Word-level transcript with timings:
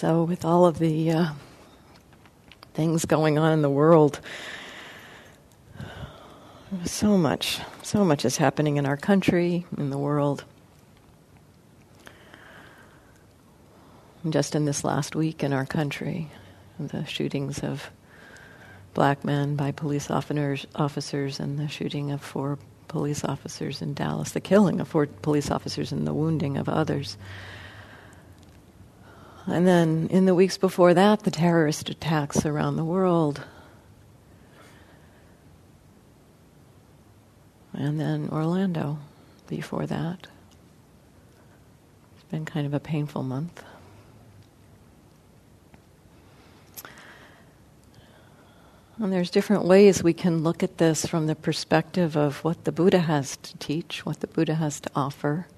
So, 0.00 0.24
with 0.24 0.46
all 0.46 0.64
of 0.64 0.78
the 0.78 1.10
uh, 1.10 1.26
things 2.72 3.04
going 3.04 3.36
on 3.36 3.52
in 3.52 3.60
the 3.60 3.68
world, 3.68 4.18
so 6.86 7.18
much, 7.18 7.60
so 7.82 8.02
much 8.02 8.24
is 8.24 8.38
happening 8.38 8.78
in 8.78 8.86
our 8.86 8.96
country, 8.96 9.66
in 9.76 9.90
the 9.90 9.98
world. 9.98 10.44
Just 14.26 14.54
in 14.54 14.64
this 14.64 14.84
last 14.84 15.14
week 15.14 15.44
in 15.44 15.52
our 15.52 15.66
country, 15.66 16.30
the 16.78 17.04
shootings 17.04 17.58
of 17.58 17.90
black 18.94 19.22
men 19.22 19.54
by 19.54 19.70
police 19.70 20.10
officers, 20.10 20.66
officers 20.76 21.38
and 21.38 21.58
the 21.58 21.68
shooting 21.68 22.10
of 22.10 22.22
four 22.22 22.58
police 22.88 23.22
officers 23.22 23.82
in 23.82 23.92
Dallas, 23.92 24.30
the 24.30 24.40
killing 24.40 24.80
of 24.80 24.88
four 24.88 25.08
police 25.08 25.50
officers 25.50 25.92
and 25.92 26.06
the 26.06 26.14
wounding 26.14 26.56
of 26.56 26.70
others. 26.70 27.18
And 29.50 29.66
then 29.66 30.06
in 30.12 30.26
the 30.26 30.34
weeks 30.34 30.56
before 30.56 30.94
that, 30.94 31.24
the 31.24 31.30
terrorist 31.30 31.88
attacks 31.88 32.46
around 32.46 32.76
the 32.76 32.84
world. 32.84 33.42
And 37.72 37.98
then 38.00 38.28
Orlando 38.30 38.98
before 39.48 39.86
that. 39.86 40.28
It's 42.14 42.30
been 42.30 42.44
kind 42.44 42.64
of 42.64 42.74
a 42.74 42.80
painful 42.80 43.24
month. 43.24 43.64
And 48.98 49.12
there's 49.12 49.30
different 49.30 49.64
ways 49.64 50.02
we 50.02 50.12
can 50.12 50.44
look 50.44 50.62
at 50.62 50.78
this 50.78 51.06
from 51.06 51.26
the 51.26 51.34
perspective 51.34 52.16
of 52.16 52.44
what 52.44 52.64
the 52.64 52.72
Buddha 52.72 53.00
has 53.00 53.36
to 53.38 53.56
teach, 53.56 54.06
what 54.06 54.20
the 54.20 54.28
Buddha 54.28 54.54
has 54.54 54.78
to 54.80 54.90
offer. 54.94 55.48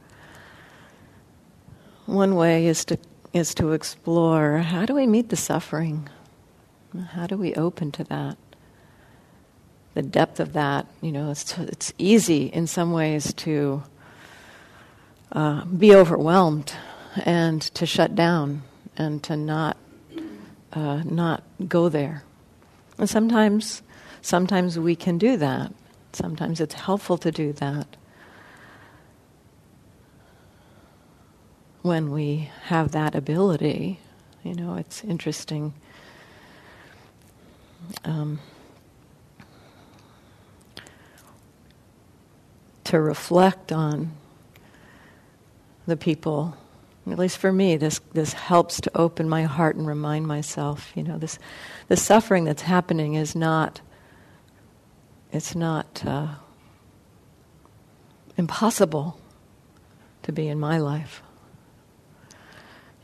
One 2.07 2.37
way 2.37 2.67
is 2.67 2.85
to 2.87 2.99
is 3.33 3.55
to 3.55 3.73
explore 3.73 4.59
how 4.59 4.85
do 4.87 4.95
we 4.95 5.07
meet 5.07 5.29
the 5.29 5.37
suffering? 5.37 6.09
How 7.13 7.27
do 7.27 7.37
we 7.37 7.55
open 7.55 7.91
to 7.93 8.05
that? 8.05 8.37
The 9.95 10.03
depth 10.03 10.41
of 10.41 10.53
that, 10.53 10.87
you 11.01 11.13
know, 11.13 11.31
it's, 11.31 11.57
it's 11.59 11.93
easy 11.99 12.47
in 12.47 12.67
some 12.67 12.93
ways 12.93 13.33
to 13.35 13.83
uh, 15.33 15.65
be 15.65 15.95
overwhelmed 15.95 16.73
and 17.25 17.61
to 17.63 17.87
shut 17.87 18.15
down 18.15 18.63
and 18.97 19.23
to 19.25 19.37
not 19.37 19.77
uh, 20.73 21.03
not 21.05 21.43
go 21.69 21.89
there. 21.89 22.25
And 22.99 23.09
sometimes, 23.09 23.83
sometimes 24.23 24.79
we 24.79 24.97
can 24.97 25.19
do 25.19 25.37
that. 25.37 25.73
Sometimes 26.13 26.61
it's 26.61 26.75
helpful 26.75 27.19
to 27.19 27.31
do 27.31 27.53
that. 27.55 27.87
When 31.83 32.13
we 32.13 32.51
have 32.65 32.93
that 32.93 33.15
ability. 33.15 33.99
You 34.43 34.55
know, 34.55 34.77
it's 34.77 35.05
interesting. 35.05 35.75
Um, 38.05 38.39
to 42.85 43.01
reflect 43.01 43.73
on 43.73 44.13
the 45.87 45.97
people. 45.97 46.57
At 47.11 47.19
least 47.19 47.39
for 47.39 47.53
me, 47.53 47.77
this 47.77 48.01
this 48.13 48.33
helps 48.33 48.81
to 48.83 48.91
open 48.97 49.29
my 49.29 49.43
heart 49.43 49.75
and 49.75 49.87
remind 49.87 50.29
myself, 50.29 50.93
you 50.95 51.03
know, 51.03 51.19
this 51.19 51.39
the 51.89 51.97
suffering 51.97 52.45
that's 52.45 52.63
happening 52.63 53.15
is 53.15 53.35
not. 53.35 53.81
It's 55.33 55.57
not 55.57 56.05
uh, 56.07 56.29
impossible 58.37 59.19
to 60.23 60.31
be 60.31 60.47
in 60.47 60.61
my 60.61 60.79
life 60.79 61.23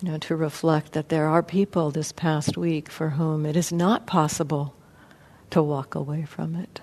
you 0.00 0.09
know, 0.09 0.19
to 0.19 0.36
reflect 0.36 0.92
that 0.92 1.09
there 1.09 1.26
are 1.26 1.42
people 1.42 1.91
this 1.91 2.12
past 2.12 2.56
week 2.56 2.88
for 2.88 3.10
whom 3.10 3.44
it 3.44 3.56
is 3.56 3.72
not 3.72 4.06
possible 4.06 4.75
to 5.50 5.62
walk 5.62 5.94
away 5.94 6.25
from 6.25 6.54
it. 6.54 6.81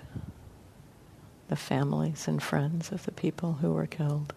The 1.48 1.56
families 1.56 2.28
and 2.28 2.42
friends 2.42 2.92
of 2.92 3.06
the 3.06 3.12
people 3.12 3.54
who 3.54 3.72
were 3.72 3.86
killed, 3.86 4.34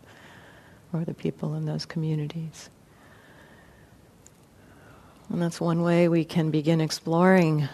or 0.92 1.04
the 1.04 1.14
people 1.14 1.54
in 1.54 1.64
those 1.64 1.86
communities. 1.86 2.70
And 5.28 5.42
that's 5.42 5.60
one 5.60 5.82
way 5.82 6.08
we 6.08 6.24
can 6.24 6.50
begin 6.50 6.80
exploring 6.80 7.68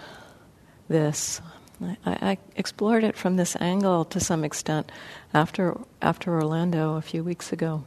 this. 0.88 1.40
I, 1.82 1.96
I, 2.06 2.38
explored 2.56 3.04
it 3.04 3.16
from 3.16 3.36
this 3.36 3.56
angle 3.60 4.04
to 4.06 4.20
some 4.20 4.44
extent 4.44 4.90
after, 5.34 5.76
after 6.00 6.34
Orlando 6.34 6.94
a 6.94 7.02
few 7.02 7.22
weeks 7.22 7.52
ago 7.52 7.84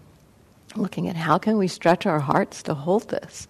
looking 0.80 1.08
at 1.08 1.16
how 1.16 1.38
can 1.38 1.58
we 1.58 1.68
stretch 1.68 2.06
our 2.06 2.20
hearts 2.20 2.64
to 2.64 2.74
hold 2.74 3.10
this. 3.10 3.48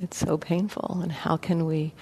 It's 0.00 0.16
so 0.16 0.38
painful, 0.38 1.00
and 1.02 1.10
how 1.10 1.36
can 1.36 1.66
we 1.66 1.94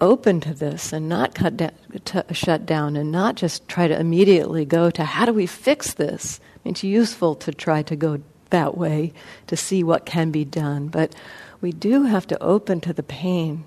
open 0.00 0.40
to 0.40 0.54
this 0.54 0.92
and 0.92 1.08
not 1.08 1.34
cut 1.34 1.58
to 2.06 2.24
shut 2.32 2.64
down 2.64 2.96
and 2.96 3.12
not 3.12 3.34
just 3.34 3.68
try 3.68 3.86
to 3.86 3.98
immediately 3.98 4.64
go 4.64 4.90
to 4.90 5.04
how 5.04 5.26
do 5.26 5.32
we 5.32 5.46
fix 5.46 5.94
this? 5.94 6.40
I 6.54 6.58
mean, 6.64 6.72
it's 6.72 6.84
useful 6.84 7.34
to 7.36 7.52
try 7.52 7.82
to 7.82 7.96
go 7.96 8.20
that 8.50 8.76
way 8.76 9.12
to 9.46 9.56
see 9.56 9.84
what 9.84 10.06
can 10.06 10.30
be 10.30 10.44
done, 10.44 10.88
but 10.88 11.14
we 11.60 11.72
do 11.72 12.04
have 12.04 12.26
to 12.28 12.42
open 12.42 12.80
to 12.80 12.92
the 12.92 13.02
pain 13.02 13.64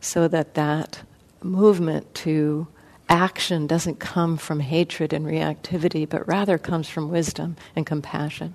so 0.00 0.28
that 0.28 0.54
that 0.54 1.00
movement 1.42 2.14
to 2.14 2.66
action 3.08 3.66
doesn't 3.66 3.98
come 3.98 4.36
from 4.36 4.60
hatred 4.60 5.12
and 5.12 5.26
reactivity, 5.26 6.08
but 6.08 6.26
rather 6.28 6.58
comes 6.58 6.88
from 6.88 7.10
wisdom 7.10 7.56
and 7.74 7.86
compassion. 7.86 8.54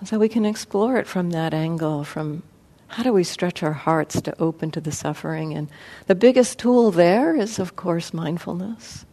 And 0.00 0.08
so 0.08 0.18
we 0.18 0.28
can 0.28 0.44
explore 0.44 0.96
it 0.96 1.06
from 1.06 1.30
that 1.30 1.54
angle, 1.54 2.04
from 2.04 2.42
how 2.88 3.02
do 3.02 3.12
we 3.12 3.24
stretch 3.24 3.62
our 3.62 3.72
hearts 3.72 4.20
to 4.22 4.40
open 4.40 4.70
to 4.72 4.80
the 4.80 4.92
suffering? 4.92 5.54
And 5.54 5.68
the 6.06 6.14
biggest 6.14 6.58
tool 6.58 6.90
there 6.90 7.36
is, 7.36 7.58
of 7.58 7.76
course, 7.76 8.14
mindfulness 8.14 9.04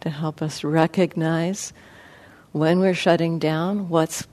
to 0.00 0.10
help 0.10 0.42
us 0.42 0.64
recognize 0.64 1.72
when 2.52 2.80
we're 2.80 2.94
shutting 2.94 3.38
down 3.38 3.88
what's 3.88 4.26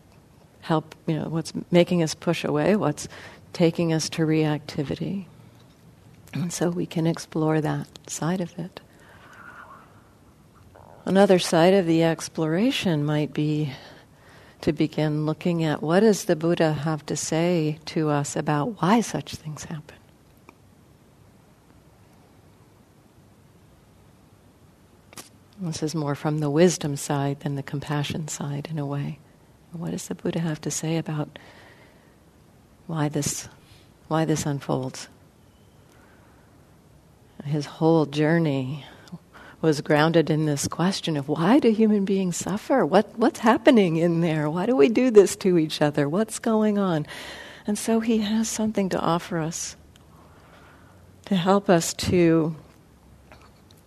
help 0.62 0.96
you 1.06 1.16
know 1.16 1.30
what's 1.30 1.53
making 1.72 2.03
us 2.03 2.14
push 2.14 2.44
away 2.44 2.76
what's 2.76 3.08
taking 3.53 3.94
us 3.94 4.09
to 4.09 4.24
reactivity 4.24 5.26
and 6.42 6.53
so 6.53 6.70
we 6.70 6.86
can 6.86 7.08
explore 7.08 7.62
that 7.62 7.88
side 8.09 8.42
of 8.42 8.58
it. 8.58 8.80
Another 11.06 11.40
side 11.40 11.74
of 11.74 11.86
the 11.86 12.03
exploration 12.03 13.06
might 13.06 13.34
be 13.34 13.72
to 14.62 14.74
begin 14.74 15.26
looking 15.26 15.64
at 15.64 15.81
what 15.81 16.02
does 16.02 16.26
the 16.26 16.36
Buddha 16.36 16.74
have 16.74 17.06
to 17.06 17.16
say 17.16 17.80
to 17.86 18.09
us 18.09 18.36
about 18.36 18.81
why 18.81 19.02
such 19.02 19.36
things 19.36 19.64
happen. 19.66 19.96
This 25.59 25.81
is 25.81 25.96
more 25.96 26.14
from 26.14 26.40
the 26.40 26.50
wisdom 26.50 26.96
side 26.97 27.40
than 27.40 27.56
the 27.56 27.64
compassion 27.64 28.28
side, 28.28 28.68
in 28.70 28.78
a 28.78 28.86
way. 28.86 29.18
What 29.72 29.92
does 29.92 30.08
the 30.08 30.16
Buddha 30.16 30.40
have 30.40 30.61
to 30.61 30.72
say 30.72 30.97
about 30.97 31.40
why 32.85 33.09
this, 33.09 33.50
why 34.08 34.26
this 34.26 34.46
unfolds? 34.46 35.08
His 37.43 37.66
whole 37.66 38.05
journey 38.05 38.85
was 39.61 39.81
grounded 39.81 40.29
in 40.29 40.45
this 40.45 40.67
question 40.67 41.17
of 41.17 41.28
why 41.28 41.59
do 41.59 41.72
human 41.72 42.05
beings 42.05 42.37
suffer? 42.37 42.85
What, 42.85 43.17
what's 43.17 43.39
happening 43.39 43.97
in 43.97 44.22
there? 44.22 44.49
Why 44.49 44.66
do 44.66 44.75
we 44.75 44.89
do 44.89 45.09
this 45.09 45.35
to 45.37 45.57
each 45.57 45.81
other? 45.81 46.07
What's 46.07 46.39
going 46.39 46.78
on? 46.78 47.07
And 47.66 47.78
so 47.78 47.99
he 47.99 48.19
has 48.19 48.47
something 48.47 48.89
to 48.89 48.99
offer 48.99 49.39
us 49.39 49.75
to 51.25 51.35
help 51.35 51.69
us 51.69 51.93
to 51.93 52.55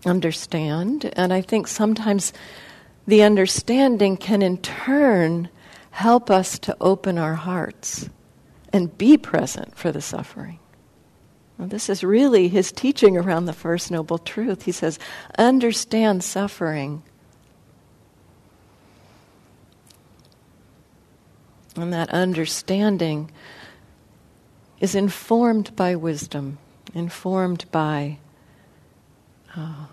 understand. 0.05 1.11
And 1.15 1.33
I 1.33 1.41
think 1.41 1.67
sometimes 1.69 2.35
the 3.07 3.23
understanding 3.23 4.19
can 4.19 4.43
in 4.43 4.59
turn 4.59 5.49
help 5.91 6.31
us 6.31 6.59
to 6.61 6.77
open 6.81 7.17
our 7.17 7.35
hearts 7.35 8.11
and 8.73 8.97
be 8.97 9.17
present 9.17 9.77
for 9.77 9.91
the 9.91 10.03
suffering. 10.03 10.59
Well, 11.61 11.69
this 11.69 11.91
is 11.91 12.03
really 12.03 12.49
his 12.49 12.73
teaching 12.73 13.19
around 13.19 13.45
the 13.45 13.53
First 13.53 13.91
Noble 13.91 14.17
Truth. 14.17 14.63
He 14.63 14.73
says, 14.73 14.99
understand 15.37 16.25
suffering. 16.25 17.03
And 21.77 21.93
that 21.93 22.09
understanding 22.09 23.31
is 24.81 24.95
informed 24.95 25.77
by 25.77 25.97
wisdom, 25.97 26.57
informed 26.95 27.71
by 27.71 28.17
uh, 29.55 29.85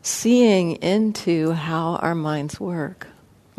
seeing 0.00 0.76
into 0.76 1.50
how 1.50 1.96
our 1.96 2.14
minds 2.14 2.60
work. 2.60 3.08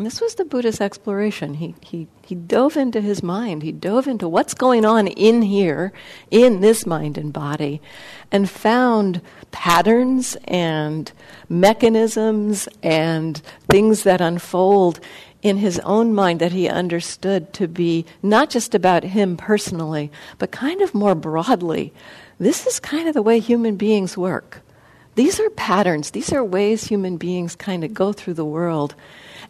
And 0.02 0.06
this 0.10 0.20
was 0.20 0.34
the 0.34 0.44
Buddha's 0.44 0.80
exploration. 0.80 1.54
He, 1.54 1.76
he, 1.80 2.08
he 2.24 2.34
dove 2.34 2.76
into 2.76 3.00
his 3.00 3.22
mind. 3.22 3.62
He 3.62 3.70
dove 3.70 4.08
into 4.08 4.28
what's 4.28 4.52
going 4.52 4.84
on 4.84 5.06
in 5.06 5.42
here, 5.42 5.92
in 6.28 6.60
this 6.60 6.84
mind 6.84 7.16
and 7.16 7.32
body, 7.32 7.80
and 8.32 8.50
found 8.50 9.20
patterns 9.52 10.36
and 10.46 11.12
mechanisms 11.48 12.68
and 12.82 13.40
things 13.68 14.02
that 14.02 14.20
unfold 14.20 14.98
in 15.40 15.58
his 15.58 15.78
own 15.84 16.12
mind 16.12 16.40
that 16.40 16.50
he 16.50 16.68
understood 16.68 17.52
to 17.52 17.68
be 17.68 18.04
not 18.24 18.50
just 18.50 18.74
about 18.74 19.04
him 19.04 19.36
personally, 19.36 20.10
but 20.38 20.50
kind 20.50 20.82
of 20.82 20.96
more 20.96 21.14
broadly. 21.14 21.92
This 22.40 22.66
is 22.66 22.80
kind 22.80 23.06
of 23.06 23.14
the 23.14 23.22
way 23.22 23.38
human 23.38 23.76
beings 23.76 24.18
work. 24.18 24.62
These 25.14 25.38
are 25.38 25.50
patterns, 25.50 26.10
these 26.10 26.32
are 26.32 26.42
ways 26.42 26.82
human 26.82 27.18
beings 27.18 27.54
kind 27.54 27.84
of 27.84 27.94
go 27.94 28.12
through 28.12 28.34
the 28.34 28.44
world. 28.44 28.96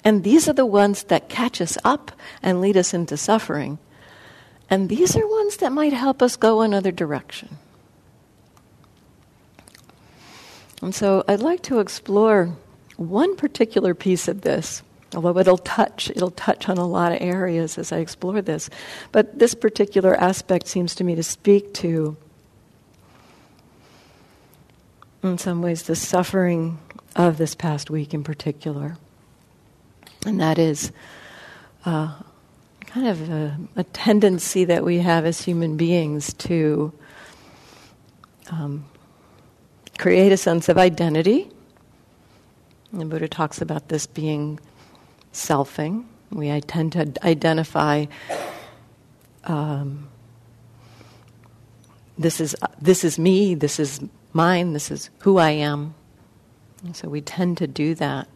And 0.05 0.25
these 0.25 0.49
are 0.49 0.53
the 0.53 0.67
ones 0.67 1.05
that 1.05 1.29
catch 1.29 1.61
us 1.61 1.79
up 1.85 2.13
and 2.43 2.61
lead 2.61 2.77
us 2.77 2.93
into 2.93 3.17
suffering. 3.17 3.79
And 4.69 4.89
these 4.89 5.17
are 5.17 5.27
ones 5.27 5.59
that 5.59 5.71
might 5.71 5.93
help 5.93 6.23
us 6.23 6.37
go 6.37 6.63
another 6.63 6.91
direction. 6.91 7.59
And 10.81 10.95
so 10.95 11.25
I'd 11.29 11.41
like 11.41 11.63
to 11.65 11.79
explore 11.79 12.57
one 12.97 13.37
particular 13.37 13.95
piece 13.95 14.27
of 14.27 14.41
this, 14.41 14.83
although 15.15 15.39
it'll 15.39 15.59
touch 15.59 16.11
it'll 16.11 16.33
touch 16.33 16.69
on 16.69 16.77
a 16.79 16.87
lot 16.87 17.13
of 17.13 17.19
areas 17.21 17.79
as 17.79 17.93
I 17.93 17.99
explore 17.99 18.43
this. 18.43 18.69
But 19.13 19.39
this 19.39 19.55
particular 19.55 20.17
aspect 20.17 20.67
seems 20.67 20.95
to 20.97 21.05
me 21.05 21.15
to 21.15 21.23
speak 21.23 21.73
to 21.75 22.17
in 25.23 25.39
some 25.39 25.63
ways 25.63 25.85
the 25.85 25.95
suffering 25.95 26.79
of 27.15 27.39
this 27.39 27.55
past 27.55 27.89
week 27.89 28.13
in 28.13 28.25
particular. 28.25 28.97
And 30.25 30.41
that 30.41 30.59
is 30.59 30.93
uh, 31.85 32.15
kind 32.87 33.09
of 33.09 33.31
a, 33.31 33.59
a, 33.77 33.85
tendency 33.85 34.65
that 34.65 34.85
we 34.85 34.99
have 34.99 35.25
as 35.25 35.41
human 35.43 35.77
beings 35.77 36.33
to 36.35 36.93
um, 38.51 38.85
create 39.99 40.31
a 40.31 40.37
sense 40.37 40.69
of 40.69 40.79
identity. 40.79 41.51
The 42.93 43.05
Buddha 43.05 43.27
talks 43.27 43.61
about 43.61 43.89
this 43.89 44.07
being 44.07 44.61
selfing. 45.33 46.05
We 46.31 46.61
tend 46.61 46.93
to 46.93 47.13
identify 47.25 48.07
um, 49.45 50.09
this 52.19 52.41
is 52.41 52.55
this 52.81 53.05
is 53.05 53.19
me, 53.19 53.55
this 53.55 53.81
is 53.81 54.01
mine, 54.33 54.73
this 54.73 54.91
is 54.91 55.11
who 55.21 55.39
I 55.39 55.51
am. 55.51 55.95
And 56.85 56.97
so 56.97 57.09
we 57.09 57.21
tend 57.21 57.59
to 57.59 57.67
do 57.67 57.95
that. 57.97 58.29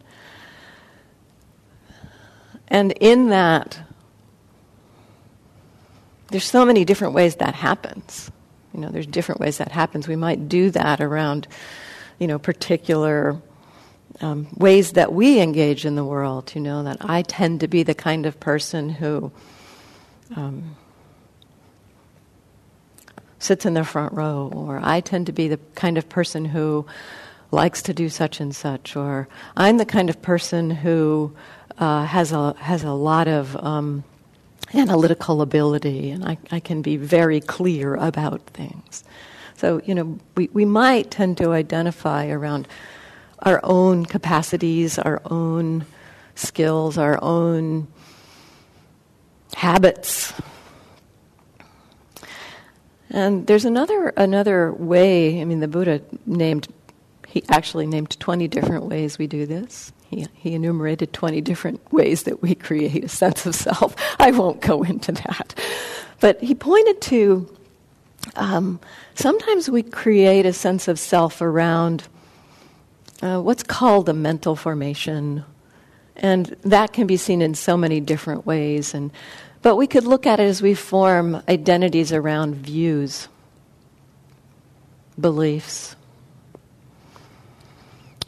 And 2.67 2.91
in 2.93 3.29
that, 3.29 3.79
there's 6.29 6.43
so 6.43 6.65
many 6.65 6.85
different 6.85 7.13
ways 7.13 7.35
that 7.37 7.55
happens. 7.55 8.29
You 8.73 8.81
know, 8.81 8.89
there's 8.89 9.07
different 9.07 9.41
ways 9.41 9.57
that 9.57 9.71
happens. 9.71 10.07
We 10.07 10.15
might 10.15 10.49
do 10.49 10.69
that 10.71 11.01
around, 11.01 11.47
you 12.19 12.27
know, 12.27 12.37
particular 12.37 13.41
um, 14.19 14.47
ways 14.57 14.93
that 14.93 15.13
we 15.13 15.39
engage 15.39 15.85
in 15.85 15.95
the 15.95 16.03
world. 16.03 16.53
You 16.53 16.61
know, 16.61 16.83
that 16.83 16.97
I 17.01 17.21
tend 17.21 17.61
to 17.61 17.67
be 17.67 17.83
the 17.83 17.95
kind 17.95 18.25
of 18.25 18.39
person 18.39 18.89
who 18.89 19.31
um, 20.35 20.75
sits 23.39 23.65
in 23.65 23.73
the 23.73 23.85
front 23.85 24.13
row, 24.13 24.51
or 24.53 24.79
I 24.83 24.99
tend 24.99 25.27
to 25.27 25.31
be 25.31 25.47
the 25.47 25.59
kind 25.75 25.97
of 25.97 26.09
person 26.09 26.43
who 26.45 26.85
likes 27.51 27.81
to 27.83 27.93
do 27.93 28.09
such 28.09 28.39
and 28.39 28.55
such, 28.55 28.95
or 28.95 29.27
I'm 29.55 29.77
the 29.77 29.85
kind 29.85 30.09
of 30.09 30.21
person 30.21 30.69
who 30.69 31.35
uh, 31.77 32.05
has 32.05 32.31
a 32.31 32.53
has 32.59 32.83
a 32.83 32.91
lot 32.91 33.27
of 33.27 33.55
um, 33.57 34.03
analytical 34.73 35.41
ability, 35.41 36.11
and 36.11 36.25
I, 36.25 36.37
I 36.51 36.59
can 36.59 36.81
be 36.81 36.97
very 36.97 37.39
clear 37.39 37.95
about 37.95 38.41
things. 38.47 39.03
So 39.55 39.81
you 39.85 39.95
know, 39.95 40.19
we 40.35 40.49
we 40.53 40.65
might 40.65 41.11
tend 41.11 41.37
to 41.37 41.53
identify 41.53 42.27
around 42.27 42.67
our 43.39 43.59
own 43.63 44.05
capacities, 44.05 44.99
our 44.99 45.21
own 45.25 45.85
skills, 46.35 46.97
our 46.97 47.21
own 47.23 47.87
habits. 49.55 50.33
And 53.09 53.47
there's 53.47 53.63
another 53.63 54.09
another 54.17 54.73
way. 54.73 55.39
I 55.39 55.45
mean, 55.45 55.61
the 55.61 55.67
Buddha 55.67 56.01
named 56.25 56.67
he 57.27 57.43
actually 57.49 57.85
named 57.85 58.17
20 58.19 58.47
different 58.47 58.85
ways 58.85 59.19
we 59.19 59.27
do 59.27 59.45
this. 59.45 59.91
He, 60.09 60.25
he 60.33 60.53
enumerated 60.53 61.11
20 61.11 61.41
different 61.41 61.91
ways 61.91 62.23
that 62.23 62.41
we 62.41 62.55
create 62.55 63.03
a 63.03 63.09
sense 63.09 63.45
of 63.45 63.53
self. 63.53 63.95
I 64.19 64.31
won't 64.31 64.61
go 64.61 64.81
into 64.83 65.11
that. 65.11 65.53
But 66.21 66.41
he 66.41 66.55
pointed 66.55 67.01
to 67.01 67.53
um, 68.35 68.79
sometimes 69.13 69.69
we 69.69 69.83
create 69.83 70.45
a 70.45 70.53
sense 70.53 70.87
of 70.87 70.97
self 70.97 71.41
around 71.41 72.07
uh, 73.21 73.41
what's 73.41 73.63
called 73.63 74.07
a 74.07 74.13
mental 74.13 74.55
formation. 74.55 75.43
And 76.15 76.45
that 76.63 76.93
can 76.93 77.07
be 77.07 77.17
seen 77.17 77.41
in 77.41 77.55
so 77.55 77.75
many 77.75 77.99
different 77.99 78.45
ways. 78.45 78.93
And, 78.93 79.11
but 79.61 79.75
we 79.75 79.85
could 79.85 80.05
look 80.05 80.25
at 80.25 80.39
it 80.39 80.43
as 80.43 80.61
we 80.61 80.75
form 80.75 81.43
identities 81.49 82.13
around 82.13 82.55
views, 82.55 83.27
beliefs, 85.19 85.96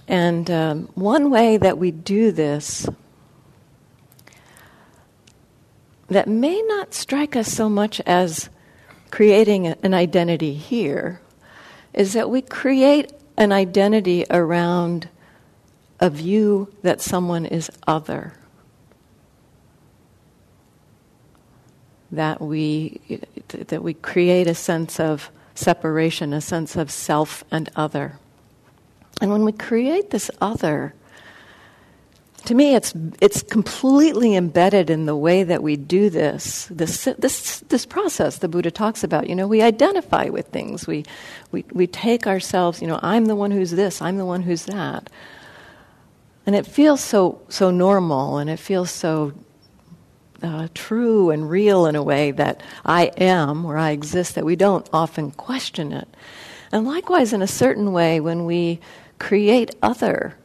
and 0.10 0.50
um, 0.50 0.90
one 0.96 1.30
way 1.30 1.58
that 1.58 1.78
we 1.78 1.92
do 1.92 2.32
this 2.32 2.90
that 6.08 6.28
may 6.28 6.60
not 6.64 6.96
strike 6.96 7.36
us 7.36 7.48
so 7.48 7.70
much 7.70 8.02
as 8.02 8.50
creating 9.12 9.68
an 9.68 9.94
identity 9.94 10.56
here 10.56 11.22
is 11.94 12.14
that 12.14 12.28
we 12.28 12.42
create 12.42 13.14
an 13.38 13.52
identity 13.52 14.26
around 14.32 15.08
a 16.00 16.10
view 16.10 16.74
that 16.82 17.02
someone 17.02 17.46
is 17.46 17.70
other. 17.86 18.34
That 22.12 22.42
we, 22.42 23.00
that 23.50 23.84
we 23.84 23.94
create 23.94 24.48
a 24.48 24.56
sense 24.56 25.00
of 25.00 25.30
separation, 25.54 26.34
a 26.34 26.42
sense 26.42 26.76
of 26.76 26.90
self 26.90 27.44
and 27.52 27.70
other. 27.76 28.18
And 29.22 29.32
when 29.32 29.44
we 29.44 29.52
create 29.52 30.12
this 30.12 30.32
other, 30.40 30.94
to 32.46 32.56
me, 32.56 32.74
it's, 32.74 32.94
it's 33.22 33.44
completely 33.44 34.36
embedded 34.36 34.90
in 34.90 35.06
the 35.06 35.16
way 35.16 35.44
that 35.44 35.62
we 35.62 35.76
do 35.76 36.10
this, 36.10 36.68
this, 36.72 37.06
this, 37.18 37.60
this 37.60 37.86
process 37.86 38.38
the 38.38 38.48
Buddha 38.48 38.72
talks 38.72 39.04
about. 39.04 39.30
You 39.30 39.36
know, 39.36 39.48
we 39.48 39.62
identify 39.62 40.30
with 40.30 40.48
things. 40.48 40.88
We, 40.88 41.06
we, 41.52 41.66
we 41.72 41.86
take 41.86 42.28
ourselves, 42.28 42.82
you 42.82 42.88
know, 42.88 43.00
I'm 43.04 43.26
the 43.26 43.36
one 43.36 43.52
who's 43.52 43.72
this, 43.72 44.02
I'm 44.02 44.18
the 44.18 44.26
one 44.26 44.42
who's 44.44 44.66
that. 44.66 45.10
And 46.46 46.56
it 46.56 46.66
feels 46.66 47.02
so, 47.02 47.42
so 47.50 47.72
normal 47.72 48.38
and 48.38 48.50
it 48.50 48.58
feels 48.58 48.90
so 48.90 49.34
uh, 50.42 50.70
true 50.74 51.30
and 51.30 51.50
real 51.50 51.86
in 51.86 51.96
a 51.96 52.04
way 52.04 52.32
that 52.32 52.64
I 52.86 53.12
am 53.18 53.66
or 53.66 53.78
I 53.78 53.92
exist 53.92 54.36
that 54.36 54.46
we 54.46 54.56
don't 54.56 54.90
often 54.94 55.32
question 55.32 55.92
it. 55.92 56.08
And 56.72 56.86
likewise, 56.86 57.34
in 57.34 57.42
a 57.42 57.48
certain 57.48 57.92
way, 57.92 58.20
when 58.20 58.46
we 58.46 58.80
create 59.20 59.76
other. 59.82 60.36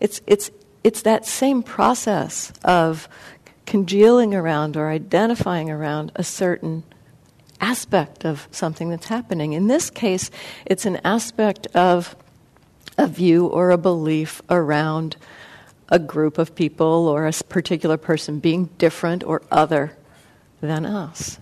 It's, 0.00 0.20
it's, 0.26 0.50
it's 0.82 1.02
that 1.02 1.26
same 1.26 1.62
process 1.62 2.52
of 2.64 3.08
congealing 3.66 4.34
around 4.34 4.76
or 4.76 4.88
identifying 4.88 5.70
around 5.70 6.10
a 6.16 6.24
certain 6.24 6.84
aspect 7.60 8.24
of 8.24 8.48
something 8.50 8.88
that's 8.88 9.06
happening. 9.06 9.52
In 9.52 9.66
this 9.66 9.90
case, 9.90 10.30
it's 10.64 10.86
an 10.86 11.00
aspect 11.04 11.66
of 11.74 12.16
a 12.96 13.06
view 13.06 13.46
or 13.46 13.70
a 13.70 13.78
belief 13.78 14.40
around 14.48 15.16
a 15.88 15.98
group 15.98 16.38
of 16.38 16.54
people 16.54 17.08
or 17.08 17.26
a 17.26 17.32
particular 17.48 17.96
person 17.96 18.38
being 18.40 18.66
different 18.78 19.24
or 19.24 19.42
other 19.50 19.96
than 20.60 20.84
us. 20.84 21.38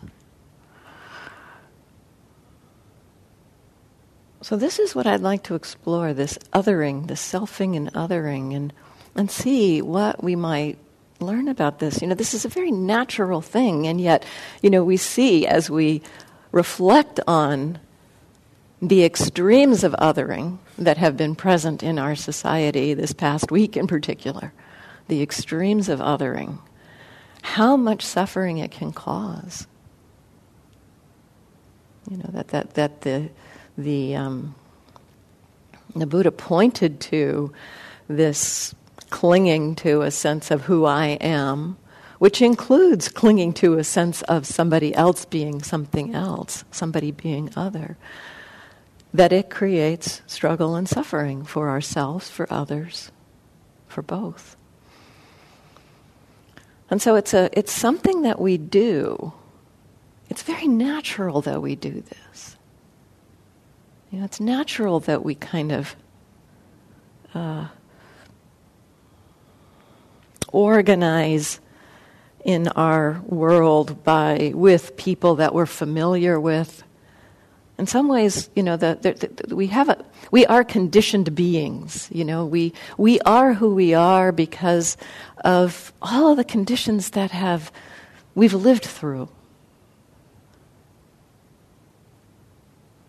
So, 4.47 4.55
this 4.55 4.79
is 4.79 4.95
what 4.95 5.09
I'd 5.09 5.23
like 5.23 5.43
to 5.43 5.57
explore 5.57 6.15
this 6.15 6.39
othering, 6.53 7.09
this 7.09 7.21
selfing 7.21 7.77
and 7.77 7.93
othering, 7.95 8.55
and, 8.55 8.73
and 9.17 9.29
see 9.29 9.83
what 9.83 10.23
we 10.23 10.37
might 10.37 10.79
learn 11.19 11.49
about 11.49 11.81
this. 11.81 12.01
You 12.01 12.07
know, 12.07 12.15
this 12.15 12.33
is 12.33 12.45
a 12.45 12.49
very 12.49 12.71
natural 12.71 13.41
thing, 13.41 13.89
and 13.89 14.01
yet, 14.01 14.25
you 14.63 14.71
know, 14.71 14.85
we 14.85 14.99
see 14.99 15.49
as 15.49 15.69
we 15.69 16.01
reflect 16.53 17.19
on 17.27 17.81
the 18.81 19.03
extremes 19.03 19.83
of 19.83 19.95
othering 19.95 20.59
that 20.79 20.97
have 20.97 21.17
been 21.17 21.35
present 21.35 21.83
in 21.83 21.99
our 21.99 22.15
society 22.15 22.95
this 22.95 23.13
past 23.13 23.51
week 23.51 23.77
in 23.77 23.89
particular. 23.89 24.53
the 25.09 25.23
extremes 25.23 25.89
of 25.89 25.99
othering, 25.99 26.61
how 27.43 27.77
much 27.77 28.05
suffering 28.05 28.59
it 28.59 28.71
can 28.71 28.93
cause. 28.93 29.67
You 32.09 32.19
know 32.19 32.31
that 32.33 32.49
that 32.49 32.75
that 32.75 33.01
the 33.01 33.31
the 33.77 34.17
um, 34.17 34.55
the 35.95 36.07
Buddha 36.07 36.31
pointed 36.31 37.01
to 37.01 37.53
this 38.09 38.75
clinging 39.11 39.75
to 39.77 40.03
a 40.03 40.11
sense 40.11 40.51
of 40.51 40.63
who 40.63 40.85
I 40.85 41.09
am, 41.21 41.77
which 42.19 42.43
includes 42.43 43.09
clinging 43.09 43.53
to 43.55 43.79
a 43.79 43.85
sense 43.85 44.23
of 44.23 44.47
somebody 44.47 44.95
else 44.95 45.25
being 45.25 45.63
something 45.63 46.15
else, 46.15 46.65
somebody 46.71 47.11
being 47.11 47.51
other, 47.57 47.97
that 49.15 49.33
it 49.33 49.49
creates 49.49 50.23
struggle 50.27 50.75
and 50.75 50.89
suffering 50.89 51.45
for 51.45 51.69
ourselves, 51.71 52.29
for 52.29 52.47
others, 52.53 53.11
for 53.89 54.03
both. 54.03 54.57
And 56.91 57.03
so 57.03 57.17
it's, 57.17 57.35
a, 57.35 57.51
it's 57.59 57.73
something 57.73 58.23
that 58.23 58.41
we 58.41 58.59
do. 58.59 59.33
It's 60.29 60.43
very 60.43 60.69
natural 60.69 61.41
that 61.43 61.63
we 61.63 61.75
do 61.75 62.03
this. 62.03 62.56
You 64.11 64.21
know, 64.21 64.25
it's 64.25 64.41
natural 64.41 65.01
that 65.01 65.25
we 65.25 65.35
kind 65.35 65.73
of 65.73 65.97
uh, 67.35 67.69
organize 70.53 71.61
in 72.45 72.69
our 72.69 73.21
world 73.27 74.05
by 74.05 74.53
with 74.55 74.97
people 74.97 75.35
that 75.37 75.53
we're 75.53 75.67
familiar 75.67 76.39
with. 76.39 76.85
In 77.79 77.87
some 77.87 78.09
ways, 78.09 78.49
you 78.55 78.63
know, 78.63 78.77
the, 78.77 78.97
the, 79.03 79.45
the, 79.49 79.57
we 79.57 79.67
have 79.67 79.89
a, 79.89 80.03
we 80.31 80.47
are 80.47 80.65
conditioned 80.65 81.35
beings. 81.35 82.09
You 82.11 82.25
know, 82.25 82.47
we 82.47 82.73
we 82.97 83.21
are 83.21 83.53
who 83.53 83.75
we 83.75 83.93
are 83.93 84.33
because 84.33 84.97
of 85.45 85.93
all 86.01 86.31
of 86.31 86.37
the 86.37 86.45
conditions 86.45 87.11
that 87.11 87.33
have 87.33 87.71
we've 88.35 88.55
lived 88.55 88.85
through. 88.85 89.29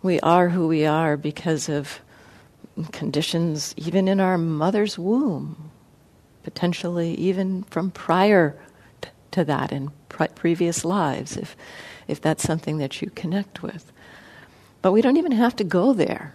We 0.07 0.21
are 0.21 0.47
who 0.47 0.69
we 0.69 0.85
are 0.85 1.17
because 1.17 1.67
of 1.67 1.99
conditions 2.93 3.73
even 3.75 4.07
in 4.07 4.21
our 4.21 4.37
mother's 4.37 4.97
womb 4.97 5.69
potentially 6.43 7.13
even 7.15 7.63
from 7.63 7.91
prior 7.91 8.57
t- 9.01 9.09
to 9.31 9.43
that 9.43 9.73
in 9.73 9.91
pre- 10.07 10.29
previous 10.29 10.85
lives, 10.85 11.35
if, 11.35 11.57
if 12.07 12.21
that's 12.21 12.41
something 12.41 12.77
that 12.77 13.01
you 13.01 13.09
connect 13.15 13.61
with. 13.61 13.91
But 14.81 14.93
we 14.93 15.01
don't 15.01 15.17
even 15.17 15.33
have 15.33 15.57
to 15.57 15.65
go 15.65 15.91
there. 15.91 16.33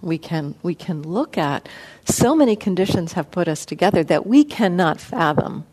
We 0.00 0.18
can, 0.18 0.56
we 0.64 0.74
can 0.74 1.02
look 1.02 1.38
at 1.38 1.68
so 2.04 2.34
many 2.34 2.56
conditions 2.56 3.12
have 3.12 3.30
put 3.30 3.46
us 3.46 3.64
together 3.64 4.02
that 4.02 4.26
we 4.26 4.42
cannot 4.42 5.00
fathom. 5.00 5.64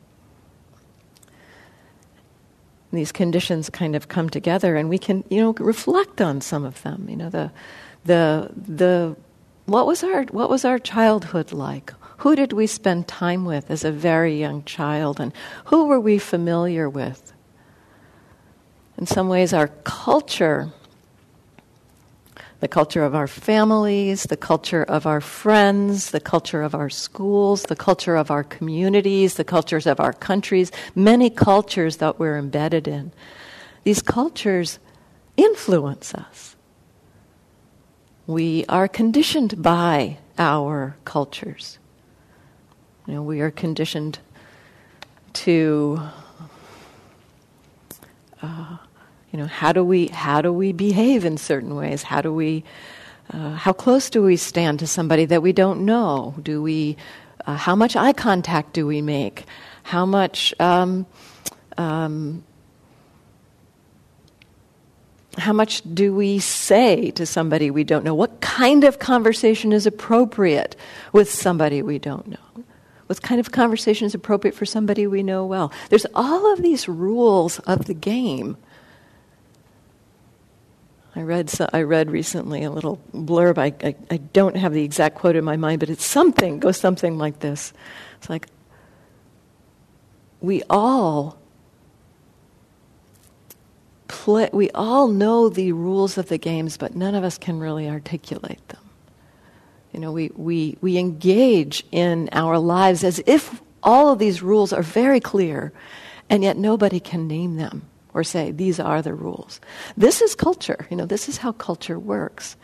These 2.92 3.12
conditions 3.12 3.70
kind 3.70 3.96
of 3.96 4.08
come 4.08 4.30
together, 4.30 4.76
and 4.76 4.90
we 4.90 4.98
can, 4.98 5.24
you 5.30 5.42
know, 5.42 5.54
reflect 5.54 6.22
on 6.22 6.42
some 6.42 6.66
of 6.66 6.82
them. 6.82 7.08
You 7.08 7.18
know, 7.18 7.30
the, 7.30 7.52
the, 8.06 8.52
the, 8.56 9.16
what 9.66 9.86
was 9.86 10.04
our, 10.04 10.24
what 10.26 10.50
was 10.50 10.66
our 10.66 10.80
childhood 10.80 11.52
like? 11.52 11.94
Who 12.18 12.36
did 12.36 12.52
we 12.52 12.68
spend 12.68 13.08
time 13.08 13.46
with 13.46 13.70
as 13.70 13.86
a 13.86 13.92
very 13.92 14.40
young 14.40 14.64
child, 14.64 15.20
and 15.20 15.32
who 15.66 15.86
were 15.86 16.00
we 16.00 16.18
familiar 16.18 16.90
with? 16.90 17.32
In 18.98 19.06
some 19.06 19.30
ways, 19.30 19.54
our 19.54 19.70
culture, 19.86 20.74
the 22.60 22.68
culture 22.68 23.04
of 23.04 23.16
our 23.16 23.28
families, 23.28 24.24
the 24.24 24.38
culture 24.38 24.84
of 24.84 25.06
our 25.06 25.22
friends, 25.22 26.12
the 26.12 26.20
culture 26.20 26.62
of 26.62 26.76
our 26.76 26.90
schools, 26.90 27.64
the 27.64 27.76
culture 27.76 28.16
of 28.16 28.30
our 28.30 28.44
communities, 28.44 29.36
the 29.36 29.44
cultures 29.44 29.88
of 29.88 30.00
our 30.00 30.14
countries, 30.14 30.72
many 30.94 31.30
cultures 31.30 31.98
that 31.98 32.20
we're 32.20 32.38
embedded 32.38 32.88
in. 32.88 33.12
These 33.84 34.02
cultures 34.02 34.80
influence 35.38 36.14
us. 36.14 36.56
We 38.28 38.66
are 38.68 38.88
conditioned 38.88 39.64
by 39.64 40.18
our 40.38 40.98
cultures. 41.06 41.80
You 43.08 43.16
know, 43.16 43.24
we 43.24 43.42
are 43.42 43.52
conditioned 43.52 44.20
to, 45.34 46.02
uh, 48.42 48.78
you 49.32 49.40
know, 49.40 49.46
how 49.46 49.72
do 49.72 49.84
we 49.84 50.08
how 50.08 50.42
do 50.42 50.52
we 50.52 50.74
behave 50.74 51.26
in 51.26 51.38
certain 51.38 51.76
ways? 51.76 52.04
How 52.04 52.22
do 52.22 52.34
we, 52.34 52.64
uh, 53.32 53.52
how 53.52 53.74
close 53.74 54.10
do 54.10 54.24
we 54.24 54.38
stand 54.38 54.80
to 54.80 54.88
somebody 54.88 55.26
that 55.26 55.42
we 55.42 55.54
don't 55.54 55.86
know? 55.86 56.36
Do 56.42 56.62
we, 56.62 56.98
uh, 57.46 57.56
how 57.56 57.76
much 57.76 57.96
eye 57.96 58.14
contact 58.14 58.74
do 58.74 58.88
we 58.88 59.02
make? 59.02 59.46
How 59.84 60.06
much 60.06 60.54
um, 60.60 61.06
um, 61.78 62.44
how 65.38 65.54
much 65.54 65.82
do 65.94 66.14
we 66.14 66.40
say 66.40 67.12
to 67.12 67.26
somebody 67.26 67.72
we 67.72 67.84
don't 67.84 68.04
know? 68.04 68.16
What 68.16 68.42
kind 68.42 68.84
of 68.84 69.00
conversation 69.00 69.72
is 69.72 69.86
appropriate 69.86 70.76
with 71.14 71.32
somebody 71.32 71.82
we 71.82 72.00
don't 72.00 72.28
know? 72.28 72.64
What 73.08 73.22
kind 73.22 73.40
of 73.40 73.52
conversation 73.52 74.06
is 74.06 74.14
appropriate 74.14 74.54
for 74.54 74.66
somebody 74.66 75.08
we 75.08 75.24
know 75.24 75.46
well? 75.46 75.72
There's 75.90 76.06
all 76.14 76.52
of 76.54 76.62
these 76.62 76.88
rules 76.88 77.60
of 77.60 77.86
the 77.86 77.94
game. 77.94 78.58
I 81.16 81.22
read, 81.22 81.50
so, 81.50 81.68
I 81.74 81.82
read 81.82 82.12
recently 82.12 82.64
a 82.64 82.72
little 82.72 83.02
blurb. 83.14 83.58
I, 83.58 83.74
I, 83.86 83.96
I 84.12 84.18
don't 84.18 84.56
have 84.56 84.74
the 84.74 84.84
exact 84.84 85.16
quote 85.16 85.36
in 85.36 85.44
my 85.44 85.58
mind, 85.58 85.80
but 85.80 85.90
it's 85.90 86.06
something, 86.06 86.60
goes 86.60 86.78
something 86.78 87.18
like 87.18 87.40
this. 87.40 87.74
It's 88.18 88.30
like, 88.30 88.48
we 90.40 90.62
all 90.70 91.40
play, 94.08 94.50
we 94.54 94.70
all 94.72 95.08
know 95.08 95.50
the 95.50 95.72
rules 95.72 96.18
of 96.18 96.30
the 96.30 96.38
games, 96.38 96.78
but 96.78 96.96
none 96.96 97.16
of 97.16 97.24
us 97.24 97.38
can 97.38 97.60
really 97.60 97.90
articulate 97.90 98.66
them. 98.70 98.82
You 99.92 100.00
know, 100.00 100.12
we, 100.12 100.32
we, 100.36 100.78
we 100.82 100.98
engage 100.98 101.84
in 101.92 102.30
our 102.32 102.60
lives 102.60 103.04
as 103.04 103.22
if 103.26 103.62
all 103.82 104.12
of 104.12 104.20
these 104.20 104.44
rules 104.44 104.72
are 104.72 104.84
very 104.84 105.20
clear, 105.20 105.74
and 106.30 106.44
yet 106.44 106.56
nobody 106.56 107.00
can 107.00 107.28
name 107.28 107.56
them 107.56 107.88
or 108.20 108.24
say, 108.24 108.52
these 108.52 108.80
are 108.80 109.02
the 109.02 109.14
rules. 109.14 109.60
This 109.98 110.22
is 110.22 110.36
culture. 110.36 110.88
You 110.90 110.98
know, 110.98 111.06
this 111.06 111.30
is 111.30 111.38
how 111.38 111.54
culture 111.54 111.98
works. 111.98 112.58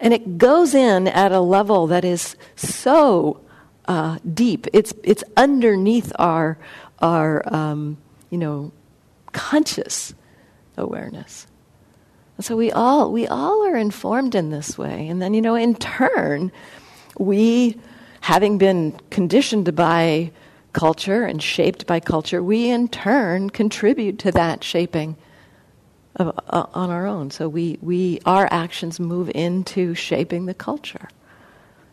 And 0.00 0.14
it 0.14 0.38
goes 0.38 0.74
in 0.74 1.08
at 1.08 1.32
a 1.32 1.40
level 1.40 1.88
that 1.88 2.04
is 2.04 2.36
so 2.56 3.40
uh, 3.86 4.18
deep. 4.34 4.66
It's, 4.72 4.92
it's 5.02 5.24
underneath 5.36 6.12
our, 6.18 6.58
our 7.00 7.42
um, 7.52 7.96
you 8.30 8.38
know, 8.38 8.72
conscious 9.32 10.14
awareness. 10.76 11.46
And 12.36 12.44
so 12.44 12.56
we 12.56 12.70
all 12.70 13.10
we 13.10 13.26
all 13.26 13.66
are 13.66 13.76
informed 13.76 14.34
in 14.34 14.50
this 14.50 14.78
way. 14.78 15.08
And 15.08 15.20
then, 15.20 15.34
you 15.34 15.42
know, 15.42 15.56
in 15.56 15.74
turn, 15.74 16.52
we, 17.18 17.80
having 18.20 18.58
been 18.58 18.92
conditioned 19.10 19.74
by 19.74 20.30
culture 20.72 21.24
and 21.24 21.42
shaped 21.42 21.86
by 21.86 22.00
culture, 22.00 22.42
we 22.42 22.70
in 22.70 22.88
turn 22.88 23.50
contribute 23.50 24.18
to 24.20 24.32
that 24.32 24.62
shaping 24.62 25.16
of, 26.16 26.38
uh, 26.48 26.66
on 26.74 26.90
our 26.90 27.06
own. 27.06 27.30
So 27.30 27.48
we, 27.48 27.78
we 27.80 28.20
our 28.26 28.48
actions 28.50 29.00
move 29.00 29.30
into 29.34 29.94
shaping 29.94 30.46
the 30.46 30.54
culture 30.54 31.08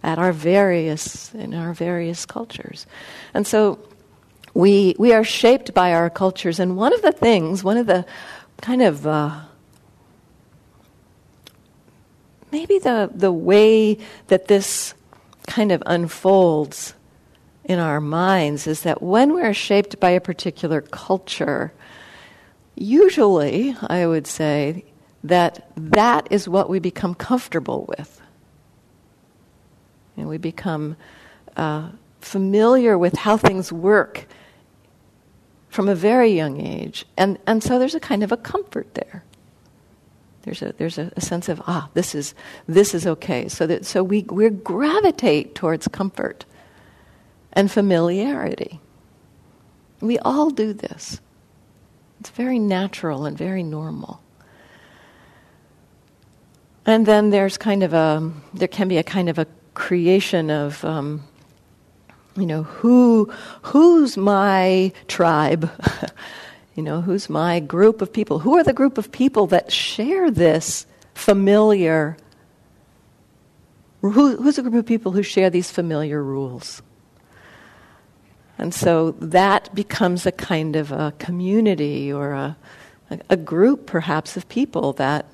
at 0.03 0.20
our 0.20 0.32
various 0.32 1.34
in 1.34 1.53
our 1.53 1.74
various 1.74 2.25
cultures. 2.25 2.86
And 3.34 3.48
so 3.48 3.79
we 4.53 4.96
we 5.00 5.13
are 5.13 5.24
shaped 5.24 5.74
by 5.74 5.94
our 5.94 6.10
cultures 6.10 6.60
and 6.60 6.77
one 6.77 6.94
of 6.94 7.01
the 7.01 7.12
things, 7.12 7.63
one 7.63 7.77
of 7.77 7.88
the 7.88 8.05
kind 8.62 8.82
of 8.82 9.08
uh, 9.08 9.41
maybe 12.51 12.79
the, 12.79 13.10
the 13.13 13.32
way 13.32 13.98
that 14.27 14.48
this 14.48 14.94
kind 15.48 15.72
of 15.72 15.84
unfolds 15.86 16.94
in 17.65 17.79
our 17.79 18.00
minds 18.00 18.67
is 18.67 18.81
that 18.81 19.01
when 19.01 19.34
we're 19.34 19.53
shaped 19.53 20.00
by 20.00 20.12
a 20.12 20.22
particular 20.22 20.81
culture, 20.81 21.74
usually, 22.75 23.75
I 23.81 24.05
would 24.05 24.27
say, 24.27 24.86
that 25.24 25.67
that 25.75 26.27
is 26.29 26.48
what 26.48 26.69
we 26.69 26.79
become 26.79 27.15
comfortable 27.15 27.86
with. 27.98 28.22
And 30.15 30.29
we 30.29 30.38
become 30.38 30.95
uh, 31.57 31.89
familiar 32.22 32.98
with 32.98 33.15
how 33.15 33.36
things 33.36 33.72
work 33.72 34.27
from 35.69 35.89
a 35.89 35.95
very 35.95 36.29
young 36.29 36.62
age. 36.62 37.05
And, 37.17 37.39
and 37.48 37.63
so 37.63 37.79
there's 37.79 37.95
a 37.95 38.00
kind 38.00 38.24
of 38.24 38.31
a 38.31 38.38
comfort 38.38 38.93
there. 38.93 39.24
There's 40.43 40.62
a, 40.62 40.74
there's 40.77 41.00
a, 41.00 41.12
a, 41.17 41.22
sense 41.22 41.50
of, 41.50 41.60
ah, 41.65 41.89
this 41.95 42.13
is, 42.13 42.36
this 42.67 42.93
is 42.93 43.07
okay. 43.07 43.48
So, 43.50 43.65
that, 43.65 43.84
so 43.84 44.03
we, 44.03 44.22
we 44.29 44.48
gravitate 44.51 45.55
towards 45.55 45.88
comfort 45.88 46.45
and 47.55 47.71
familiarity. 47.71 48.79
We 50.01 50.19
all 50.19 50.50
do 50.50 50.74
this. 50.74 51.19
It's 52.19 52.29
very 52.31 52.59
natural 52.59 53.25
and 53.25 53.38
very 53.38 53.63
normal. 53.63 54.21
And 56.85 57.05
then 57.05 57.31
there's 57.31 57.57
kind 57.57 57.83
of 57.83 57.93
a, 57.93 58.31
there 58.53 58.67
can 58.67 58.88
be 58.88 58.97
a 58.97 59.03
kind 59.03 59.29
of 59.29 59.39
a 59.39 59.47
creation 59.74 60.51
of, 60.51 60.83
um, 60.85 61.24
you 62.35 62.45
know, 62.45 62.63
who, 62.63 63.31
who's 63.63 64.17
my 64.17 64.91
tribe? 65.07 65.69
you 66.75 66.83
know, 66.83 67.01
who's 67.01 67.29
my 67.29 67.59
group 67.59 68.01
of 68.01 68.13
people? 68.13 68.39
Who 68.39 68.55
are 68.57 68.63
the 68.63 68.74
group 68.74 68.97
of 68.97 69.12
people 69.12 69.47
that 69.47 69.71
share 69.71 70.29
this 70.29 70.85
familiar? 71.15 72.17
Who, 74.01 74.38
who's 74.38 74.59
a 74.59 74.62
group 74.62 74.75
of 74.75 74.85
people 74.85 75.12
who 75.12 75.24
share 75.24 75.50
these 75.50 75.71
familiar 75.71 76.21
rules? 76.21 76.83
And 78.57 78.74
so 78.74 79.12
that 79.19 79.74
becomes 79.75 80.25
a 80.25 80.31
kind 80.31 80.75
of 80.75 80.91
a 80.91 81.13
community 81.19 82.12
or 82.12 82.33
a, 82.33 82.57
a 83.29 83.38
group, 83.38 83.85
perhaps, 83.85 84.38
of 84.38 84.47
people 84.47 84.93
that 84.93 85.25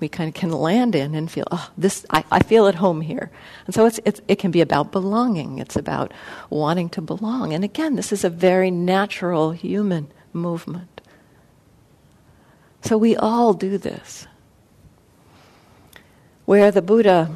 we 0.00 0.08
kind 0.08 0.28
of 0.28 0.34
can 0.34 0.50
land 0.50 0.94
in 0.94 1.14
and 1.14 1.30
feel, 1.30 1.44
oh, 1.50 1.70
this, 1.78 2.04
I, 2.10 2.24
I 2.30 2.40
feel 2.40 2.66
at 2.66 2.74
home 2.74 3.00
here. 3.00 3.30
And 3.66 3.74
so 3.74 3.86
it's, 3.86 4.00
it's, 4.04 4.20
it 4.26 4.38
can 4.38 4.50
be 4.50 4.60
about 4.60 4.90
belonging. 4.90 5.58
It's 5.58 5.76
about 5.76 6.12
wanting 6.50 6.88
to 6.90 7.00
belong. 7.00 7.54
And 7.54 7.64
again, 7.64 7.94
this 7.94 8.12
is 8.12 8.24
a 8.24 8.30
very 8.30 8.70
natural 8.70 9.52
human 9.52 10.08
movement. 10.32 11.00
So 12.82 12.98
we 12.98 13.16
all 13.16 13.54
do 13.54 13.78
this. 13.78 14.26
Where 16.44 16.70
the 16.70 16.82
Buddha 16.82 17.30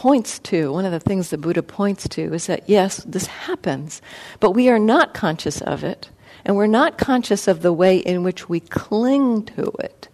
points 0.00 0.38
to, 0.38 0.72
one 0.72 0.86
of 0.86 0.92
the 0.92 0.98
things 0.98 1.28
the 1.28 1.36
Buddha 1.36 1.62
points 1.62 2.08
to 2.08 2.32
is 2.32 2.46
that 2.46 2.66
yes, 2.66 3.04
this 3.04 3.26
happens, 3.26 4.00
but 4.40 4.52
we 4.52 4.70
are 4.70 4.78
not 4.78 5.12
conscious 5.12 5.60
of 5.60 5.84
it, 5.84 6.08
and 6.42 6.56
we're 6.56 6.66
not 6.66 6.96
conscious 6.96 7.46
of 7.46 7.60
the 7.60 7.70
way 7.70 7.98
in 7.98 8.22
which 8.22 8.48
we 8.48 8.60
cling 8.60 9.44
to 9.44 9.70
it, 9.78 10.08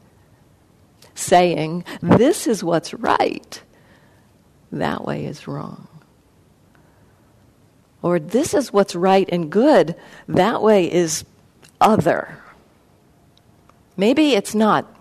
saying, 1.14 1.84
This 2.02 2.48
is 2.48 2.64
what's 2.64 2.94
right, 2.94 3.62
that 4.72 5.04
way 5.04 5.24
is 5.24 5.46
wrong. 5.46 5.86
Or 8.02 8.18
this 8.18 8.54
is 8.54 8.72
what's 8.72 8.96
right 8.96 9.28
and 9.30 9.52
good, 9.52 9.94
that 10.26 10.62
way 10.62 10.92
is 10.92 11.24
other. 11.80 12.36
Maybe 13.96 14.32
it's 14.32 14.52
not 14.52 14.92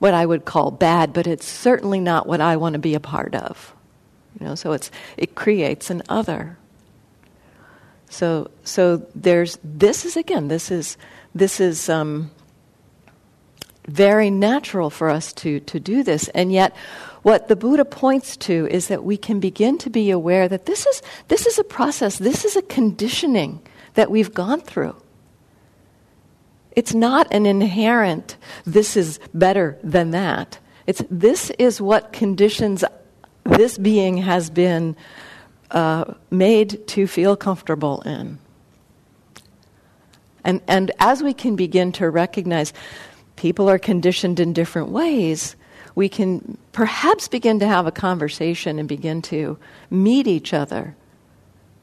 what 0.00 0.14
I 0.14 0.26
would 0.26 0.44
call 0.44 0.72
bad, 0.72 1.12
but 1.12 1.28
it's 1.28 1.46
certainly 1.46 2.00
not 2.00 2.26
what 2.26 2.40
I 2.40 2.56
want 2.56 2.72
to 2.72 2.80
be 2.80 2.96
a 2.96 3.00
part 3.00 3.36
of. 3.36 3.72
You 4.38 4.46
know, 4.46 4.54
so 4.54 4.72
it's 4.72 4.90
it 5.16 5.34
creates 5.34 5.90
an 5.90 6.02
other. 6.08 6.58
So 8.08 8.50
so 8.64 9.06
there's 9.14 9.58
this 9.62 10.04
is 10.04 10.16
again 10.16 10.48
this 10.48 10.70
is 10.70 10.96
this 11.34 11.60
is 11.60 11.88
um, 11.88 12.30
very 13.86 14.30
natural 14.30 14.90
for 14.90 15.10
us 15.10 15.32
to 15.34 15.60
to 15.60 15.80
do 15.80 16.02
this, 16.02 16.28
and 16.28 16.52
yet 16.52 16.74
what 17.22 17.48
the 17.48 17.56
Buddha 17.56 17.84
points 17.84 18.36
to 18.36 18.66
is 18.68 18.88
that 18.88 19.04
we 19.04 19.16
can 19.16 19.38
begin 19.38 19.78
to 19.78 19.90
be 19.90 20.10
aware 20.10 20.48
that 20.48 20.66
this 20.66 20.86
is 20.86 21.02
this 21.28 21.46
is 21.46 21.58
a 21.58 21.64
process, 21.64 22.18
this 22.18 22.44
is 22.44 22.56
a 22.56 22.62
conditioning 22.62 23.60
that 23.94 24.10
we've 24.10 24.34
gone 24.34 24.60
through. 24.60 24.96
It's 26.74 26.94
not 26.94 27.32
an 27.32 27.46
inherent, 27.46 28.36
this 28.64 28.96
is 28.96 29.20
better 29.34 29.78
than 29.82 30.10
that. 30.12 30.58
It's 30.86 31.02
this 31.10 31.50
is 31.58 31.80
what 31.80 32.12
conditions 32.12 32.84
this 33.44 33.78
being 33.78 34.18
has 34.18 34.50
been 34.50 34.96
uh, 35.70 36.14
made 36.30 36.86
to 36.88 37.06
feel 37.06 37.36
comfortable 37.36 38.00
in. 38.02 38.38
And, 40.44 40.60
and 40.66 40.90
as 40.98 41.22
we 41.22 41.32
can 41.32 41.56
begin 41.56 41.92
to 41.92 42.10
recognize 42.10 42.72
people 43.36 43.68
are 43.70 43.78
conditioned 43.78 44.40
in 44.40 44.52
different 44.52 44.88
ways, 44.88 45.56
we 45.94 46.08
can 46.08 46.56
perhaps 46.72 47.28
begin 47.28 47.58
to 47.60 47.66
have 47.66 47.86
a 47.86 47.92
conversation 47.92 48.78
and 48.78 48.88
begin 48.88 49.22
to 49.22 49.58
meet 49.90 50.26
each 50.26 50.52
other 50.52 50.96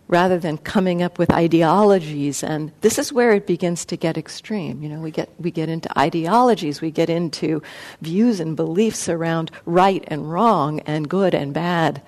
rather 0.09 0.39
than 0.39 0.57
coming 0.57 1.01
up 1.01 1.17
with 1.19 1.31
ideologies. 1.31 2.43
And 2.43 2.71
this 2.81 2.97
is 2.97 3.13
where 3.13 3.31
it 3.31 3.47
begins 3.47 3.85
to 3.85 3.95
get 3.95 4.17
extreme. 4.17 4.83
You 4.83 4.89
know 4.89 4.99
we 4.99 5.11
get 5.11 5.29
we 5.39 5.51
get 5.51 5.69
into 5.69 5.97
ideologies. 5.97 6.81
We 6.81 6.91
get 6.91 7.09
into 7.09 7.61
views 8.01 8.41
and 8.41 8.57
beliefs 8.57 9.07
around 9.07 9.51
right 9.65 10.03
and 10.07 10.29
wrong 10.29 10.81
and 10.81 11.07
good 11.07 11.33
and 11.33 11.53
bad 11.53 12.01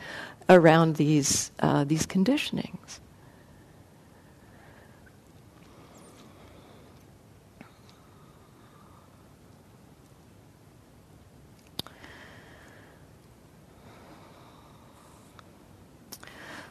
around 0.50 0.98
these 0.98 1.52
uh, 1.60 1.86
these 1.86 2.06
conditionings. 2.06 3.00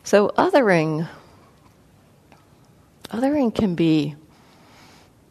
So, 0.02 0.30
othering 0.36 1.08
Othering 3.10 3.54
can 3.54 3.74
be 3.74 4.14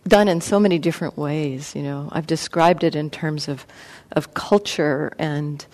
done 0.07 0.27
in 0.27 0.41
so 0.41 0.59
many 0.59 0.79
different 0.79 1.17
ways. 1.17 1.75
You 1.75 1.83
know, 1.83 2.09
I've 2.11 2.27
described 2.27 2.83
it 2.83 2.95
in 2.95 3.09
terms 3.09 3.47
of, 3.47 3.65
of 4.11 4.33
culture 4.33 5.13
and 5.17 5.65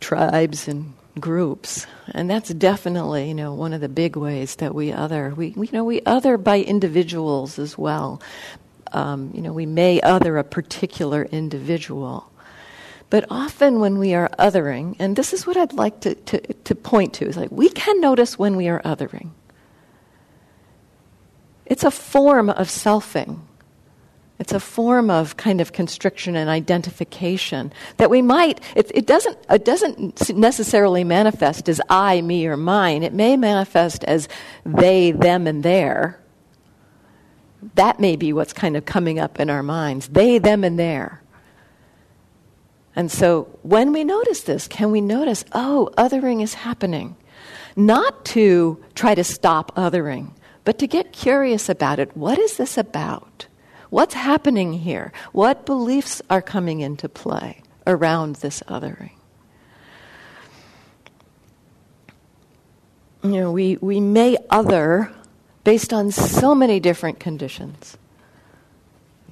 tribes 0.00 0.68
and 0.68 0.94
groups, 1.18 1.86
and 2.12 2.28
that's 2.28 2.50
definitely 2.50 3.28
you 3.28 3.34
know 3.34 3.54
one 3.54 3.72
of 3.72 3.80
the 3.80 3.88
big 3.88 4.16
ways 4.16 4.56
that 4.56 4.74
we 4.74 4.92
other. 4.92 5.32
We 5.34 5.48
you 5.48 5.68
know 5.72 5.84
we 5.84 6.02
other 6.02 6.36
by 6.36 6.60
individuals 6.60 7.58
as 7.58 7.78
well. 7.78 8.20
Um, 8.92 9.32
you 9.34 9.42
know, 9.42 9.52
we 9.52 9.66
may 9.66 10.00
other 10.00 10.38
a 10.38 10.44
particular 10.44 11.24
individual. 11.24 12.30
But 13.10 13.26
often 13.28 13.80
when 13.80 13.98
we 13.98 14.14
are 14.14 14.30
othering, 14.38 14.96
and 14.98 15.16
this 15.16 15.32
is 15.32 15.46
what 15.46 15.56
I'd 15.56 15.72
like 15.72 16.00
to, 16.00 16.14
to, 16.14 16.40
to 16.40 16.74
point 16.74 17.14
to, 17.14 17.26
is 17.26 17.36
like 17.36 17.50
we 17.50 17.68
can 17.68 18.00
notice 18.00 18.38
when 18.38 18.56
we 18.56 18.68
are 18.68 18.80
othering. 18.82 19.30
It's 21.66 21.84
a 21.84 21.90
form 21.90 22.50
of 22.50 22.68
selfing. 22.68 23.40
It's 24.38 24.52
a 24.52 24.60
form 24.60 25.10
of 25.10 25.36
kind 25.36 25.60
of 25.60 25.72
constriction 25.72 26.34
and 26.34 26.50
identification 26.50 27.72
that 27.98 28.10
we 28.10 28.20
might, 28.20 28.60
it, 28.74 28.90
it, 28.92 29.06
doesn't, 29.06 29.38
it 29.48 29.64
doesn't 29.64 30.36
necessarily 30.36 31.04
manifest 31.04 31.68
as 31.68 31.80
I, 31.88 32.20
me, 32.20 32.46
or 32.46 32.56
mine. 32.56 33.04
It 33.04 33.14
may 33.14 33.36
manifest 33.36 34.02
as 34.04 34.28
they, 34.66 35.12
them, 35.12 35.46
and 35.46 35.62
their. 35.62 36.20
That 37.76 38.00
may 38.00 38.16
be 38.16 38.32
what's 38.32 38.52
kind 38.52 38.76
of 38.76 38.84
coming 38.84 39.18
up 39.18 39.38
in 39.38 39.50
our 39.50 39.62
minds 39.62 40.08
they, 40.08 40.38
them, 40.38 40.64
and 40.64 40.78
their. 40.78 41.22
And 42.96 43.10
so 43.10 43.48
when 43.62 43.92
we 43.92 44.04
notice 44.04 44.42
this, 44.42 44.68
can 44.68 44.90
we 44.90 45.00
notice, 45.00 45.44
oh, 45.52 45.90
othering 45.96 46.42
is 46.42 46.54
happening? 46.54 47.16
Not 47.76 48.24
to 48.26 48.82
try 48.94 49.14
to 49.14 49.24
stop 49.24 49.74
othering, 49.76 50.30
but 50.64 50.78
to 50.78 50.86
get 50.86 51.12
curious 51.12 51.68
about 51.68 51.98
it. 51.98 52.16
What 52.16 52.38
is 52.38 52.56
this 52.56 52.76
about? 52.78 53.46
What's 53.90 54.14
happening 54.14 54.72
here? 54.72 55.12
What 55.32 55.66
beliefs 55.66 56.20
are 56.28 56.42
coming 56.42 56.80
into 56.80 57.08
play 57.08 57.62
around 57.86 58.36
this 58.36 58.62
othering? 58.66 59.12
You 63.22 63.30
know, 63.30 63.52
we, 63.52 63.76
we 63.76 64.00
may 64.00 64.36
other 64.50 65.12
based 65.64 65.92
on 65.92 66.10
so 66.10 66.54
many 66.54 66.80
different 66.80 67.20
conditions. 67.20 67.96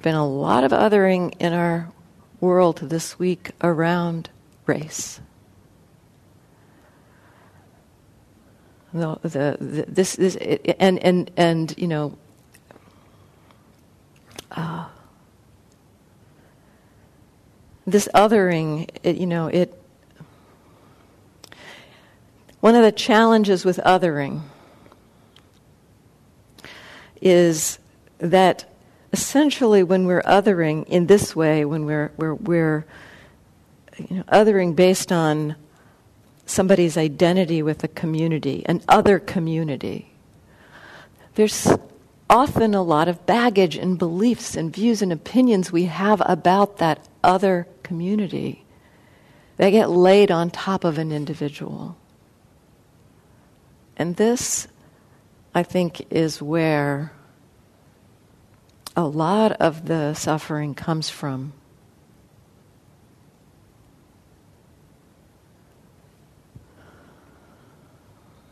Been 0.01 0.15
a 0.15 0.27
lot 0.27 0.63
of 0.63 0.71
othering 0.71 1.33
in 1.39 1.53
our 1.53 1.91
world 2.39 2.77
this 2.77 3.19
week 3.19 3.51
around 3.61 4.29
race. 4.65 5.21
The, 8.93 9.19
the, 9.23 9.85
this, 9.87 10.15
this 10.15 10.35
and, 10.79 10.99
and, 10.99 11.31
and, 11.35 11.73
you 11.77 11.87
know, 11.87 12.17
uh, 14.51 14.87
this 17.85 18.07
othering, 18.13 18.89
it, 19.03 19.17
you 19.17 19.25
know, 19.25 19.47
it, 19.47 19.73
one 22.59 22.75
of 22.75 22.83
the 22.83 22.91
challenges 22.91 23.65
with 23.65 23.77
othering 23.85 24.41
is 27.21 27.79
that 28.19 28.65
essentially 29.11 29.83
when 29.83 30.05
we're 30.05 30.21
othering 30.23 30.85
in 30.87 31.07
this 31.07 31.35
way, 31.35 31.65
when 31.65 31.85
we're, 31.85 32.11
we're, 32.17 32.35
we're 32.35 32.85
you 33.97 34.17
know, 34.17 34.23
othering 34.23 34.75
based 34.75 35.11
on 35.11 35.55
somebody's 36.45 36.97
identity 36.97 37.61
with 37.61 37.83
a 37.83 37.87
community, 37.87 38.63
an 38.65 38.81
other 38.87 39.19
community. 39.19 40.13
There's 41.35 41.71
often 42.29 42.73
a 42.73 42.81
lot 42.81 43.07
of 43.07 43.25
baggage 43.25 43.75
and 43.75 43.97
beliefs 43.97 44.55
and 44.55 44.73
views 44.73 45.01
and 45.01 45.11
opinions 45.11 45.71
we 45.71 45.85
have 45.85 46.21
about 46.25 46.77
that 46.77 47.07
other 47.23 47.67
community 47.83 48.65
that 49.57 49.69
get 49.69 49.89
laid 49.89 50.31
on 50.31 50.49
top 50.49 50.83
of 50.83 50.97
an 50.97 51.11
individual. 51.11 51.95
And 53.95 54.15
this, 54.15 54.67
I 55.53 55.63
think, 55.63 56.11
is 56.11 56.41
where 56.41 57.11
a 58.95 59.05
lot 59.05 59.51
of 59.53 59.85
the 59.85 60.13
suffering 60.13 60.73
comes 60.75 61.09
from. 61.09 61.53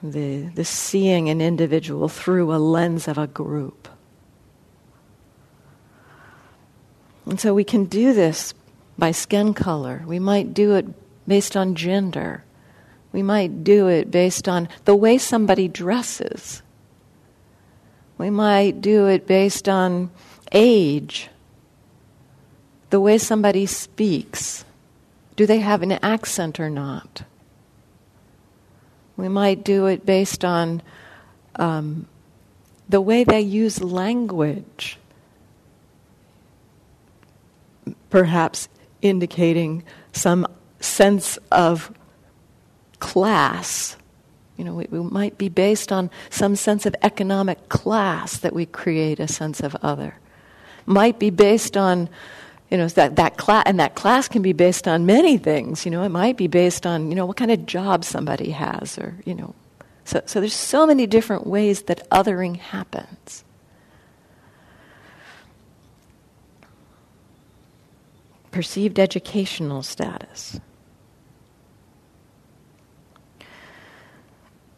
The, 0.04 0.44
the 0.56 0.66
seeing 0.66 1.30
an 1.30 1.42
individual 1.42 2.10
through 2.10 2.54
a 2.54 2.58
lens 2.58 3.08
of 3.08 3.18
a 3.18 3.28
group. 3.28 3.88
And 7.26 7.40
so 7.40 7.54
we 7.54 7.64
can 7.64 7.86
do 7.86 8.14
this 8.14 8.54
by 8.98 9.12
skin 9.12 9.54
color. 9.54 10.04
We 10.06 10.20
might 10.20 10.54
do 10.54 10.76
it 10.76 10.86
based 11.28 11.56
on 11.56 11.76
gender. 11.76 12.44
We 13.12 13.22
might 13.22 13.64
do 13.64 13.88
it 13.88 14.10
based 14.10 14.48
on 14.48 14.70
the 14.86 14.96
way 14.96 15.18
somebody 15.18 15.68
dresses. 15.68 16.62
We 18.18 18.30
might 18.30 18.82
do 18.82 19.08
it 19.08 19.28
based 19.28 19.68
on 19.68 20.12
age, 20.52 21.30
the 22.90 23.00
way 23.00 23.18
somebody 23.18 23.66
speaks. 23.66 24.66
Do 25.36 25.46
they 25.46 25.60
have 25.60 25.82
an 25.82 25.94
accent 26.04 26.60
or 26.60 26.70
not? 26.70 27.24
We 29.22 29.30
might 29.30 29.64
do 29.64 29.86
it 29.86 30.04
based 30.04 30.44
on 30.44 30.82
um, 31.58 32.08
the 32.90 33.00
way 33.00 33.24
they 33.24 33.42
use 33.42 33.80
language, 33.80 34.98
perhaps 38.10 38.68
indicating 39.04 39.84
some 40.12 40.48
sense 40.80 41.38
of 41.52 41.94
class. 42.98 43.96
You 44.58 44.64
know, 44.64 44.74
we, 44.74 44.88
we 44.90 45.02
might 45.02 45.38
be 45.38 45.50
based 45.50 45.92
on 45.92 46.10
some 46.32 46.56
sense 46.56 46.88
of 46.88 46.96
economic 47.04 47.70
class 47.70 48.40
that 48.40 48.54
we 48.54 48.66
create 48.66 49.20
a 49.20 49.28
sense 49.28 49.60
of 49.60 49.76
other. 49.84 50.18
Might 50.88 51.20
be 51.20 51.30
based 51.30 51.78
on 51.78 52.10
you 52.72 52.78
know 52.78 52.88
that 52.88 53.18
that 53.18 53.36
class 53.38 53.64
and 53.66 53.80
that 53.80 53.96
class 53.96 54.30
can 54.30 54.42
be 54.42 54.54
based 54.54 54.88
on 54.88 55.06
many 55.06 55.38
things 55.38 55.86
you 55.86 55.92
know 55.92 56.04
it 56.04 56.10
might 56.10 56.38
be 56.38 56.48
based 56.48 56.88
on 56.88 57.10
you 57.10 57.16
know 57.16 57.26
what 57.26 57.36
kind 57.36 57.52
of 57.52 57.66
job 57.66 58.04
somebody 58.06 58.52
has 58.52 58.98
or 58.98 59.14
you 59.26 59.36
know. 59.36 59.54
So 60.06 60.22
so 60.26 60.40
there's 60.40 60.54
so 60.54 60.88
many 60.88 61.06
different 61.06 61.46
ways 61.46 61.84
that 61.84 62.10
othering 62.10 62.58
happens. 62.58 63.44
Perceived 68.52 69.00
educational 69.00 69.84
status. 69.84 70.60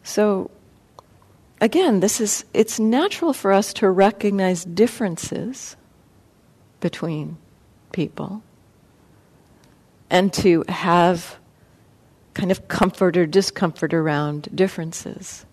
So 0.02 0.50
again 1.60 2.00
this 2.00 2.20
is 2.20 2.44
it's 2.52 2.78
natural 2.80 3.32
for 3.32 3.52
us 3.52 3.72
to 3.74 3.88
recognize 3.88 4.64
differences 4.64 5.76
between 6.80 7.38
people 7.94 8.42
and 10.10 10.32
to 10.32 10.64
have 10.68 11.38
kind 12.34 12.50
of 12.50 12.68
comfort 12.68 13.16
or 13.16 13.24
discomfort 13.24 13.94
around 13.94 14.48
differences. 14.54 15.46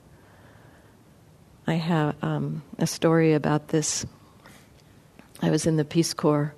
I 1.68 1.76
have 1.76 2.16
um, 2.24 2.64
a 2.80 2.88
story 2.88 3.34
about 3.34 3.70
this. 3.70 4.06
I 5.42 5.52
was 5.52 5.68
in 5.68 5.78
the 5.78 5.86
Peace 5.86 6.14
Corps, 6.14 6.54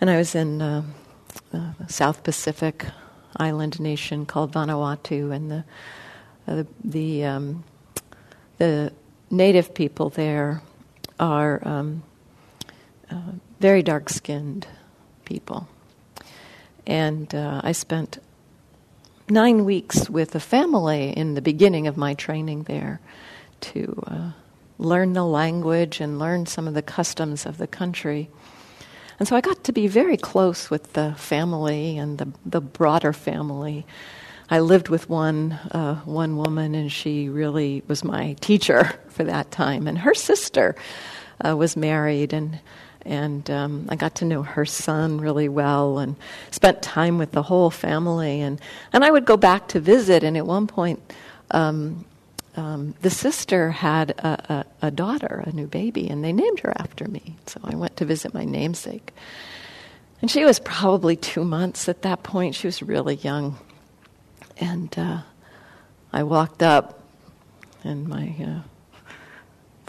and 0.00 0.08
I 0.08 0.16
was 0.16 0.34
in 0.34 0.62
uh, 0.62 0.82
South 1.88 2.22
Pacific 2.22 2.86
island 3.36 3.80
nation 3.80 4.24
called 4.24 4.52
Vanuatu, 4.52 5.34
and 5.34 5.50
the 5.50 5.64
uh, 6.46 6.54
the 6.56 6.66
the, 6.84 7.24
um, 7.24 7.64
the, 8.58 8.92
native 9.30 9.74
people 9.74 10.10
there 10.10 10.62
are 11.18 11.66
um, 11.66 12.02
uh, 13.10 13.32
very 13.58 13.82
dark 13.82 14.08
skinned 14.08 14.66
people. 15.24 15.68
And 16.86 17.34
uh, 17.34 17.60
I 17.64 17.72
spent 17.72 18.18
nine 19.28 19.64
weeks 19.64 20.10
with 20.10 20.34
a 20.34 20.40
family 20.40 21.10
in 21.10 21.34
the 21.34 21.42
beginning 21.42 21.86
of 21.86 21.96
my 21.96 22.14
training 22.14 22.64
there 22.64 23.00
to 23.60 24.02
uh, 24.06 24.30
learn 24.78 25.12
the 25.14 25.24
language 25.24 26.00
and 26.00 26.18
learn 26.18 26.46
some 26.46 26.68
of 26.68 26.74
the 26.74 26.82
customs 26.82 27.46
of 27.46 27.58
the 27.58 27.66
country. 27.66 28.28
And 29.18 29.28
so 29.28 29.36
I 29.36 29.40
got 29.40 29.64
to 29.64 29.72
be 29.72 29.86
very 29.86 30.16
close 30.16 30.70
with 30.70 30.92
the 30.94 31.14
family 31.16 31.96
and 31.96 32.18
the, 32.18 32.28
the 32.44 32.60
broader 32.60 33.12
family. 33.12 33.86
I 34.50 34.60
lived 34.60 34.88
with 34.88 35.08
one 35.08 35.52
uh, 35.52 35.96
one 36.04 36.36
woman, 36.36 36.74
and 36.74 36.92
she 36.92 37.28
really 37.28 37.82
was 37.88 38.04
my 38.04 38.34
teacher 38.40 38.92
for 39.08 39.24
that 39.24 39.50
time. 39.50 39.86
And 39.86 39.96
her 39.98 40.14
sister 40.14 40.74
uh, 41.44 41.56
was 41.56 41.76
married, 41.76 42.32
and 42.32 42.60
and 43.04 43.48
um, 43.50 43.86
I 43.88 43.96
got 43.96 44.16
to 44.16 44.24
know 44.24 44.42
her 44.42 44.64
son 44.64 45.20
really 45.20 45.48
well 45.48 45.98
and 45.98 46.16
spent 46.50 46.82
time 46.82 47.18
with 47.18 47.32
the 47.32 47.42
whole 47.42 47.70
family. 47.70 48.40
And, 48.40 48.60
and 48.92 49.04
I 49.04 49.10
would 49.10 49.24
go 49.24 49.36
back 49.36 49.68
to 49.68 49.80
visit, 49.80 50.24
and 50.24 50.36
at 50.36 50.46
one 50.46 50.66
point, 50.66 51.00
um, 51.50 52.04
um, 52.56 52.94
the 53.02 53.10
sister 53.10 53.70
had 53.70 54.10
a, 54.10 54.64
a, 54.82 54.86
a, 54.86 54.90
daughter, 54.90 55.42
a 55.44 55.52
new 55.52 55.66
baby, 55.66 56.08
and 56.08 56.24
they 56.24 56.32
named 56.32 56.60
her 56.60 56.72
after 56.76 57.06
me. 57.06 57.36
So 57.46 57.60
I 57.64 57.74
went 57.74 57.96
to 57.98 58.04
visit 58.04 58.32
my 58.32 58.44
namesake. 58.44 59.12
And 60.22 60.30
she 60.30 60.44
was 60.44 60.58
probably 60.58 61.16
two 61.16 61.44
months 61.44 61.88
at 61.88 62.02
that 62.02 62.22
point. 62.22 62.54
She 62.54 62.66
was 62.66 62.82
really 62.82 63.16
young. 63.16 63.58
And 64.56 64.96
uh, 64.96 65.22
I 66.12 66.22
walked 66.22 66.62
up, 66.62 67.02
and 67.82 68.08
my 68.08 68.34
uh, 68.40 68.60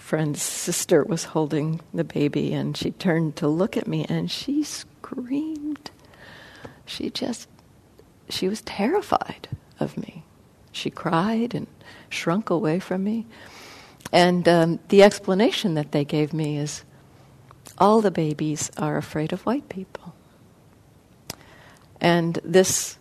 friend's 0.05 0.39
sister 0.39 1.03
was 1.03 1.23
holding 1.23 1.81
the 1.91 2.03
baby 2.03 2.53
and 2.53 2.77
she 2.77 2.91
turned 2.91 3.35
to 3.35 3.47
look 3.47 3.75
at 3.75 3.87
me 3.87 4.05
and 4.07 4.29
she 4.29 4.63
screamed. 4.63 5.89
She 6.85 7.09
just, 7.09 7.49
she 8.29 8.47
was 8.47 8.61
terrified 8.61 9.47
of 9.79 9.97
me. 9.97 10.23
She 10.71 10.91
cried 10.91 11.55
and 11.55 11.65
shrunk 12.07 12.51
away 12.51 12.77
from 12.77 13.03
me. 13.03 13.25
And 14.11 14.47
um, 14.47 14.79
the 14.89 15.01
explanation 15.01 15.73
that 15.73 15.91
they 15.91 16.05
gave 16.05 16.33
me 16.33 16.59
is 16.59 16.83
all 17.79 17.99
the 17.99 18.11
babies 18.11 18.69
are 18.77 18.97
afraid 18.97 19.33
of 19.33 19.43
white 19.43 19.69
people. 19.69 20.13
And 21.99 22.37
this 22.43 22.99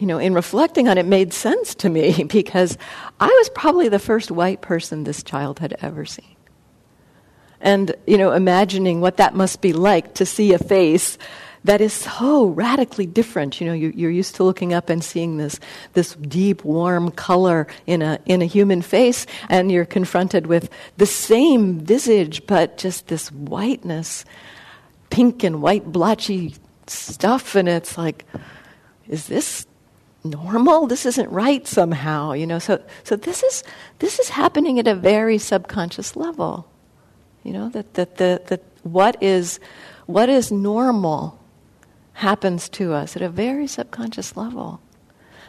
you 0.00 0.06
know, 0.06 0.18
in 0.18 0.32
reflecting 0.32 0.88
on 0.88 0.96
it, 0.96 1.04
made 1.04 1.32
sense 1.32 1.74
to 1.76 1.88
me 1.88 2.24
because 2.28 2.76
I 3.20 3.26
was 3.26 3.50
probably 3.50 3.88
the 3.88 3.98
first 3.98 4.30
white 4.30 4.62
person 4.62 5.04
this 5.04 5.22
child 5.22 5.60
had 5.60 5.76
ever 5.80 6.04
seen. 6.04 6.24
And, 7.60 7.94
you 8.06 8.16
know, 8.16 8.32
imagining 8.32 9.02
what 9.02 9.18
that 9.18 9.34
must 9.34 9.60
be 9.60 9.74
like 9.74 10.14
to 10.14 10.24
see 10.24 10.54
a 10.54 10.58
face 10.58 11.18
that 11.64 11.82
is 11.82 11.92
so 11.92 12.46
radically 12.46 13.04
different. 13.04 13.60
You 13.60 13.66
know, 13.66 13.74
you, 13.74 14.08
are 14.08 14.10
used 14.10 14.36
to 14.36 14.44
looking 14.44 14.72
up 14.72 14.88
and 14.88 15.04
seeing 15.04 15.36
this, 15.36 15.60
this 15.92 16.14
deep, 16.14 16.64
warm 16.64 17.10
color 17.10 17.66
in 17.86 18.00
a, 18.00 18.18
in 18.24 18.40
a 18.40 18.46
human 18.46 18.80
face, 18.80 19.26
and 19.50 19.70
you're 19.70 19.84
confronted 19.84 20.46
with 20.46 20.70
the 20.96 21.04
same 21.04 21.78
visage, 21.78 22.46
but 22.46 22.78
just 22.78 23.08
this 23.08 23.30
whiteness, 23.30 24.24
pink 25.10 25.44
and 25.44 25.60
white 25.60 25.84
blotchy 25.84 26.54
stuff, 26.86 27.54
and 27.54 27.68
it's 27.68 27.98
like, 27.98 28.24
is 29.06 29.26
this 29.26 29.66
normal. 30.24 30.86
This 30.86 31.06
isn't 31.06 31.30
right 31.30 31.66
somehow 31.66 32.32
you 32.32 32.46
know? 32.46 32.58
So 32.58 32.82
so 33.04 33.16
this 33.16 33.42
is 33.42 33.64
this 33.98 34.18
is 34.18 34.28
happening 34.30 34.78
at 34.78 34.86
a 34.86 34.94
very 34.94 35.38
subconscious 35.38 36.16
level 36.16 36.66
you 37.42 37.52
know? 37.52 37.68
That 37.70 37.94
that 37.94 38.16
the 38.16 38.42
that 38.46 38.62
what 38.82 39.22
is 39.22 39.60
what 40.06 40.28
is 40.28 40.50
normal 40.50 41.38
happens 42.14 42.68
to 42.68 42.92
us 42.92 43.16
at 43.16 43.22
a 43.22 43.28
very 43.28 43.66
subconscious 43.66 44.36
level. 44.36 44.80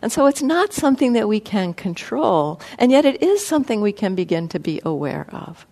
And 0.02 0.12
so 0.12 0.26
it's 0.26 0.42
not 0.42 0.74
something 0.74 1.14
that 1.14 1.28
we 1.28 1.40
can 1.40 1.74
control 1.74 2.60
and 2.80 2.92
yet 2.92 3.06
it 3.06 3.22
is 3.22 3.46
something 3.46 3.82
we 3.82 3.92
can 3.92 4.16
begin 4.16 4.48
to 4.50 4.60
be 4.60 4.82
aware 4.84 5.28
of. 5.32 5.66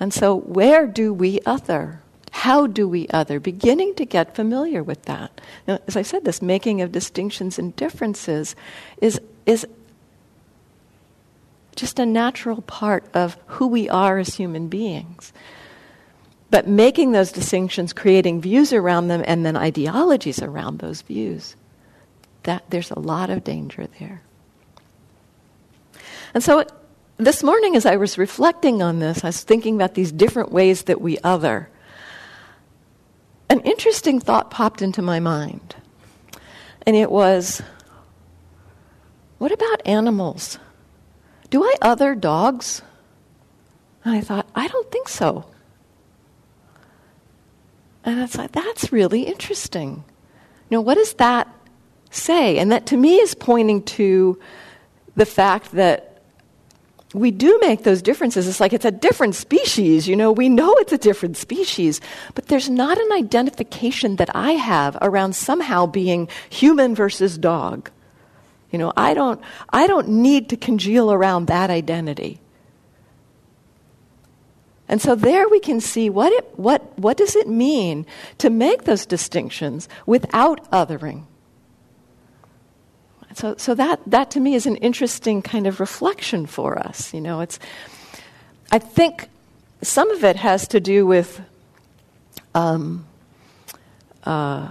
And 0.00 0.12
so 0.12 0.34
where 0.34 0.86
do 0.86 1.14
we 1.14 1.40
other 1.46 2.02
how 2.34 2.66
do 2.66 2.88
we 2.88 3.06
other? 3.10 3.38
Beginning 3.38 3.94
to 3.94 4.04
get 4.04 4.34
familiar 4.34 4.82
with 4.82 5.02
that. 5.02 5.40
Now, 5.68 5.78
as 5.86 5.96
I 5.96 6.02
said, 6.02 6.24
this 6.24 6.42
making 6.42 6.82
of 6.82 6.90
distinctions 6.90 7.60
and 7.60 7.74
differences 7.76 8.56
is, 9.00 9.20
is 9.46 9.64
just 11.76 12.00
a 12.00 12.04
natural 12.04 12.60
part 12.62 13.04
of 13.14 13.38
who 13.46 13.68
we 13.68 13.88
are 13.88 14.18
as 14.18 14.34
human 14.34 14.66
beings. 14.66 15.32
But 16.50 16.66
making 16.66 17.12
those 17.12 17.30
distinctions, 17.30 17.92
creating 17.92 18.40
views 18.40 18.72
around 18.72 19.06
them, 19.06 19.22
and 19.28 19.46
then 19.46 19.56
ideologies 19.56 20.42
around 20.42 20.80
those 20.80 21.02
views, 21.02 21.54
that 22.42 22.64
there's 22.68 22.90
a 22.90 22.98
lot 22.98 23.30
of 23.30 23.44
danger 23.44 23.86
there. 24.00 24.22
And 26.34 26.42
so 26.42 26.64
this 27.16 27.44
morning, 27.44 27.76
as 27.76 27.86
I 27.86 27.94
was 27.94 28.18
reflecting 28.18 28.82
on 28.82 28.98
this, 28.98 29.22
I 29.22 29.28
was 29.28 29.44
thinking 29.44 29.76
about 29.76 29.94
these 29.94 30.10
different 30.10 30.50
ways 30.50 30.82
that 30.82 31.00
we 31.00 31.16
other 31.22 31.70
an 33.54 33.60
interesting 33.60 34.18
thought 34.18 34.50
popped 34.50 34.82
into 34.82 35.00
my 35.00 35.20
mind. 35.20 35.76
And 36.84 36.96
it 36.96 37.10
was 37.10 37.62
what 39.38 39.52
about 39.52 39.86
animals? 39.86 40.58
Do 41.50 41.62
I 41.62 41.74
other 41.80 42.16
dogs? 42.16 42.82
And 44.04 44.16
I 44.16 44.20
thought, 44.20 44.48
I 44.54 44.66
don't 44.66 44.90
think 44.90 45.08
so. 45.08 45.44
And 48.04 48.20
it's 48.20 48.36
like, 48.36 48.52
that's 48.52 48.92
really 48.92 49.22
interesting. 49.22 50.02
You 50.68 50.78
know, 50.78 50.80
what 50.80 50.94
does 50.94 51.14
that 51.14 51.48
say? 52.10 52.58
And 52.58 52.72
that 52.72 52.86
to 52.86 52.96
me 52.96 53.16
is 53.16 53.34
pointing 53.34 53.82
to 53.84 54.40
the 55.14 55.26
fact 55.26 55.72
that 55.72 56.13
we 57.14 57.30
do 57.30 57.58
make 57.62 57.84
those 57.84 58.02
differences. 58.02 58.48
It's 58.48 58.60
like 58.60 58.72
it's 58.72 58.84
a 58.84 58.90
different 58.90 59.36
species, 59.36 60.08
you 60.08 60.16
know, 60.16 60.32
we 60.32 60.48
know 60.48 60.74
it's 60.78 60.92
a 60.92 60.98
different 60.98 61.36
species, 61.36 62.00
but 62.34 62.46
there's 62.48 62.68
not 62.68 62.98
an 62.98 63.12
identification 63.12 64.16
that 64.16 64.34
I 64.34 64.52
have 64.52 64.98
around 65.00 65.34
somehow 65.34 65.86
being 65.86 66.28
human 66.50 66.94
versus 66.94 67.38
dog. 67.38 67.90
You 68.72 68.78
know, 68.78 68.92
I 68.96 69.14
don't, 69.14 69.40
I 69.72 69.86
don't 69.86 70.08
need 70.08 70.48
to 70.48 70.56
congeal 70.56 71.12
around 71.12 71.46
that 71.46 71.70
identity. 71.70 72.40
And 74.88 75.00
so 75.00 75.14
there 75.14 75.48
we 75.48 75.60
can 75.60 75.80
see 75.80 76.10
what, 76.10 76.32
it, 76.32 76.58
what, 76.58 76.98
what 76.98 77.16
does 77.16 77.36
it 77.36 77.48
mean 77.48 78.04
to 78.38 78.50
make 78.50 78.84
those 78.84 79.06
distinctions 79.06 79.88
without 80.04 80.70
othering. 80.72 81.24
So, 83.34 83.56
so 83.58 83.74
that, 83.74 84.00
that 84.06 84.30
to 84.32 84.40
me 84.40 84.54
is 84.54 84.66
an 84.66 84.76
interesting 84.76 85.42
kind 85.42 85.66
of 85.66 85.80
reflection 85.80 86.46
for 86.46 86.78
us. 86.78 87.12
You 87.12 87.20
know, 87.20 87.40
it's, 87.40 87.58
I 88.70 88.78
think 88.78 89.28
some 89.82 90.10
of 90.12 90.24
it 90.24 90.36
has 90.36 90.68
to 90.68 90.80
do 90.80 91.04
with 91.04 91.40
um, 92.54 93.04
uh, 94.24 94.68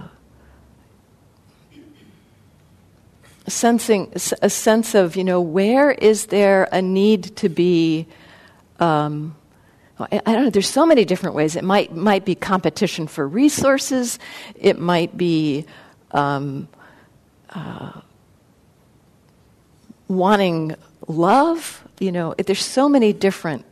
sensing 3.46 4.10
a 4.40 4.48
sense 4.48 4.94
of 4.94 5.16
you 5.16 5.24
know 5.24 5.40
where 5.40 5.90
is 5.90 6.26
there 6.26 6.66
a 6.72 6.80
need 6.80 7.36
to 7.36 7.50
be 7.50 8.06
um, 8.80 9.36
I, 9.98 10.20
don't 10.24 10.44
know 10.44 10.50
there's 10.50 10.68
so 10.68 10.86
many 10.86 11.04
different 11.04 11.36
ways 11.36 11.54
it 11.54 11.62
might 11.62 11.94
might 11.94 12.24
be 12.24 12.34
competition 12.34 13.06
for 13.06 13.28
resources 13.28 14.18
it 14.54 14.78
might 14.78 15.16
be 15.18 15.66
um, 16.12 16.68
uh, 17.50 18.00
wanting 20.08 20.76
love. 21.06 21.86
You 21.98 22.12
know, 22.12 22.34
there's 22.34 22.64
so 22.64 22.88
many 22.88 23.12
different 23.12 23.64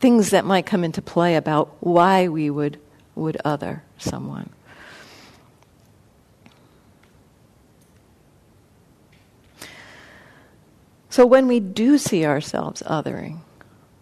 things 0.00 0.30
that 0.30 0.44
might 0.44 0.66
come 0.66 0.84
into 0.84 1.00
play 1.02 1.36
about 1.36 1.76
why 1.80 2.28
we 2.28 2.50
would, 2.50 2.80
would 3.14 3.36
other 3.44 3.84
someone. 3.98 4.50
So 11.08 11.26
when 11.26 11.46
we 11.46 11.60
do 11.60 11.98
see 11.98 12.24
ourselves 12.24 12.82
othering, 12.86 13.40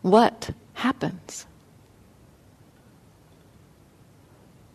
what 0.00 0.50
happens? 0.74 1.44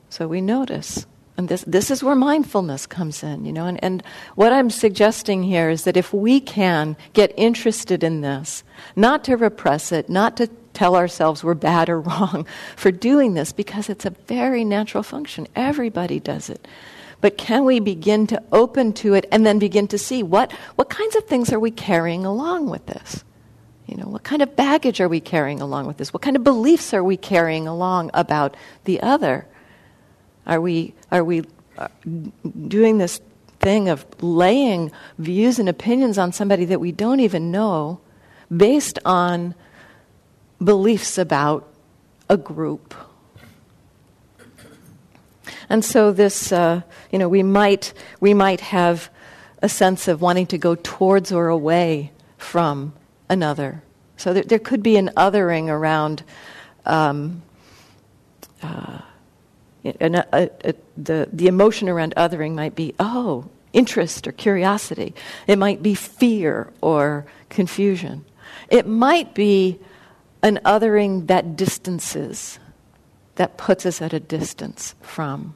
So 0.09 0.27
we 0.27 0.41
notice. 0.41 1.05
And 1.37 1.49
this, 1.49 1.63
this 1.67 1.91
is 1.91 2.01
where 2.01 2.15
mindfulness 2.15 2.85
comes 2.85 3.21
in, 3.21 3.45
you 3.45 3.51
know. 3.51 3.65
And, 3.65 3.83
and 3.83 4.03
what 4.35 4.53
I'm 4.53 4.69
suggesting 4.69 5.43
here 5.43 5.69
is 5.69 5.83
that 5.83 5.97
if 5.97 6.13
we 6.13 6.39
can 6.39 6.95
get 7.13 7.33
interested 7.35 8.03
in 8.03 8.21
this, 8.21 8.63
not 8.95 9.25
to 9.25 9.35
repress 9.35 9.91
it, 9.91 10.09
not 10.09 10.37
to 10.37 10.47
tell 10.73 10.95
ourselves 10.95 11.43
we're 11.43 11.53
bad 11.53 11.89
or 11.89 11.99
wrong 12.01 12.45
for 12.77 12.91
doing 12.91 13.33
this, 13.33 13.51
because 13.51 13.89
it's 13.89 14.05
a 14.05 14.11
very 14.11 14.63
natural 14.63 15.03
function. 15.03 15.47
Everybody 15.55 16.19
does 16.19 16.49
it. 16.49 16.67
But 17.19 17.37
can 17.37 17.65
we 17.65 17.79
begin 17.79 18.27
to 18.27 18.41
open 18.51 18.93
to 18.93 19.13
it 19.13 19.25
and 19.31 19.45
then 19.45 19.59
begin 19.59 19.87
to 19.89 19.97
see 19.97 20.23
what, 20.23 20.51
what 20.75 20.89
kinds 20.89 21.15
of 21.15 21.25
things 21.25 21.51
are 21.51 21.59
we 21.59 21.71
carrying 21.71 22.25
along 22.25 22.69
with 22.69 22.85
this? 22.85 23.23
You 23.87 23.97
know, 23.97 24.05
what 24.05 24.23
kind 24.23 24.41
of 24.41 24.55
baggage 24.55 25.01
are 25.01 25.09
we 25.09 25.19
carrying 25.19 25.61
along 25.61 25.87
with 25.87 25.97
this? 25.97 26.13
What 26.13 26.21
kind 26.21 26.35
of 26.35 26.43
beliefs 26.43 26.93
are 26.93 27.03
we 27.03 27.17
carrying 27.17 27.67
along 27.67 28.11
about 28.13 28.55
the 28.85 29.01
other? 29.01 29.47
Are 30.45 30.61
we, 30.61 30.93
are 31.11 31.23
we 31.23 31.43
uh, 31.77 31.87
doing 32.67 32.97
this 32.97 33.19
thing 33.59 33.89
of 33.89 34.05
laying 34.21 34.91
views 35.17 35.59
and 35.59 35.67
opinions 35.67 36.17
on 36.17 36.31
somebody 36.31 36.65
that 36.65 36.79
we 36.79 36.91
don't 36.91 37.19
even 37.19 37.51
know 37.51 37.99
based 38.55 38.99
on 39.05 39.55
beliefs 40.63 41.17
about 41.17 41.67
a 42.29 42.37
group? 42.37 42.93
And 45.69 45.83
so 45.83 46.11
this, 46.11 46.51
uh, 46.51 46.81
you 47.11 47.19
know, 47.19 47.29
we 47.29 47.43
might, 47.43 47.93
we 48.19 48.33
might 48.33 48.61
have 48.61 49.09
a 49.61 49.69
sense 49.69 50.07
of 50.07 50.21
wanting 50.21 50.45
to 50.47 50.57
go 50.57 50.75
towards 50.75 51.31
or 51.31 51.47
away 51.47 52.11
from 52.37 52.93
another. 53.29 53.81
So 54.17 54.33
there, 54.33 54.43
there 54.43 54.59
could 54.59 54.83
be 54.83 54.97
an 54.97 55.09
othering 55.17 55.67
around 55.67 56.23
um, 56.85 57.41
uh, 58.61 58.99
and 59.99 60.15
a, 60.15 60.27
a, 60.33 60.49
a, 60.63 60.73
the, 60.97 61.29
the 61.31 61.47
emotion 61.47 61.89
around 61.89 62.13
othering 62.17 62.53
might 62.53 62.75
be, 62.75 62.95
oh, 62.99 63.45
interest 63.73 64.27
or 64.27 64.31
curiosity. 64.31 65.13
It 65.47 65.57
might 65.57 65.83
be 65.83 65.93
fear 65.95 66.71
or 66.81 67.25
confusion. 67.49 68.25
It 68.69 68.87
might 68.87 69.35
be 69.35 69.79
an 70.41 70.59
othering 70.65 71.27
that 71.27 71.55
distances, 71.55 72.59
that 73.35 73.57
puts 73.57 73.85
us 73.85 74.01
at 74.01 74.13
a 74.13 74.19
distance 74.19 74.95
from. 75.01 75.55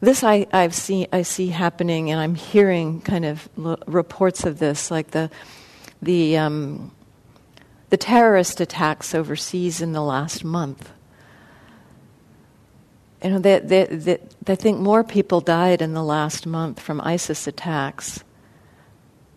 This 0.00 0.22
I, 0.22 0.46
I've 0.52 0.74
seen, 0.74 1.06
I 1.12 1.22
see 1.22 1.48
happening, 1.48 2.10
and 2.10 2.20
I'm 2.20 2.34
hearing 2.34 3.00
kind 3.00 3.24
of 3.24 3.48
l- 3.58 3.78
reports 3.86 4.44
of 4.44 4.58
this, 4.58 4.90
like 4.90 5.12
the, 5.12 5.30
the, 6.02 6.36
um, 6.36 6.92
the 7.88 7.96
terrorist 7.96 8.60
attacks 8.60 9.14
overseas 9.14 9.80
in 9.80 9.92
the 9.92 10.02
last 10.02 10.44
month 10.44 10.90
you 13.24 13.30
know, 13.30 13.38
they, 13.38 13.58
they, 13.58 13.84
they, 13.86 14.18
I 14.46 14.54
think 14.54 14.78
more 14.78 15.02
people 15.02 15.40
died 15.40 15.80
in 15.80 15.94
the 15.94 16.02
last 16.02 16.46
month 16.46 16.78
from 16.78 17.00
ISIS 17.00 17.46
attacks 17.46 18.22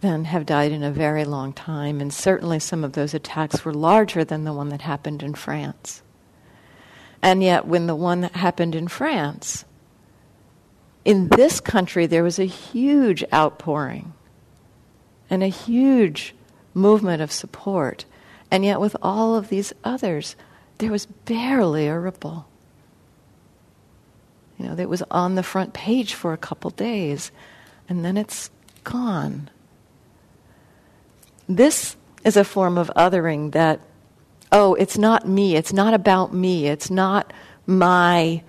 than 0.02 0.26
have 0.26 0.46
died 0.46 0.74
in 0.74 0.84
a 0.84 0.92
very 0.92 1.24
long 1.24 1.54
time. 1.54 2.02
And 2.02 2.14
certainly 2.14 2.60
some 2.60 2.84
of 2.84 2.92
those 2.92 3.14
attacks 3.14 3.64
were 3.64 3.74
larger 3.74 4.26
than 4.26 4.44
the 4.44 4.52
one 4.52 4.68
that 4.70 4.82
happened 4.82 5.24
in 5.24 5.36
France. 5.36 6.04
And 7.22 7.42
yet, 7.42 7.66
when 7.66 7.88
the 7.88 7.96
one 7.96 8.20
that 8.22 8.36
happened 8.36 8.76
in 8.76 8.90
France, 8.90 9.64
in 11.06 11.30
this 11.30 11.62
country, 11.62 12.06
there 12.06 12.24
was 12.24 12.40
a 12.40 12.46
huge 12.46 13.24
outpouring 13.34 14.14
and 15.30 15.42
a 15.42 15.48
huge 15.48 16.36
movement 16.74 17.22
of 17.22 17.32
support. 17.32 18.04
And 18.52 18.66
yet, 18.66 18.82
with 18.82 18.98
all 19.02 19.36
of 19.36 19.48
these 19.48 19.72
others, 19.86 20.36
there 20.80 20.92
was 20.92 21.06
barely 21.06 21.88
a 21.88 21.98
ripple. 21.98 22.48
You 24.58 24.66
know, 24.66 24.76
that 24.76 24.90
was 24.90 25.04
on 25.12 25.36
the 25.36 25.44
front 25.44 25.74
page 25.74 26.14
for 26.14 26.34
a 26.34 26.38
couple 26.38 26.72
days, 26.72 27.32
and 27.88 28.04
then 28.04 28.18
it's 28.18 28.50
gone. 28.84 29.50
This 31.48 31.96
is 32.24 32.38
a 32.38 32.44
form 32.44 32.78
of 32.78 32.92
othering 32.96 33.52
that, 33.52 33.80
oh, 34.52 34.74
it's 34.74 34.98
not 34.98 35.28
me, 35.28 35.56
it's 35.56 35.74
not 35.74 35.94
about 35.94 36.34
me, 36.34 36.68
it's 36.68 36.90
not 36.90 37.32
my 37.66 38.44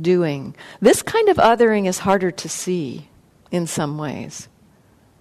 doing. 0.00 0.56
This 0.80 1.02
kind 1.02 1.28
of 1.28 1.36
othering 1.36 1.86
is 1.86 1.98
harder 1.98 2.30
to 2.30 2.48
see 2.48 3.08
in 3.50 3.66
some 3.66 3.98
ways. 3.98 4.48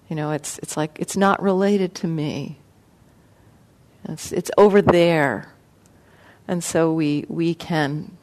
You 0.10 0.15
know, 0.15 0.32
it's, 0.32 0.58
it's 0.60 0.77
like 0.77 0.97
it's 0.99 1.17
not 1.17 1.41
related 1.41 1.95
to 1.95 2.08
me. 2.08 2.58
It's, 4.06 4.32
it's 4.32 4.51
over 4.58 4.82
there. 4.82 5.54
And 6.47 6.63
so 6.63 6.91
we, 6.91 7.25
we 7.27 7.54
can 7.54 8.17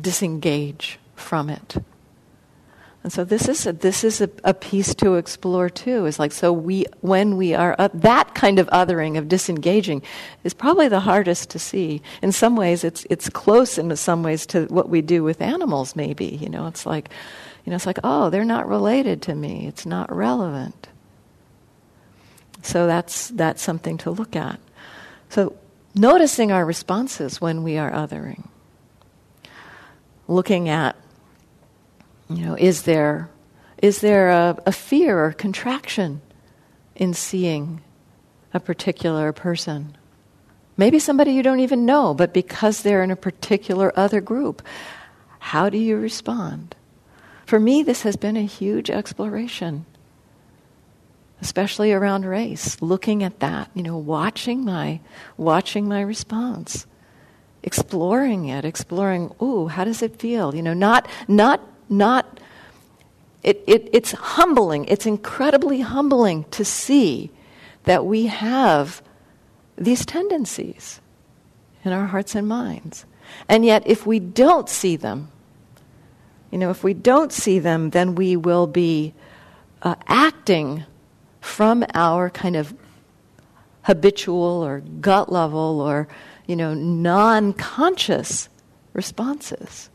disengage 0.00 0.98
from 1.14 1.50
it. 1.50 1.76
And 3.02 3.12
so 3.12 3.24
this 3.24 3.48
is 3.48 3.66
a, 3.66 3.72
this 3.72 4.04
is 4.04 4.20
a, 4.20 4.30
a, 4.44 4.54
piece 4.54 4.94
to 4.96 5.16
explore 5.16 5.68
too. 5.68 6.06
Is 6.06 6.20
like 6.20 6.30
so 6.30 6.52
we 6.52 6.86
when 7.00 7.36
we 7.36 7.52
are 7.52 7.74
uh, 7.76 7.88
that 7.94 8.34
kind 8.34 8.60
of 8.60 8.68
othering 8.68 9.18
of 9.18 9.28
disengaging 9.28 10.02
is 10.44 10.54
probably 10.54 10.86
the 10.86 11.00
hardest 11.00 11.50
to 11.50 11.58
see. 11.58 12.00
In 12.22 12.30
some 12.30 12.54
ways, 12.54 12.84
it's 12.84 13.04
it's 13.10 13.28
close 13.28 13.76
in 13.76 13.94
some 13.96 14.22
ways 14.22 14.46
to 14.46 14.66
what 14.66 14.88
we 14.88 15.02
do 15.02 15.24
with 15.24 15.40
animals. 15.40 15.96
Maybe 15.96 16.26
you 16.26 16.48
know 16.48 16.68
it's 16.68 16.86
like 16.86 17.10
you 17.64 17.70
know 17.70 17.76
it's 17.76 17.86
like 17.86 17.98
oh 18.04 18.30
they're 18.30 18.44
not 18.44 18.68
related 18.68 19.20
to 19.22 19.34
me. 19.34 19.66
It's 19.66 19.84
not 19.84 20.14
relevant. 20.14 20.86
So 22.62 22.86
that's 22.86 23.28
that's 23.30 23.62
something 23.62 23.98
to 23.98 24.12
look 24.12 24.36
at. 24.36 24.60
So 25.28 25.56
noticing 25.96 26.52
our 26.52 26.64
responses 26.64 27.40
when 27.40 27.64
we 27.64 27.78
are 27.78 27.90
othering 27.90 28.46
looking 30.28 30.68
at, 30.68 30.96
you 32.28 32.44
know, 32.44 32.54
is 32.54 32.82
there, 32.82 33.28
is 33.78 34.00
there 34.00 34.30
a, 34.30 34.58
a 34.66 34.72
fear 34.72 35.24
or 35.24 35.32
contraction 35.32 36.20
in 36.96 37.14
seeing 37.14 37.80
a 38.54 38.60
particular 38.60 39.32
person? 39.32 39.96
Maybe 40.76 40.98
somebody 40.98 41.32
you 41.32 41.42
don't 41.42 41.60
even 41.60 41.84
know, 41.84 42.14
but 42.14 42.32
because 42.32 42.82
they're 42.82 43.02
in 43.02 43.10
a 43.10 43.16
particular 43.16 43.92
other 43.96 44.20
group, 44.20 44.62
how 45.38 45.68
do 45.68 45.78
you 45.78 45.96
respond? 45.96 46.74
For 47.44 47.60
me, 47.60 47.82
this 47.82 48.02
has 48.02 48.16
been 48.16 48.36
a 48.36 48.46
huge 48.46 48.88
exploration, 48.88 49.84
especially 51.40 51.92
around 51.92 52.24
race, 52.24 52.80
looking 52.80 53.22
at 53.22 53.40
that, 53.40 53.70
you 53.74 53.82
know, 53.82 53.98
watching 53.98 54.64
my, 54.64 55.00
watching 55.36 55.86
my 55.86 56.00
response 56.00 56.86
exploring 57.62 58.48
it, 58.48 58.64
exploring, 58.64 59.34
ooh, 59.40 59.68
how 59.68 59.84
does 59.84 60.02
it 60.02 60.18
feel? 60.18 60.54
You 60.54 60.62
know, 60.62 60.74
not, 60.74 61.08
not, 61.28 61.60
not 61.88 62.40
it, 63.42 63.62
it, 63.66 63.88
it's 63.92 64.12
humbling, 64.12 64.84
it's 64.86 65.06
incredibly 65.06 65.80
humbling 65.80 66.44
to 66.52 66.64
see 66.64 67.30
that 67.84 68.04
we 68.04 68.26
have 68.26 69.02
these 69.76 70.06
tendencies 70.06 71.00
in 71.84 71.92
our 71.92 72.06
hearts 72.06 72.34
and 72.34 72.46
minds. 72.46 73.04
And 73.48 73.64
yet, 73.64 73.82
if 73.86 74.06
we 74.06 74.20
don't 74.20 74.68
see 74.68 74.96
them, 74.96 75.30
you 76.50 76.58
know, 76.58 76.70
if 76.70 76.84
we 76.84 76.94
don't 76.94 77.32
see 77.32 77.58
them, 77.58 77.90
then 77.90 78.14
we 78.14 78.36
will 78.36 78.66
be 78.66 79.14
uh, 79.82 79.94
acting 80.06 80.84
from 81.40 81.84
our 81.94 82.30
kind 82.30 82.54
of 82.54 82.74
habitual 83.82 84.62
or 84.62 84.80
gut 85.00 85.32
level 85.32 85.80
or, 85.80 86.06
you 86.46 86.56
know, 86.56 86.74
non 86.74 87.52
conscious 87.52 88.48
responses. 88.92 89.90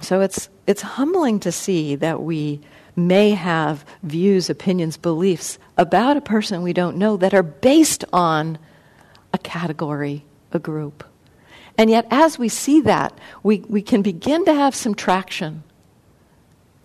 So 0.00 0.20
it's, 0.20 0.48
it's 0.68 0.82
humbling 0.82 1.40
to 1.40 1.50
see 1.50 1.96
that 1.96 2.22
we 2.22 2.60
may 2.94 3.30
have 3.30 3.84
views, 4.02 4.48
opinions, 4.48 4.96
beliefs 4.96 5.58
about 5.76 6.16
a 6.16 6.20
person 6.20 6.62
we 6.62 6.72
don't 6.72 6.96
know 6.96 7.16
that 7.16 7.34
are 7.34 7.42
based 7.42 8.04
on 8.12 8.58
a 9.32 9.38
category, 9.38 10.24
a 10.52 10.58
group. 10.58 11.04
And 11.76 11.90
yet, 11.90 12.06
as 12.10 12.38
we 12.38 12.48
see 12.48 12.80
that, 12.82 13.18
we, 13.42 13.64
we 13.68 13.82
can 13.82 14.02
begin 14.02 14.44
to 14.46 14.54
have 14.54 14.74
some 14.74 14.94
traction. 14.94 15.62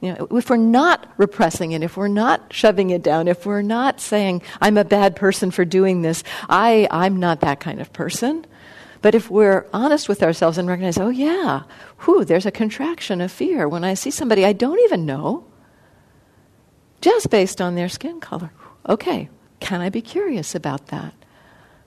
You 0.02 0.14
know, 0.14 0.28
if 0.32 0.50
we're 0.50 0.58
not 0.58 1.08
repressing 1.18 1.74
it, 1.74 1.84
if 1.84 1.96
we're 1.96 2.08
not 2.08 2.52
shoving 2.52 2.90
it 2.90 3.04
down, 3.04 3.28
if 3.28 3.46
we're 3.46 3.62
not 3.62 4.02
saying, 4.02 4.42
I'm 4.60 4.78
a 4.78 4.84
bad 4.84 5.16
person 5.16 5.52
for 5.52 5.64
doing 5.64 6.02
this, 6.02 6.24
I, 6.50 6.88
I'm 6.90 7.18
not 7.18 7.42
that 7.42 7.60
kind 7.60 7.80
of 7.80 7.94
person, 7.94 8.46
but 9.04 9.14
if 9.14 9.30
we're 9.30 9.68
honest 9.72 10.10
with 10.10 10.24
ourselves 10.24 10.58
and 10.58 10.68
recognize, 10.68 10.98
oh, 10.98 11.10
yeah, 11.10 11.64
whew, 12.00 12.26
there's 12.26 12.48
a 12.48 12.52
contraction 12.52 13.22
of 13.22 13.32
fear 13.32 13.70
when 13.70 13.84
I 13.84 13.94
see 13.94 14.10
somebody 14.10 14.44
I 14.44 14.54
don't 14.54 14.80
even 14.80 15.06
know, 15.06 15.46
just 17.00 17.30
based 17.30 17.62
on 17.62 17.76
their 17.76 17.90
skin 17.90 18.20
color. 18.20 18.52
Okay, 18.90 19.30
can 19.60 19.82
I 19.82 19.90
be 19.90 20.02
curious 20.02 20.56
about 20.56 20.88
that? 20.88 21.14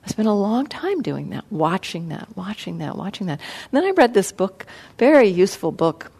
I 0.05 0.07
spent 0.07 0.27
a 0.29 0.33
long 0.33 0.67
time 0.67 1.01
doing 1.01 1.31
that, 1.31 1.43
watching 1.51 2.09
that, 2.09 2.29
watching 2.37 2.77
that, 2.77 2.95
watching 2.95 3.27
that. 3.27 3.41
And 3.41 3.71
then 3.71 3.83
I 3.83 3.91
read 3.91 4.13
this 4.13 4.31
book, 4.31 4.65
very 4.97 5.27
useful 5.27 5.73
book 5.73 6.11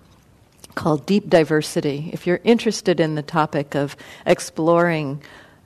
called 0.75 1.05
Deep 1.05 1.29
Diversity. 1.29 2.09
If 2.13 2.27
you're 2.27 2.41
interested 2.43 2.99
in 2.99 3.15
the 3.15 3.23
topic 3.23 3.75
of 3.75 3.95
exploring 4.25 5.21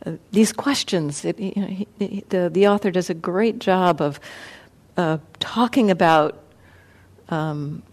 uh, 0.05 0.13
these 0.31 0.53
questions, 0.53 1.25
it, 1.25 1.39
you 1.39 1.53
know, 1.55 1.67
he, 1.67 1.87
he, 1.99 2.23
the, 2.29 2.49
the 2.49 2.67
author 2.67 2.91
does 2.91 3.09
a 3.09 3.13
great 3.13 3.59
job 3.59 4.01
of 4.01 4.19
uh, 4.97 5.17
talking 5.39 5.91
about 5.91 6.41
um, 7.29 7.83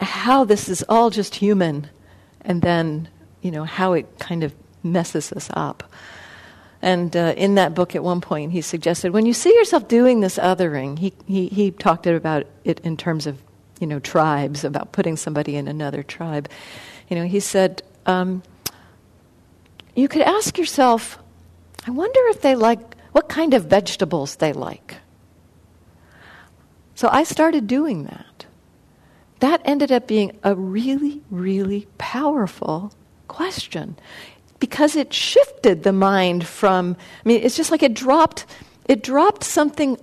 how 0.00 0.44
this 0.44 0.68
is 0.68 0.84
all 0.88 1.10
just 1.10 1.34
human, 1.34 1.88
and 2.42 2.62
then 2.62 3.08
you 3.42 3.50
know 3.50 3.64
how 3.64 3.92
it 3.94 4.06
kind 4.18 4.44
of 4.44 4.54
messes 4.82 5.32
us 5.32 5.50
up. 5.54 5.90
And 6.82 7.16
uh, 7.16 7.34
in 7.36 7.54
that 7.56 7.74
book, 7.74 7.96
at 7.96 8.04
one 8.04 8.20
point, 8.20 8.52
he 8.52 8.60
suggested 8.60 9.12
when 9.12 9.26
you 9.26 9.32
see 9.32 9.54
yourself 9.54 9.88
doing 9.88 10.20
this 10.20 10.38
othering, 10.38 10.98
he, 10.98 11.12
he, 11.26 11.48
he 11.48 11.70
talked 11.70 12.06
about 12.06 12.46
it 12.64 12.80
in 12.80 12.96
terms 12.96 13.26
of 13.26 13.42
you 13.80 13.86
know 13.86 13.98
tribes, 13.98 14.64
about 14.64 14.92
putting 14.92 15.16
somebody 15.16 15.56
in 15.56 15.68
another 15.68 16.02
tribe. 16.02 16.48
You 17.08 17.16
know, 17.16 17.24
he 17.24 17.40
said 17.40 17.82
um, 18.06 18.42
you 19.96 20.08
could 20.08 20.22
ask 20.22 20.58
yourself, 20.58 21.18
I 21.86 21.90
wonder 21.90 22.20
if 22.28 22.42
they 22.42 22.54
like 22.54 22.96
what 23.12 23.28
kind 23.28 23.54
of 23.54 23.64
vegetables 23.64 24.36
they 24.36 24.52
like. 24.52 24.96
So 26.94 27.08
I 27.10 27.24
started 27.24 27.66
doing 27.66 28.04
that. 28.04 28.46
That 29.40 29.60
ended 29.64 29.90
up 29.90 30.06
being 30.06 30.38
a 30.42 30.54
really, 30.54 31.22
really 31.30 31.86
powerful 31.98 32.92
question 33.28 33.96
because 34.60 34.96
it 34.96 35.12
shifted 35.12 35.82
the 35.82 35.92
mind 35.92 36.46
from, 36.46 36.96
I 37.24 37.28
mean, 37.28 37.42
it's 37.42 37.56
just 37.56 37.70
like 37.70 37.82
it 37.82 37.92
dropped, 37.92 38.46
it 38.86 39.02
dropped 39.02 39.44
something 39.44 39.98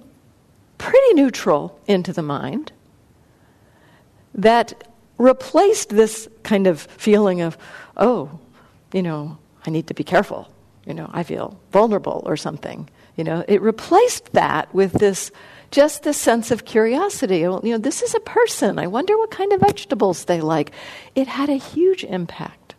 pretty 0.77 1.13
neutral 1.13 1.79
into 1.87 2.13
the 2.13 2.21
mind 2.21 2.72
that 4.35 4.87
replaced 5.17 5.89
this 5.89 6.27
kind 6.43 6.67
of 6.67 6.81
feeling 6.81 7.41
of, 7.41 7.57
oh, 7.97 8.39
you 8.91 9.01
know, 9.01 9.37
I 9.65 9.69
need 9.69 9.87
to 9.87 9.93
be 9.93 10.03
careful. 10.03 10.49
You 10.85 10.93
know, 10.93 11.09
I 11.13 11.23
feel 11.23 11.57
vulnerable 11.71 12.23
or 12.25 12.35
something. 12.35 12.89
You 13.15 13.23
know, 13.23 13.45
it 13.47 13.61
replaced 13.61 14.33
that 14.33 14.73
with 14.73 14.93
this 14.93 15.31
just 15.71 16.03
this 16.03 16.17
sense 16.17 16.51
of 16.51 16.65
curiosity. 16.65 17.41
Well, 17.47 17.61
you 17.63 17.71
know, 17.71 17.77
this 17.79 18.01
is 18.01 18.13
a 18.13 18.19
person. 18.19 18.77
I 18.77 18.87
wonder 18.87 19.17
what 19.17 19.31
kind 19.31 19.51
of 19.53 19.59
vegetables 19.59 20.25
they 20.25 20.39
like. 20.39 20.71
It 21.15 21.27
had 21.27 21.49
a 21.49 21.55
huge 21.55 22.03
impact. 22.03 22.75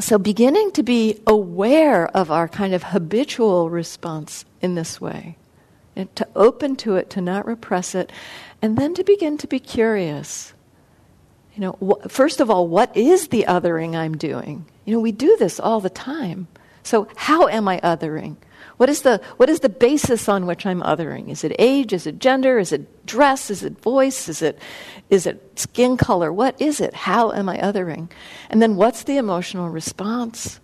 So, 0.00 0.18
beginning 0.18 0.72
to 0.72 0.82
be 0.82 1.20
aware 1.26 2.06
of 2.16 2.30
our 2.30 2.48
kind 2.48 2.74
of 2.74 2.82
habitual 2.84 3.70
response 3.70 4.44
in 4.60 4.74
this 4.74 5.00
way, 5.00 5.36
and 5.96 6.14
to 6.16 6.26
open 6.36 6.76
to 6.76 6.96
it, 6.96 7.10
to 7.10 7.20
not 7.20 7.46
repress 7.46 7.94
it, 7.94 8.12
and 8.62 8.76
then 8.76 8.94
to 8.94 9.04
begin 9.04 9.38
to 9.38 9.46
be 9.46 9.58
curious. 9.58 10.52
You 11.54 11.62
know, 11.62 11.78
wh- 11.80 12.08
first 12.08 12.40
of 12.40 12.50
all, 12.50 12.68
what 12.68 12.96
is 12.96 13.28
the 13.28 13.44
othering 13.48 13.94
I'm 13.96 14.16
doing? 14.16 14.66
You 14.84 14.94
know, 14.94 15.00
we 15.00 15.12
do 15.12 15.36
this 15.38 15.58
all 15.60 15.80
the 15.80 15.90
time. 15.90 16.48
So, 16.82 17.08
how 17.16 17.48
am 17.48 17.68
I 17.68 17.80
othering? 17.80 18.36
What 18.78 18.88
is, 18.88 19.02
the, 19.02 19.20
what 19.36 19.50
is 19.50 19.60
the 19.60 19.68
basis 19.68 20.26
on 20.28 20.46
which 20.46 20.64
I'm 20.64 20.80
othering? 20.80 21.28
Is 21.28 21.44
it 21.44 21.54
age? 21.58 21.92
Is 21.92 22.06
it 22.06 22.18
gender? 22.18 22.58
Is 22.58 22.72
it 22.72 23.04
dress? 23.04 23.50
Is 23.50 23.62
it 23.62 23.78
voice? 23.82 24.28
Is 24.28 24.40
it, 24.40 24.58
is 25.10 25.26
it 25.26 25.58
skin 25.58 25.98
color? 25.98 26.32
What 26.32 26.58
is 26.60 26.80
it? 26.80 26.94
How 26.94 27.30
am 27.32 27.48
I 27.50 27.58
othering? 27.58 28.10
And 28.48 28.62
then 28.62 28.76
what's 28.76 29.02
the 29.02 29.18
emotional 29.18 29.68
response? 29.68 30.60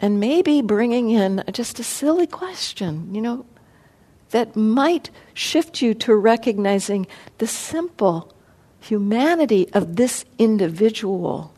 And 0.00 0.20
maybe 0.20 0.62
bringing 0.62 1.10
in 1.10 1.42
just 1.52 1.80
a 1.80 1.84
silly 1.84 2.26
question, 2.26 3.14
you 3.14 3.20
know, 3.20 3.46
that 4.30 4.54
might 4.54 5.10
shift 5.34 5.82
you 5.82 5.94
to 5.94 6.14
recognizing 6.14 7.06
the 7.38 7.46
simple 7.46 8.32
humanity 8.80 9.68
of 9.72 9.96
this 9.96 10.24
individual 10.38 11.52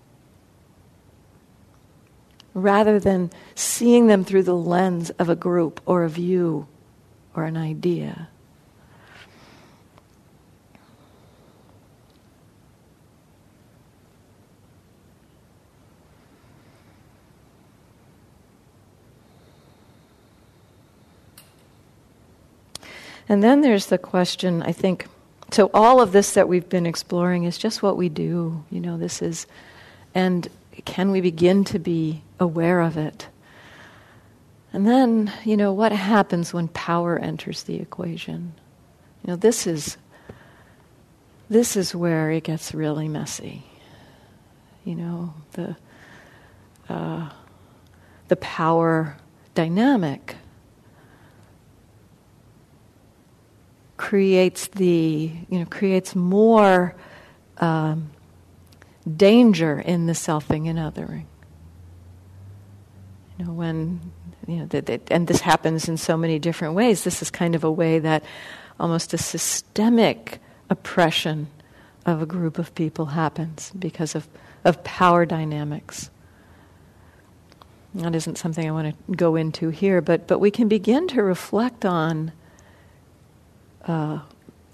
rather 2.55 2.99
than 2.99 3.31
seeing 3.55 4.07
them 4.07 4.25
through 4.25 4.43
the 4.43 4.57
lens 4.57 5.11
of 5.11 5.29
a 5.29 5.37
group 5.37 5.81
or 5.85 6.03
a 6.03 6.09
view 6.09 6.67
or 7.35 7.45
an 7.45 7.57
idea. 7.57 8.30
And 23.31 23.45
then 23.45 23.61
there's 23.61 23.87
the 23.87 23.97
question, 23.97 24.61
I 24.61 24.73
think, 24.73 25.07
so 25.53 25.71
all 25.73 26.01
of 26.01 26.11
this 26.11 26.35
that 26.35 26.49
we've 26.49 26.69
been 26.69 26.85
exploring 26.85 27.45
is 27.45 27.57
just 27.57 27.81
what 27.81 27.97
we 27.97 28.09
do. 28.09 28.65
You 28.71 28.81
know, 28.81 28.99
this 28.99 29.23
is, 29.23 29.47
and 30.17 30.49
can 30.85 31.13
we 31.13 31.21
begin 31.21 31.63
to 31.67 31.79
be 31.79 32.23
aware 32.41 32.81
of 32.81 32.97
it? 32.97 33.29
And 34.73 34.85
then, 34.85 35.33
you 35.45 35.57
know, 35.57 35.73
what 35.73 35.93
happens 35.93 36.53
when 36.53 36.67
power 36.69 37.21
enters 37.21 37.63
the 37.63 37.77
equation? 37.77 38.53
You 39.23 39.29
know, 39.29 39.37
this 39.37 39.65
is 39.65 39.97
this 41.49 41.77
is 41.77 41.95
where 41.95 42.33
it 42.33 42.43
gets 42.43 42.75
really 42.75 43.07
messy. 43.07 43.63
You 44.85 44.97
know, 44.97 45.35
the 45.53 45.77
uh, 46.89 47.31
the 48.27 48.37
power 48.37 49.17
dynamic 49.55 50.35
creates 54.01 54.69
the 54.69 55.31
you 55.51 55.59
know 55.59 55.67
creates 55.67 56.17
more 56.17 56.97
um, 57.59 58.11
danger 59.17 59.79
in 59.79 60.07
the 60.07 60.15
selfing 60.15 60.71
and 60.71 60.79
othering. 60.79 61.27
You 63.39 63.45
know, 63.45 63.53
when, 63.53 64.01
you 64.49 64.57
know, 64.57 64.67
that, 64.67 64.87
that, 64.87 65.03
and 65.11 65.27
this 65.27 65.41
happens 65.41 65.87
in 65.87 65.99
so 65.99 66.17
many 66.17 66.39
different 66.39 66.75
ways. 66.75 67.05
This 67.05 67.21
is 67.21 67.31
kind 67.31 67.55
of 67.55 67.63
a 67.63 67.71
way 67.71 67.99
that 67.99 68.25
almost 68.79 69.13
a 69.13 69.19
systemic 69.19 70.39
oppression 70.71 71.49
of 72.07 72.23
a 72.23 72.27
group 72.27 72.59
of 72.59 72.75
people 72.75 73.07
happens 73.07 73.71
because 73.79 74.15
of, 74.15 74.27
of 74.65 74.83
power 74.83 75.27
dynamics. 75.27 76.11
That 77.95 78.15
isn't 78.15 78.39
something 78.39 78.67
I 78.67 78.73
want 78.73 78.97
to 78.97 79.15
go 79.15 79.37
into 79.37 79.69
here, 79.69 80.01
but, 80.01 80.27
but 80.27 80.39
we 80.39 80.51
can 80.51 80.69
begin 80.69 81.07
to 81.09 81.23
reflect 81.23 81.85
on 81.85 82.33
uh, 83.87 84.21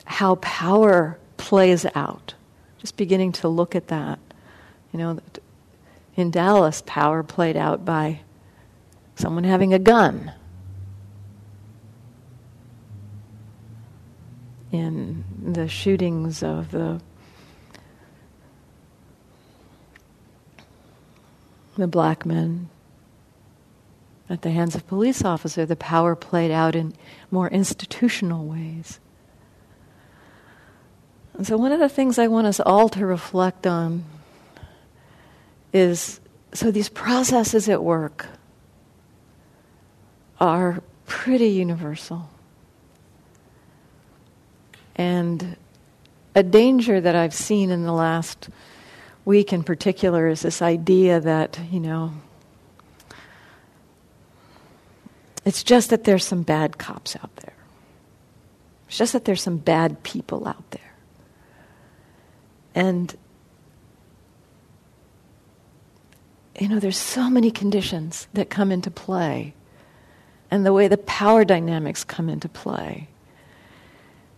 how 0.05 0.37
power 0.37 1.19
plays 1.37 1.87
out. 1.95 2.35
Just 2.79 2.97
beginning 2.97 3.33
to 3.33 3.49
look 3.49 3.75
at 3.75 3.89
that. 3.89 4.19
You 4.93 4.99
know, 4.99 5.21
in 6.17 6.31
Dallas, 6.31 6.83
power 6.87 7.23
played 7.23 7.57
out 7.57 7.85
by 7.85 8.21
someone 9.15 9.45
having 9.45 9.75
a 9.75 9.79
gun. 9.79 10.33
In 14.73 15.25
the 15.43 15.69
shootings 15.69 16.43
of 16.43 16.71
the 16.71 17.01
the 21.77 21.87
black 21.87 22.25
men 22.25 22.69
at 24.29 24.43
the 24.43 24.51
hands 24.51 24.75
of 24.75 24.87
police 24.87 25.25
officer, 25.25 25.65
the 25.65 25.77
power 25.77 26.17
played 26.17 26.51
out 26.51 26.75
in 26.75 26.95
more 27.31 27.49
institutional 27.49 28.45
ways. 28.45 28.99
And 31.35 31.47
so, 31.47 31.57
one 31.57 31.73
of 31.73 31.81
the 31.81 31.89
things 31.89 32.19
I 32.19 32.29
want 32.29 32.47
us 32.47 32.61
all 32.61 32.89
to 32.91 33.07
reflect 33.07 33.67
on 33.67 34.05
is 35.73 36.21
so 36.53 36.71
these 36.71 36.89
processes 36.89 37.69
at 37.69 37.83
work 37.83 38.27
are 40.41 40.83
pretty 41.07 41.49
universal. 41.49 42.31
And 44.97 45.57
a 46.35 46.43
danger 46.43 47.01
that 47.01 47.15
I've 47.15 47.35
seen 47.35 47.71
in 47.71 47.85
the 47.85 47.93
last 47.93 48.49
week 49.25 49.53
in 49.53 49.63
particular 49.63 50.29
is 50.29 50.43
this 50.43 50.63
idea 50.63 51.21
that, 51.21 51.59
you 51.71 51.81
know, 51.81 52.13
it's 55.47 55.63
just 55.63 55.91
that 55.91 56.03
there's 56.03 56.25
some 56.25 56.43
bad 56.43 56.77
cops 56.77 57.15
out 57.17 57.35
there. 57.37 57.55
It's 58.89 58.99
just 58.99 59.13
that 59.13 59.25
there's 59.25 59.41
some 59.41 59.59
bad 59.59 60.03
people 60.03 60.47
out 60.47 60.71
there. 60.73 60.81
And, 62.75 63.17
you 66.59 66.69
know, 66.69 66.81
there's 66.81 66.99
so 66.99 67.31
many 67.31 67.53
conditions 67.53 68.27
that 68.35 68.51
come 68.51 68.73
into 68.73 68.91
play, 68.91 69.55
and 70.51 70.67
the 70.67 70.73
way 70.73 70.89
the 70.89 70.99
power 70.99 71.45
dynamics 71.45 72.03
come 72.03 72.29
into 72.29 72.49
play, 72.49 73.07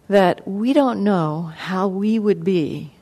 that 0.08 0.46
we 0.46 0.74
don't 0.74 1.02
know 1.02 1.52
how 1.56 1.88
we 1.88 2.18
would 2.18 2.44
be 2.44 2.92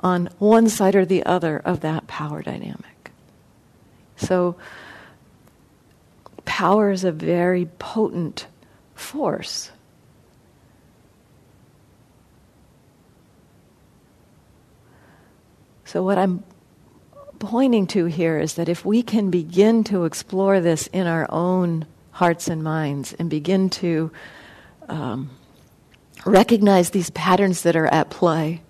on 0.00 0.28
one 0.38 0.68
side 0.68 0.94
or 0.94 1.06
the 1.06 1.24
other 1.24 1.58
of 1.64 1.80
that 1.80 2.06
power 2.06 2.42
dynamic. 2.42 3.10
So, 4.16 4.56
power 6.46 6.90
is 6.90 7.04
a 7.04 7.12
very 7.12 7.66
potent 7.78 8.46
force. 8.94 9.70
So, 15.84 16.02
what 16.02 16.18
I'm 16.18 16.42
pointing 17.38 17.86
to 17.88 18.06
here 18.06 18.38
is 18.38 18.54
that 18.54 18.68
if 18.68 18.84
we 18.84 19.02
can 19.02 19.30
begin 19.30 19.84
to 19.84 20.04
explore 20.04 20.60
this 20.60 20.88
in 20.88 21.06
our 21.06 21.26
own 21.30 21.86
hearts 22.12 22.48
and 22.48 22.64
minds 22.64 23.12
and 23.18 23.28
begin 23.28 23.68
to 23.68 24.10
um, 24.88 25.30
recognize 26.24 26.90
these 26.90 27.10
patterns 27.10 27.62
that 27.62 27.76
are 27.76 27.86
at 27.86 28.10
play, 28.10 28.62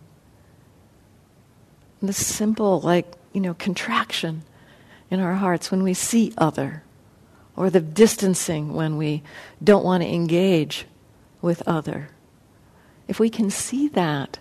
the 2.02 2.12
simple, 2.12 2.80
like, 2.80 3.06
you 3.32 3.40
know, 3.40 3.54
contraction 3.54 4.42
in 5.10 5.20
our 5.20 5.34
hearts 5.34 5.70
when 5.70 5.82
we 5.82 5.94
see 5.94 6.32
other, 6.36 6.82
or 7.56 7.70
the 7.70 7.80
distancing 7.80 8.74
when 8.74 8.96
we 8.96 9.22
don't 9.62 9.84
want 9.84 10.02
to 10.02 10.08
engage 10.08 10.86
with 11.40 11.62
other. 11.66 12.10
If 13.08 13.18
we 13.18 13.30
can 13.30 13.50
see 13.50 13.88
that, 13.88 14.38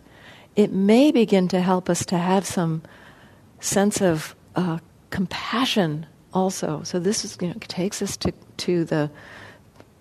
it 0.55 0.71
may 0.71 1.11
begin 1.11 1.47
to 1.49 1.61
help 1.61 1.89
us 1.89 2.05
to 2.07 2.17
have 2.17 2.45
some 2.45 2.81
sense 3.59 4.01
of 4.01 4.35
uh, 4.55 4.79
compassion 5.09 6.05
also. 6.33 6.83
So 6.83 6.99
this 6.99 7.23
is, 7.23 7.37
you 7.41 7.49
know, 7.49 7.55
takes 7.59 8.01
us 8.01 8.17
to, 8.17 8.33
to 8.57 8.85
the, 8.85 9.09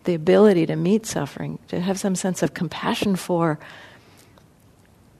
the 0.04 0.14
ability 0.14 0.66
to 0.66 0.76
meet 0.76 1.06
suffering, 1.06 1.58
to 1.68 1.80
have 1.80 1.98
some 1.98 2.14
sense 2.14 2.42
of 2.42 2.54
compassion 2.54 3.16
for 3.16 3.58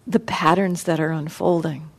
the 0.06 0.20
patterns 0.20 0.84
that 0.84 1.00
are 1.00 1.10
unfolding 1.10 1.90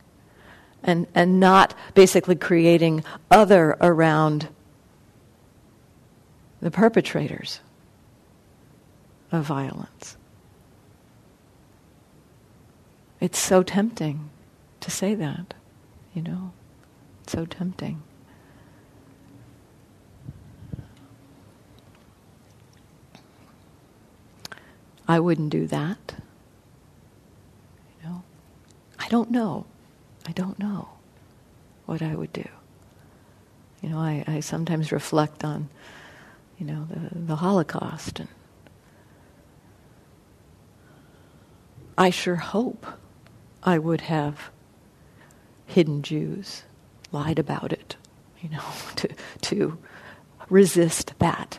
and, 0.82 1.06
and 1.14 1.40
not 1.40 1.74
basically 1.94 2.36
creating 2.36 3.02
other 3.30 3.76
around 3.80 4.48
the 6.60 6.70
perpetrators 6.70 7.60
of 9.32 9.44
violence. 9.44 10.16
It's 13.20 13.38
so 13.38 13.62
tempting 13.62 14.30
to 14.80 14.90
say 14.90 15.14
that, 15.14 15.54
you 16.14 16.22
know, 16.22 16.52
it's 17.22 17.32
so 17.32 17.44
tempting. 17.46 18.02
I 25.08 25.20
wouldn't 25.20 25.50
do 25.50 25.66
that. 25.68 26.14
You 28.02 28.08
know, 28.08 28.22
I 28.98 29.08
don't 29.08 29.30
know. 29.30 29.66
I 30.26 30.32
don't 30.32 30.58
know 30.58 30.88
what 31.86 32.02
I 32.02 32.14
would 32.14 32.32
do. 32.32 32.44
You 33.82 33.90
know, 33.90 33.98
I, 33.98 34.24
I 34.26 34.40
sometimes 34.40 34.90
reflect 34.90 35.44
on, 35.44 35.68
you 36.58 36.66
know, 36.66 36.86
the, 36.88 37.18
the 37.18 37.36
Holocaust 37.36 38.20
and 38.20 38.28
I 41.98 42.10
sure 42.10 42.36
hope 42.36 42.86
I 43.62 43.78
would 43.78 44.02
have 44.02 44.50
hidden 45.66 46.02
Jews, 46.02 46.62
lied 47.10 47.38
about 47.38 47.72
it, 47.72 47.96
you 48.40 48.50
know, 48.50 48.62
to, 48.96 49.08
to 49.42 49.78
resist 50.48 51.14
that. 51.18 51.58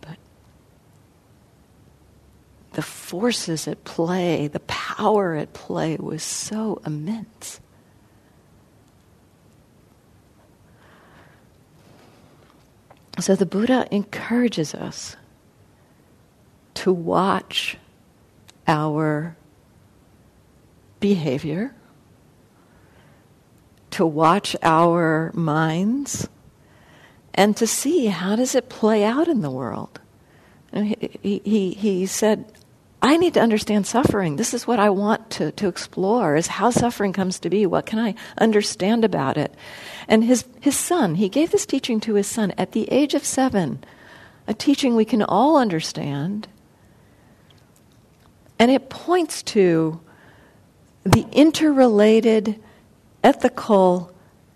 But 0.00 0.16
the 2.72 2.82
forces 2.82 3.66
at 3.66 3.84
play, 3.84 4.46
the 4.48 4.60
power 4.60 5.34
at 5.34 5.52
play 5.52 5.96
was 5.96 6.22
so 6.22 6.80
immense. 6.86 7.60
So 13.20 13.36
the 13.36 13.46
Buddha 13.46 13.86
encourages 13.90 14.74
us 14.74 15.16
to 16.74 16.92
watch 16.92 17.76
our 18.66 19.36
behavior, 21.00 21.74
to 23.90 24.06
watch 24.06 24.56
our 24.62 25.30
minds, 25.34 26.28
and 27.34 27.56
to 27.58 27.66
see 27.66 28.06
how 28.06 28.36
does 28.36 28.54
it 28.54 28.68
play 28.68 29.04
out 29.04 29.28
in 29.28 29.42
the 29.42 29.50
world. 29.50 30.00
He, 30.72 31.40
he, 31.44 31.70
he 31.72 32.06
said, 32.06 32.52
I 33.02 33.16
need 33.16 33.34
to 33.34 33.40
understand 33.40 33.86
suffering. 33.86 34.36
This 34.36 34.52
is 34.52 34.66
what 34.66 34.78
I 34.78 34.90
want 34.90 35.30
to, 35.30 35.52
to 35.52 35.68
explore 35.68 36.36
is 36.36 36.48
how 36.48 36.70
suffering 36.70 37.14
comes 37.14 37.38
to 37.40 37.50
be. 37.50 37.64
What 37.64 37.86
can 37.86 37.98
I 37.98 38.14
understand 38.36 39.04
about 39.04 39.38
it? 39.38 39.54
And 40.06 40.22
his, 40.22 40.44
his 40.60 40.76
son, 40.76 41.14
he 41.14 41.30
gave 41.30 41.50
this 41.50 41.64
teaching 41.64 41.98
to 42.00 42.14
his 42.14 42.26
son 42.26 42.52
at 42.58 42.72
the 42.72 42.90
age 42.92 43.14
of 43.14 43.24
seven, 43.24 43.82
a 44.46 44.52
teaching 44.52 44.96
we 44.96 45.06
can 45.06 45.22
all 45.22 45.56
understand. 45.56 46.46
And 48.58 48.70
it 48.70 48.90
points 48.90 49.42
to 49.44 50.00
the 51.04 51.24
interrelated, 51.32 52.60
ethical, 53.24 54.12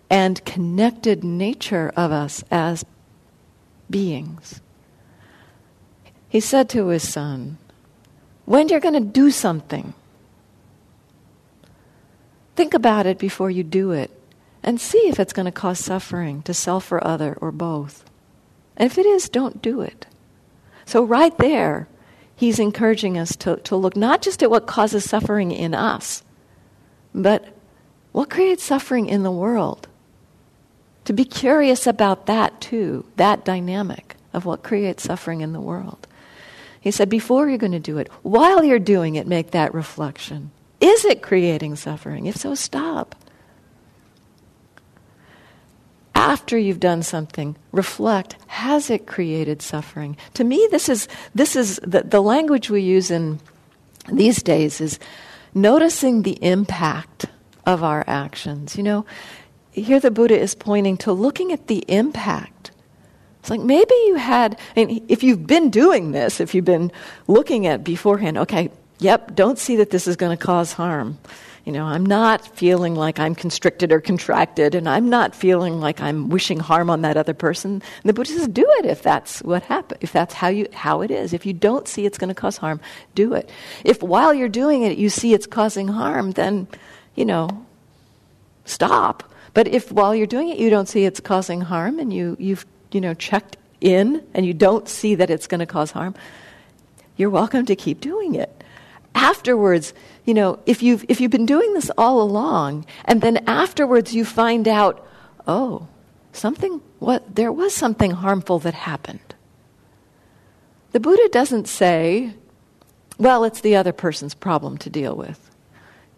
and 0.07 0.43
connected 0.45 1.23
nature 1.23 1.91
of 1.95 2.11
us 2.11 2.43
as 2.51 2.85
beings. 3.89 4.61
He 6.29 6.39
said 6.39 6.69
to 6.69 6.87
his 6.87 7.11
son, 7.11 7.57
when 8.45 8.69
you're 8.69 8.79
going 8.79 8.93
to 8.93 8.99
do 8.99 9.31
something, 9.31 9.93
think 12.55 12.73
about 12.73 13.05
it 13.05 13.17
before 13.17 13.49
you 13.49 13.63
do 13.63 13.91
it 13.91 14.11
and 14.63 14.79
see 14.79 15.07
if 15.07 15.19
it's 15.19 15.33
going 15.33 15.45
to 15.45 15.51
cause 15.51 15.79
suffering 15.79 16.41
to 16.43 16.53
self 16.53 16.91
or 16.91 17.05
other 17.05 17.37
or 17.41 17.51
both. 17.51 18.03
And 18.77 18.89
if 18.89 18.97
it 18.97 19.05
is, 19.05 19.29
don't 19.29 19.61
do 19.61 19.81
it. 19.81 20.05
So, 20.85 21.03
right 21.03 21.35
there, 21.37 21.87
he's 22.35 22.59
encouraging 22.59 23.17
us 23.17 23.35
to, 23.37 23.57
to 23.57 23.75
look 23.75 23.95
not 23.95 24.21
just 24.21 24.43
at 24.43 24.51
what 24.51 24.67
causes 24.67 25.09
suffering 25.09 25.51
in 25.51 25.73
us, 25.73 26.23
but 27.13 27.55
what 28.11 28.29
creates 28.29 28.63
suffering 28.63 29.07
in 29.07 29.23
the 29.23 29.31
world. 29.31 29.87
To 31.05 31.13
be 31.13 31.25
curious 31.25 31.85
about 31.85 32.25
that 32.25 32.59
too, 32.59 33.05
that 33.15 33.45
dynamic 33.45 34.15
of 34.33 34.45
what 34.45 34.63
creates 34.63 35.03
suffering 35.03 35.41
in 35.41 35.53
the 35.53 35.61
world. 35.61 36.07
He 36.85 36.91
said, 36.91 37.09
before 37.09 37.49
you're 37.49 37.57
going 37.57 37.71
to 37.71 37.79
do 37.79 37.97
it, 37.97 38.11
while 38.21 38.63
you're 38.63 38.77
doing 38.77 39.15
it, 39.15 39.25
make 39.25 39.51
that 39.51 39.73
reflection. 39.73 40.51
Is 40.79 41.03
it 41.03 41.23
creating 41.23 41.77
suffering? 41.77 42.27
If 42.27 42.35
so, 42.35 42.53
stop. 42.53 43.15
After 46.13 46.59
you've 46.59 46.79
done 46.79 47.01
something, 47.01 47.55
reflect 47.71 48.35
has 48.45 48.91
it 48.91 49.07
created 49.07 49.63
suffering? 49.63 50.15
To 50.35 50.43
me, 50.43 50.67
this 50.69 50.87
is, 50.87 51.07
this 51.33 51.55
is 51.55 51.79
the, 51.81 52.03
the 52.03 52.21
language 52.21 52.69
we 52.69 52.81
use 52.81 53.09
in 53.09 53.39
these 54.07 54.43
days 54.43 54.79
is 54.79 54.99
noticing 55.55 56.21
the 56.21 56.37
impact 56.43 57.25
of 57.65 57.83
our 57.83 58.03
actions. 58.05 58.77
You 58.77 58.83
know, 58.83 59.05
here 59.71 59.99
the 59.99 60.11
Buddha 60.11 60.39
is 60.39 60.53
pointing 60.53 60.97
to 60.97 61.11
looking 61.13 61.51
at 61.51 61.65
the 61.65 61.83
impact 61.87 62.54
It's 63.45 63.51
like 63.51 63.61
maybe 63.61 63.93
you 64.07 64.15
had, 64.15 64.57
and 64.75 65.03
if 65.07 65.21
you've 65.21 65.45
been 65.45 65.69
doing 65.69 66.13
this, 66.13 66.39
if 66.39 66.55
you've 66.55 66.65
been 66.65 66.91
looking 67.27 67.67
at 67.67 67.83
beforehand, 67.83 68.39
okay, 68.39 68.71
yep, 68.97 69.35
don't 69.35 69.59
see 69.59 69.75
that 69.75 69.91
this 69.91 70.07
is 70.07 70.15
going 70.15 70.35
to 70.35 70.43
cause 70.43 70.73
harm. 70.73 71.19
You 71.63 71.71
know, 71.71 71.85
I'm 71.85 72.03
not 72.03 72.57
feeling 72.57 72.95
like 72.95 73.19
I'm 73.19 73.35
constricted 73.35 73.91
or 73.91 74.01
contracted, 74.01 74.73
and 74.73 74.89
I'm 74.89 75.11
not 75.11 75.35
feeling 75.35 75.79
like 75.79 76.01
I'm 76.01 76.29
wishing 76.29 76.59
harm 76.59 76.89
on 76.89 77.03
that 77.03 77.17
other 77.17 77.35
person. 77.35 77.73
And 77.73 77.83
the 78.03 78.13
Buddha 78.13 78.31
says, 78.31 78.47
do 78.47 78.65
it 78.79 78.87
if 78.87 79.03
that's 79.03 79.43
what 79.43 79.61
happened, 79.61 79.99
if 80.01 80.11
that's 80.11 80.33
how 80.33 80.47
you 80.47 80.65
how 80.73 81.01
it 81.01 81.11
is. 81.11 81.31
If 81.31 81.45
you 81.45 81.53
don't 81.53 81.87
see 81.87 82.07
it's 82.07 82.17
going 82.17 82.29
to 82.29 82.33
cause 82.33 82.57
harm, 82.57 82.81
do 83.13 83.35
it. 83.35 83.47
If 83.83 84.01
while 84.01 84.33
you're 84.33 84.49
doing 84.49 84.81
it 84.81 84.97
you 84.97 85.09
see 85.09 85.35
it's 85.35 85.45
causing 85.45 85.87
harm, 85.87 86.31
then, 86.31 86.67
you 87.13 87.25
know, 87.25 87.63
stop. 88.65 89.31
But 89.53 89.67
if 89.67 89.91
while 89.91 90.15
you're 90.15 90.25
doing 90.25 90.49
it 90.49 90.57
you 90.57 90.71
don't 90.71 90.87
see 90.87 91.05
it's 91.05 91.19
causing 91.19 91.61
harm 91.61 91.99
and 91.99 92.11
you 92.11 92.37
you've 92.39 92.65
you 92.95 93.01
know 93.01 93.13
checked 93.13 93.57
in 93.81 94.25
and 94.33 94.45
you 94.45 94.53
don't 94.53 94.87
see 94.87 95.15
that 95.15 95.29
it's 95.29 95.47
going 95.47 95.59
to 95.59 95.65
cause 95.65 95.91
harm, 95.91 96.15
you're 97.17 97.29
welcome 97.29 97.65
to 97.65 97.75
keep 97.75 97.99
doing 98.01 98.35
it. 98.35 98.63
Afterwards, 99.13 99.93
you 100.25 100.33
know, 100.33 100.59
if 100.65 100.81
you've, 100.81 101.05
if 101.07 101.21
you've 101.21 101.31
been 101.31 101.45
doing 101.45 101.73
this 101.73 101.91
all 101.97 102.21
along, 102.21 102.85
and 103.05 103.21
then 103.21 103.43
afterwards 103.47 104.15
you 104.15 104.25
find 104.25 104.67
out, 104.67 105.05
oh, 105.45 105.87
something, 106.33 106.81
what, 106.99 107.35
there 107.35 107.51
was 107.51 107.73
something 107.73 108.11
harmful 108.11 108.59
that 108.59 108.73
happened. 108.73 109.35
The 110.91 110.99
Buddha 110.99 111.29
doesn't 111.31 111.67
say, 111.67 112.33
well, 113.17 113.43
it's 113.43 113.61
the 113.61 113.75
other 113.75 113.93
person's 113.93 114.33
problem 114.33 114.77
to 114.79 114.89
deal 114.89 115.15
with. 115.15 115.51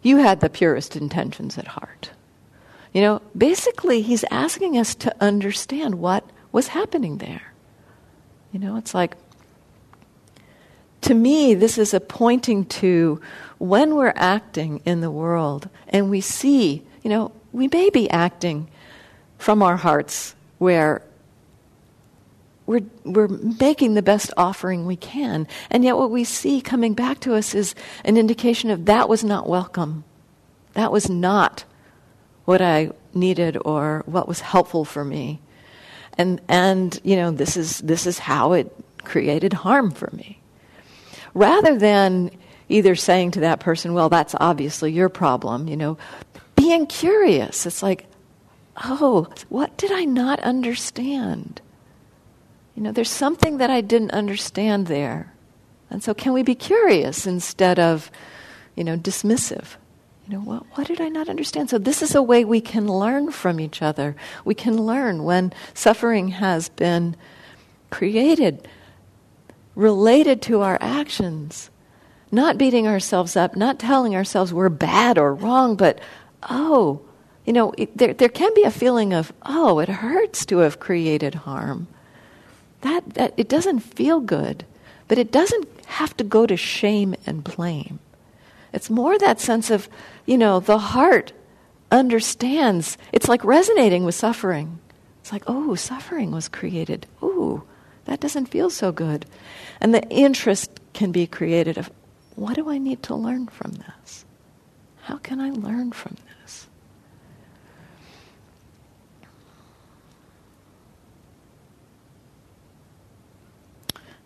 You 0.02 0.18
had 0.18 0.40
the 0.40 0.50
purest 0.50 0.96
intentions 0.96 1.58
at 1.58 1.66
heart. 1.66 2.10
You 2.92 3.02
know, 3.02 3.22
basically, 3.36 4.02
he's 4.02 4.24
asking 4.30 4.78
us 4.78 4.94
to 4.96 5.14
understand 5.20 5.96
what 5.96 6.24
was 6.52 6.68
happening 6.68 7.18
there. 7.18 7.52
You 8.52 8.60
know, 8.60 8.76
it's 8.76 8.94
like, 8.94 9.16
to 11.02 11.14
me, 11.14 11.54
this 11.54 11.78
is 11.78 11.94
a 11.94 12.00
pointing 12.00 12.64
to 12.66 13.20
when 13.58 13.94
we're 13.94 14.12
acting 14.16 14.80
in 14.84 15.00
the 15.00 15.10
world 15.10 15.68
and 15.88 16.10
we 16.10 16.20
see, 16.20 16.82
you 17.02 17.10
know, 17.10 17.32
we 17.52 17.68
may 17.68 17.90
be 17.90 18.10
acting 18.10 18.68
from 19.38 19.62
our 19.62 19.76
hearts 19.76 20.34
where 20.58 21.02
we're, 22.66 22.82
we're 23.04 23.28
making 23.28 23.94
the 23.94 24.02
best 24.02 24.30
offering 24.36 24.84
we 24.84 24.96
can. 24.96 25.48
And 25.70 25.84
yet, 25.84 25.96
what 25.96 26.10
we 26.10 26.24
see 26.24 26.60
coming 26.60 26.92
back 26.92 27.20
to 27.20 27.34
us 27.34 27.54
is 27.54 27.74
an 28.04 28.18
indication 28.18 28.68
of 28.68 28.84
that 28.84 29.08
was 29.08 29.24
not 29.24 29.48
welcome. 29.48 30.04
That 30.74 30.92
was 30.92 31.08
not 31.08 31.64
what 32.44 32.60
I 32.60 32.90
needed 33.14 33.56
or 33.64 34.02
what 34.04 34.28
was 34.28 34.40
helpful 34.40 34.84
for 34.84 35.04
me. 35.04 35.40
And, 36.18 36.40
and 36.48 37.00
you 37.04 37.16
know, 37.16 37.30
this 37.30 37.56
is, 37.56 37.78
this 37.78 38.06
is 38.06 38.18
how 38.18 38.52
it 38.52 38.74
created 39.04 39.52
harm 39.52 39.90
for 39.92 40.10
me. 40.12 40.40
Rather 41.32 41.78
than 41.78 42.30
either 42.68 42.94
saying 42.94 43.30
to 43.32 43.40
that 43.40 43.60
person, 43.60 43.94
well, 43.94 44.08
that's 44.08 44.34
obviously 44.40 44.92
your 44.92 45.08
problem, 45.08 45.68
you 45.68 45.76
know, 45.76 45.96
being 46.56 46.86
curious. 46.86 47.64
It's 47.64 47.82
like, 47.82 48.06
oh, 48.84 49.28
what 49.48 49.76
did 49.76 49.92
I 49.92 50.04
not 50.04 50.40
understand? 50.40 51.60
You 52.74 52.82
know, 52.82 52.92
there's 52.92 53.10
something 53.10 53.58
that 53.58 53.70
I 53.70 53.80
didn't 53.80 54.12
understand 54.12 54.86
there. 54.86 55.32
And 55.90 56.02
so, 56.02 56.12
can 56.14 56.32
we 56.32 56.42
be 56.42 56.54
curious 56.54 57.26
instead 57.26 57.78
of, 57.78 58.10
you 58.76 58.84
know, 58.84 58.96
dismissive? 58.96 59.76
You 60.28 60.34
know, 60.34 60.44
what, 60.44 60.62
what 60.74 60.86
did 60.86 61.00
I 61.00 61.08
not 61.08 61.30
understand? 61.30 61.70
So, 61.70 61.78
this 61.78 62.02
is 62.02 62.14
a 62.14 62.22
way 62.22 62.44
we 62.44 62.60
can 62.60 62.86
learn 62.86 63.32
from 63.32 63.58
each 63.58 63.80
other. 63.80 64.14
We 64.44 64.54
can 64.54 64.76
learn 64.76 65.24
when 65.24 65.54
suffering 65.72 66.28
has 66.28 66.68
been 66.68 67.16
created, 67.88 68.68
related 69.74 70.42
to 70.42 70.60
our 70.60 70.76
actions 70.82 71.70
not 72.30 72.58
beating 72.58 72.86
ourselves 72.86 73.36
up, 73.36 73.56
not 73.56 73.78
telling 73.78 74.14
ourselves 74.14 74.52
we're 74.52 74.68
bad 74.68 75.18
or 75.18 75.34
wrong, 75.34 75.76
but, 75.76 75.98
oh, 76.48 77.00
you 77.44 77.52
know, 77.52 77.72
it, 77.78 77.96
there, 77.96 78.12
there 78.12 78.28
can 78.28 78.52
be 78.54 78.64
a 78.64 78.70
feeling 78.70 79.14
of, 79.14 79.32
oh, 79.42 79.78
it 79.78 79.88
hurts 79.88 80.44
to 80.46 80.58
have 80.58 80.80
created 80.80 81.34
harm. 81.34 81.86
That, 82.82 83.14
that, 83.14 83.34
it 83.36 83.48
doesn't 83.48 83.80
feel 83.80 84.20
good, 84.20 84.64
but 85.08 85.18
it 85.18 85.32
doesn't 85.32 85.66
have 85.86 86.16
to 86.18 86.24
go 86.24 86.46
to 86.46 86.56
shame 86.56 87.14
and 87.26 87.42
blame. 87.42 87.98
It's 88.72 88.90
more 88.90 89.18
that 89.18 89.40
sense 89.40 89.70
of, 89.70 89.88
you 90.26 90.38
know, 90.38 90.60
the 90.60 90.78
heart 90.78 91.32
understands. 91.90 92.98
It's 93.12 93.28
like 93.28 93.44
resonating 93.44 94.04
with 94.04 94.14
suffering. 94.14 94.78
It's 95.20 95.32
like, 95.32 95.44
oh, 95.46 95.74
suffering 95.74 96.30
was 96.30 96.48
created. 96.48 97.06
Ooh, 97.22 97.62
that 98.04 98.20
doesn't 98.20 98.46
feel 98.46 98.70
so 98.70 98.92
good. 98.92 99.26
And 99.80 99.94
the 99.94 100.06
interest 100.08 100.70
can 100.92 101.12
be 101.12 101.26
created 101.26 101.78
of, 101.78 101.90
what 102.34 102.54
do 102.54 102.70
I 102.70 102.78
need 102.78 103.02
to 103.04 103.14
learn 103.14 103.48
from 103.48 103.72
this? 103.72 104.24
How 105.02 105.16
can 105.16 105.40
I 105.40 105.50
learn 105.50 105.92
from 105.92 106.16
this? 106.42 106.66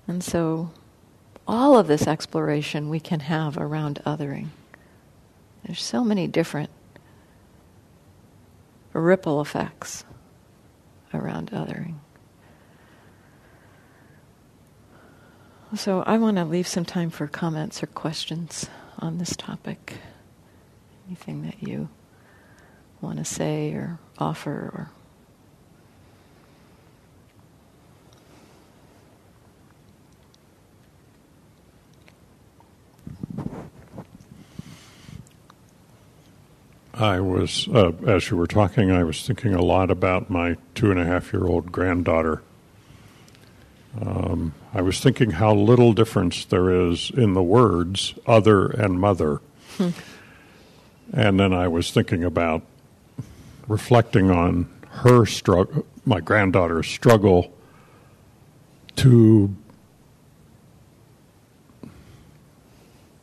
And 0.08 0.22
so, 0.22 0.70
all 1.46 1.78
of 1.78 1.86
this 1.86 2.06
exploration 2.06 2.88
we 2.88 3.00
can 3.00 3.20
have 3.20 3.56
around 3.56 4.00
othering. 4.06 4.48
There's 5.64 5.82
so 5.82 6.04
many 6.04 6.26
different 6.26 6.70
ripple 8.92 9.40
effects 9.40 10.04
around 11.14 11.50
othering. 11.50 11.96
So 15.74 16.02
I 16.02 16.18
want 16.18 16.36
to 16.36 16.44
leave 16.44 16.68
some 16.68 16.84
time 16.84 17.08
for 17.08 17.26
comments 17.26 17.82
or 17.82 17.86
questions 17.86 18.68
on 18.98 19.18
this 19.18 19.34
topic. 19.36 19.94
Anything 21.06 21.42
that 21.42 21.62
you 21.66 21.88
want 23.00 23.18
to 23.18 23.24
say 23.24 23.72
or 23.72 23.98
offer 24.18 24.50
or 24.50 24.90
I 36.94 37.20
was, 37.20 37.68
uh, 37.68 37.92
as 38.06 38.30
you 38.30 38.36
were 38.36 38.46
talking, 38.46 38.90
I 38.90 39.04
was 39.04 39.26
thinking 39.26 39.54
a 39.54 39.62
lot 39.62 39.90
about 39.90 40.28
my 40.28 40.56
two 40.74 40.90
and 40.90 41.00
a 41.00 41.04
half 41.04 41.32
year 41.32 41.46
old 41.46 41.72
granddaughter. 41.72 42.42
Um, 44.00 44.54
I 44.74 44.82
was 44.82 45.00
thinking 45.00 45.32
how 45.32 45.54
little 45.54 45.92
difference 45.92 46.44
there 46.44 46.70
is 46.70 47.10
in 47.10 47.34
the 47.34 47.42
words 47.42 48.14
other 48.26 48.66
and 48.66 49.00
mother. 49.00 49.40
Hmm. 49.76 49.90
And 51.12 51.40
then 51.40 51.52
I 51.52 51.68
was 51.68 51.90
thinking 51.90 52.24
about 52.24 52.62
reflecting 53.68 54.30
on 54.30 54.68
her 54.88 55.24
struggle, 55.26 55.86
my 56.04 56.20
granddaughter's 56.20 56.88
struggle 56.88 57.52
to 58.96 59.54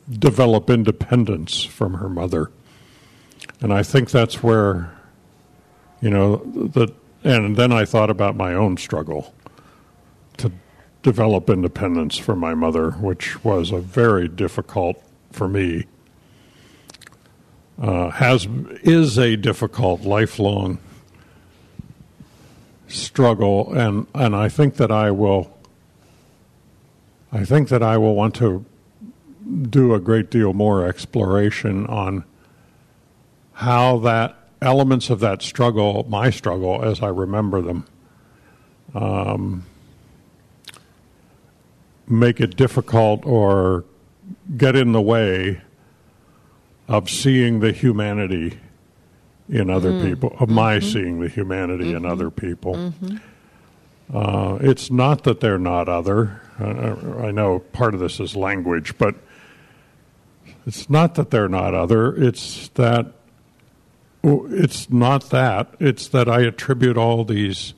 develop 0.08 0.70
independence 0.70 1.62
from 1.62 1.94
her 1.94 2.08
mother. 2.08 2.50
And 3.60 3.72
I 3.72 3.82
think 3.82 4.10
that's 4.10 4.42
where, 4.42 4.90
you 6.00 6.10
know, 6.10 6.36
that, 6.74 6.94
and 7.22 7.56
then 7.56 7.72
I 7.72 7.84
thought 7.84 8.10
about 8.10 8.36
my 8.36 8.54
own 8.54 8.76
struggle 8.76 9.34
to 10.38 10.50
develop 11.02 11.50
independence 11.50 12.16
from 12.16 12.38
my 12.38 12.54
mother, 12.54 12.92
which 12.92 13.44
was 13.44 13.70
a 13.70 13.78
very 13.78 14.28
difficult 14.28 15.02
for 15.30 15.48
me. 15.48 15.86
Uh, 17.80 18.10
has 18.10 18.46
is 18.82 19.18
a 19.18 19.36
difficult 19.36 20.02
lifelong 20.02 20.78
struggle, 22.88 23.72
and 23.72 24.06
and 24.14 24.36
I 24.36 24.48
think 24.48 24.76
that 24.76 24.90
I 24.90 25.10
will. 25.10 25.56
I 27.32 27.44
think 27.44 27.68
that 27.68 27.82
I 27.82 27.96
will 27.96 28.14
want 28.14 28.34
to 28.36 28.64
do 29.70 29.94
a 29.94 30.00
great 30.00 30.30
deal 30.30 30.52
more 30.52 30.86
exploration 30.86 31.86
on 31.86 32.24
how 33.60 33.98
that 33.98 34.38
elements 34.62 35.10
of 35.10 35.20
that 35.20 35.42
struggle, 35.42 36.06
my 36.08 36.30
struggle, 36.30 36.82
as 36.82 37.02
I 37.02 37.08
remember 37.08 37.60
them, 37.60 37.86
um, 38.94 39.66
make 42.08 42.40
it 42.40 42.56
difficult 42.56 43.26
or 43.26 43.84
get 44.56 44.76
in 44.76 44.92
the 44.92 45.02
way 45.02 45.60
of 46.88 47.10
seeing 47.10 47.60
the 47.60 47.70
humanity 47.70 48.58
in 49.50 49.68
other 49.68 49.92
mm. 49.92 50.04
people, 50.04 50.30
of 50.30 50.48
mm-hmm. 50.48 50.54
my 50.54 50.78
seeing 50.78 51.20
the 51.20 51.28
humanity 51.28 51.92
mm-hmm. 51.92 51.98
in 51.98 52.06
other 52.06 52.30
people. 52.30 52.76
Mm-hmm. 52.76 53.16
Uh, 54.16 54.56
it's 54.62 54.90
not 54.90 55.24
that 55.24 55.40
they're 55.40 55.58
not 55.58 55.86
other. 55.86 56.40
Uh, 56.58 57.26
I 57.26 57.30
know 57.30 57.58
part 57.58 57.92
of 57.92 58.00
this 58.00 58.20
is 58.20 58.34
language, 58.34 58.96
but 58.96 59.16
it's 60.66 60.88
not 60.88 61.16
that 61.16 61.30
they're 61.30 61.46
not 61.46 61.74
other. 61.74 62.16
It's 62.16 62.68
that 62.70 63.12
it's 64.22 64.90
not 64.90 65.30
that. 65.30 65.74
It's 65.78 66.08
that 66.08 66.28
I 66.28 66.42
attribute 66.42 66.96
all 66.96 67.24
these 67.24 67.74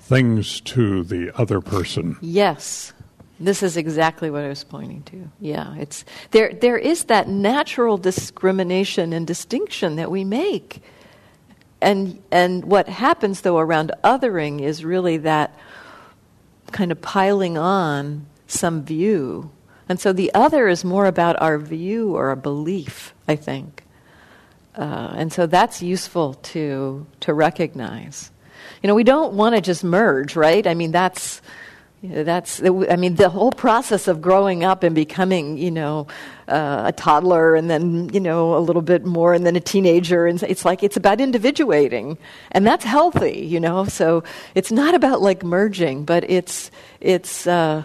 things 0.00 0.60
to 0.62 1.02
the 1.04 1.32
other 1.38 1.60
person. 1.60 2.16
Yes. 2.20 2.92
This 3.40 3.62
is 3.62 3.76
exactly 3.76 4.30
what 4.30 4.44
I 4.44 4.48
was 4.48 4.64
pointing 4.64 5.02
to. 5.04 5.30
Yeah, 5.40 5.74
it's 5.76 6.04
there 6.30 6.52
there 6.52 6.78
is 6.78 7.04
that 7.04 7.28
natural 7.28 7.98
discrimination 7.98 9.12
and 9.12 9.26
distinction 9.26 9.96
that 9.96 10.10
we 10.10 10.24
make. 10.24 10.82
And 11.80 12.22
and 12.30 12.64
what 12.64 12.88
happens 12.88 13.40
though 13.40 13.58
around 13.58 13.92
othering 14.04 14.60
is 14.60 14.84
really 14.84 15.16
that 15.18 15.58
kind 16.70 16.92
of 16.92 17.00
piling 17.02 17.58
on 17.58 18.26
some 18.46 18.84
view. 18.84 19.50
And 19.88 20.00
so 20.00 20.12
the 20.12 20.32
other 20.32 20.68
is 20.68 20.84
more 20.84 21.06
about 21.06 21.40
our 21.42 21.58
view 21.58 22.16
or 22.16 22.30
a 22.30 22.36
belief, 22.36 23.14
I 23.28 23.36
think. 23.36 23.83
Uh, 24.76 25.14
and 25.16 25.32
so 25.32 25.46
that's 25.46 25.82
useful 25.82 26.34
to 26.34 27.06
to 27.20 27.32
recognize. 27.32 28.30
You 28.82 28.88
know, 28.88 28.94
we 28.94 29.04
don't 29.04 29.34
want 29.34 29.54
to 29.54 29.60
just 29.60 29.84
merge, 29.84 30.36
right? 30.36 30.66
I 30.66 30.74
mean, 30.74 30.90
that's 30.90 31.40
that's 32.02 32.62
I 32.62 32.96
mean 32.96 33.14
the 33.14 33.30
whole 33.30 33.52
process 33.52 34.08
of 34.08 34.20
growing 34.20 34.62
up 34.62 34.82
and 34.82 34.94
becoming 34.94 35.56
you 35.56 35.70
know 35.70 36.06
uh, 36.48 36.82
a 36.86 36.92
toddler 36.92 37.54
and 37.54 37.70
then 37.70 38.10
you 38.12 38.20
know 38.20 38.56
a 38.56 38.60
little 38.60 38.82
bit 38.82 39.06
more 39.06 39.32
and 39.32 39.46
then 39.46 39.56
a 39.56 39.60
teenager 39.60 40.26
and 40.26 40.42
it's 40.42 40.64
like 40.66 40.82
it's 40.82 40.98
about 40.98 41.20
individuating 41.20 42.18
and 42.50 42.66
that's 42.66 42.84
healthy 42.84 43.46
you 43.46 43.58
know 43.58 43.86
so 43.86 44.22
it's 44.54 44.70
not 44.70 44.94
about 44.94 45.22
like 45.22 45.42
merging 45.42 46.04
but 46.04 46.28
it's 46.28 46.70
it's 47.00 47.46
uh, 47.46 47.84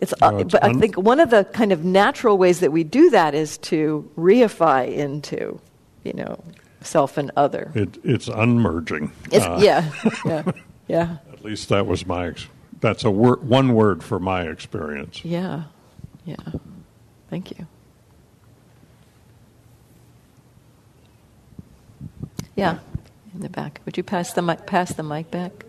it's, 0.00 0.12
uh, 0.20 0.38
it's 0.38 0.52
but 0.52 0.64
un- 0.64 0.76
I 0.76 0.80
think 0.80 0.96
one 0.96 1.20
of 1.20 1.30
the 1.30 1.44
kind 1.44 1.70
of 1.70 1.84
natural 1.84 2.36
ways 2.38 2.60
that 2.60 2.72
we 2.72 2.82
do 2.82 3.10
that 3.10 3.34
is 3.34 3.58
to 3.58 4.10
reify 4.18 4.92
into 4.92 5.60
you 6.06 6.12
know 6.12 6.42
self 6.80 7.18
and 7.18 7.30
other. 7.36 7.72
It, 7.74 7.98
it's 8.04 8.28
unmerging. 8.28 9.12
It's, 9.30 9.44
uh, 9.44 9.58
yeah, 9.60 9.90
yeah, 10.24 10.52
yeah. 10.88 11.16
At 11.32 11.44
least 11.44 11.68
that 11.68 11.86
was 11.86 12.06
my. 12.06 12.32
That's 12.80 13.04
a 13.04 13.10
word, 13.10 13.46
one 13.46 13.74
word 13.74 14.02
for 14.04 14.18
my 14.18 14.42
experience. 14.42 15.24
Yeah, 15.24 15.64
yeah. 16.24 16.36
Thank 17.28 17.58
you. 17.58 17.66
Yeah, 22.54 22.78
in 23.34 23.40
the 23.40 23.50
back. 23.50 23.80
Would 23.84 23.96
you 23.96 24.02
pass 24.02 24.32
the 24.32 24.42
mic? 24.42 24.66
Pass 24.66 24.94
the 24.94 25.02
mic 25.02 25.30
back. 25.30 25.65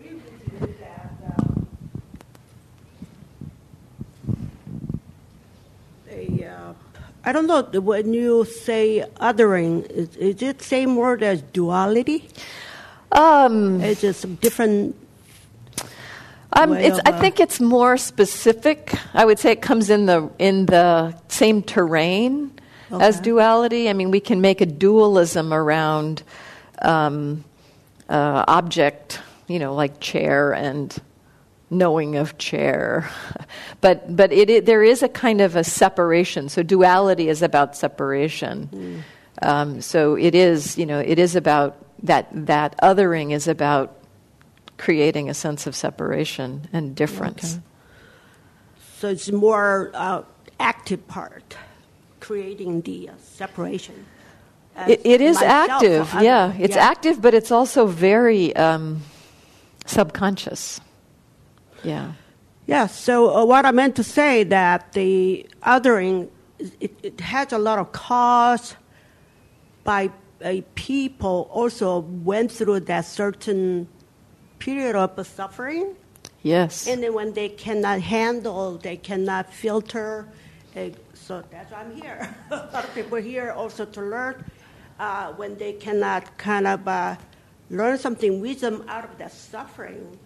I 7.28 7.34
don't 7.34 7.45
know 7.45 7.61
when 7.82 8.13
you 8.13 8.45
say 8.45 9.03
othering, 9.19 9.86
is, 9.91 10.15
is 10.15 10.41
it 10.41 10.59
the 10.59 10.63
same 10.63 10.95
word 10.95 11.21
as 11.21 11.41
duality? 11.41 12.30
Um, 13.11 13.82
it's 13.82 13.99
just 13.99 14.39
different. 14.39 14.95
Um, 16.53 16.71
it's, 16.71 17.01
I 17.05 17.11
think 17.11 17.41
it's 17.41 17.59
more 17.59 17.97
specific. 17.97 18.93
I 19.13 19.25
would 19.25 19.39
say 19.39 19.51
it 19.51 19.61
comes 19.61 19.89
in 19.89 20.05
the 20.05 20.30
in 20.39 20.67
the 20.67 21.19
same 21.28 21.63
terrain 21.63 22.57
okay. 22.89 23.03
as 23.03 23.19
duality. 23.19 23.89
I 23.89 23.93
mean, 23.93 24.09
we 24.09 24.21
can 24.21 24.39
make 24.39 24.61
a 24.61 24.65
dualism 24.65 25.53
around 25.53 26.23
um, 26.82 27.43
uh, 28.07 28.45
object, 28.47 29.19
you 29.49 29.59
know, 29.59 29.75
like 29.75 29.99
chair 29.99 30.53
and 30.53 30.97
knowing 31.70 32.15
of 32.15 32.38
chair. 32.38 33.09
but 33.82 34.15
but 34.15 34.32
it, 34.32 34.49
it, 34.49 34.65
there 34.65 34.84
is 34.84 35.03
a 35.03 35.09
kind 35.09 35.41
of 35.41 35.55
a 35.55 35.63
separation. 35.63 36.49
So 36.49 36.63
duality 36.63 37.30
is 37.30 37.41
about 37.41 37.76
separation. 37.76 38.70
Mm. 38.72 39.01
Um, 39.41 39.82
so 39.82 40.15
it 40.15 40.34
is, 40.34 40.78
you 40.78 40.86
know, 40.86 40.99
it 40.99 41.20
is 41.20 41.36
about 41.36 41.78
that 42.03 42.28
that 42.32 42.78
othering 42.82 43.32
is 43.32 43.47
about 43.47 43.95
creating 44.78 45.30
a 45.30 45.34
sense 45.34 45.68
of 45.68 45.76
separation 45.76 46.68
and 46.74 46.95
difference. 46.95 47.55
Okay. 47.55 47.63
So 48.99 49.09
it's 49.09 49.32
more 49.32 49.91
uh, 49.93 50.24
active 50.59 51.07
part, 51.07 51.55
creating 52.20 52.82
the 52.82 53.09
uh, 53.09 53.13
separation. 53.22 54.05
It, 54.88 55.01
it 55.05 55.22
is 55.22 55.41
active, 55.41 56.11
yeah. 56.22 56.53
It's 56.53 56.76
yeah. 56.76 56.89
active, 56.89 57.20
but 57.20 57.34
it's 57.34 57.51
also 57.51 57.88
very 57.88 58.55
um, 58.55 59.01
subconscious. 59.86 60.80
Yeah. 61.88 62.13
Yeah. 62.65 62.88
So 62.88 63.33
uh, 63.33 63.45
what 63.45 63.65
I 63.65 63.71
meant 63.71 63.95
to 63.95 64.03
say 64.03 64.43
that 64.43 64.91
the 64.93 65.47
othering 65.63 66.29
it, 66.79 66.93
it 67.03 67.21
has 67.21 67.53
a 67.53 67.57
lot 67.57 67.79
of 67.79 67.91
cause 67.91 68.75
by 69.83 70.11
uh, 70.43 70.55
people 70.75 71.49
also 71.51 71.99
went 71.99 72.51
through 72.51 72.81
that 72.81 73.05
certain 73.05 73.88
period 74.59 74.95
of 74.95 75.25
suffering. 75.25 75.95
Yes. 76.43 76.88
And 76.88 77.03
then 77.03 77.13
when 77.13 77.33
they 77.33 77.49
cannot 77.49 78.01
handle, 78.01 78.77
they 78.77 78.97
cannot 78.97 79.53
filter. 79.53 80.27
Uh, 80.75 80.89
so 81.13 81.43
that's 81.49 81.71
why 81.71 81.79
I'm 81.79 81.95
here. 81.95 82.35
a 82.51 82.55
lot 82.73 82.83
of 82.83 82.93
people 82.93 83.17
here 83.17 83.51
also 83.51 83.85
to 83.85 84.01
learn 84.01 84.43
uh, 84.99 85.33
when 85.33 85.57
they 85.57 85.73
cannot 85.73 86.38
kind 86.38 86.67
of 86.67 86.88
uh, 86.88 87.15
learn 87.69 87.97
something 87.97 88.41
wisdom 88.41 88.83
out 88.88 89.03
of 89.03 89.17
that 89.17 89.31
suffering 89.31 90.17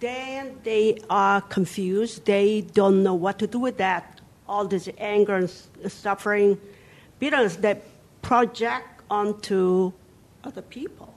then 0.00 0.58
they 0.62 0.98
are 1.08 1.40
confused. 1.40 2.24
They 2.24 2.60
don't 2.60 3.02
know 3.02 3.14
what 3.14 3.38
to 3.38 3.46
do 3.46 3.58
with 3.58 3.78
that. 3.78 4.20
All 4.48 4.66
this 4.66 4.88
anger 4.98 5.36
and 5.36 5.50
suffering, 5.90 6.60
bitterness 7.18 7.56
that 7.56 7.82
project 8.22 9.02
onto 9.10 9.92
other 10.44 10.62
people. 10.62 11.12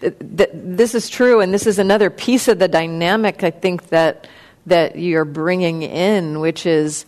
This 0.00 0.94
is 0.94 1.08
true, 1.08 1.40
and 1.40 1.52
this 1.52 1.66
is 1.66 1.78
another 1.78 2.10
piece 2.10 2.48
of 2.48 2.58
the 2.58 2.68
dynamic 2.68 3.44
I 3.44 3.50
think 3.50 3.88
that 3.88 4.26
that 4.66 4.96
you're 4.96 5.24
bringing 5.24 5.82
in, 5.82 6.38
which 6.40 6.66
is 6.66 7.06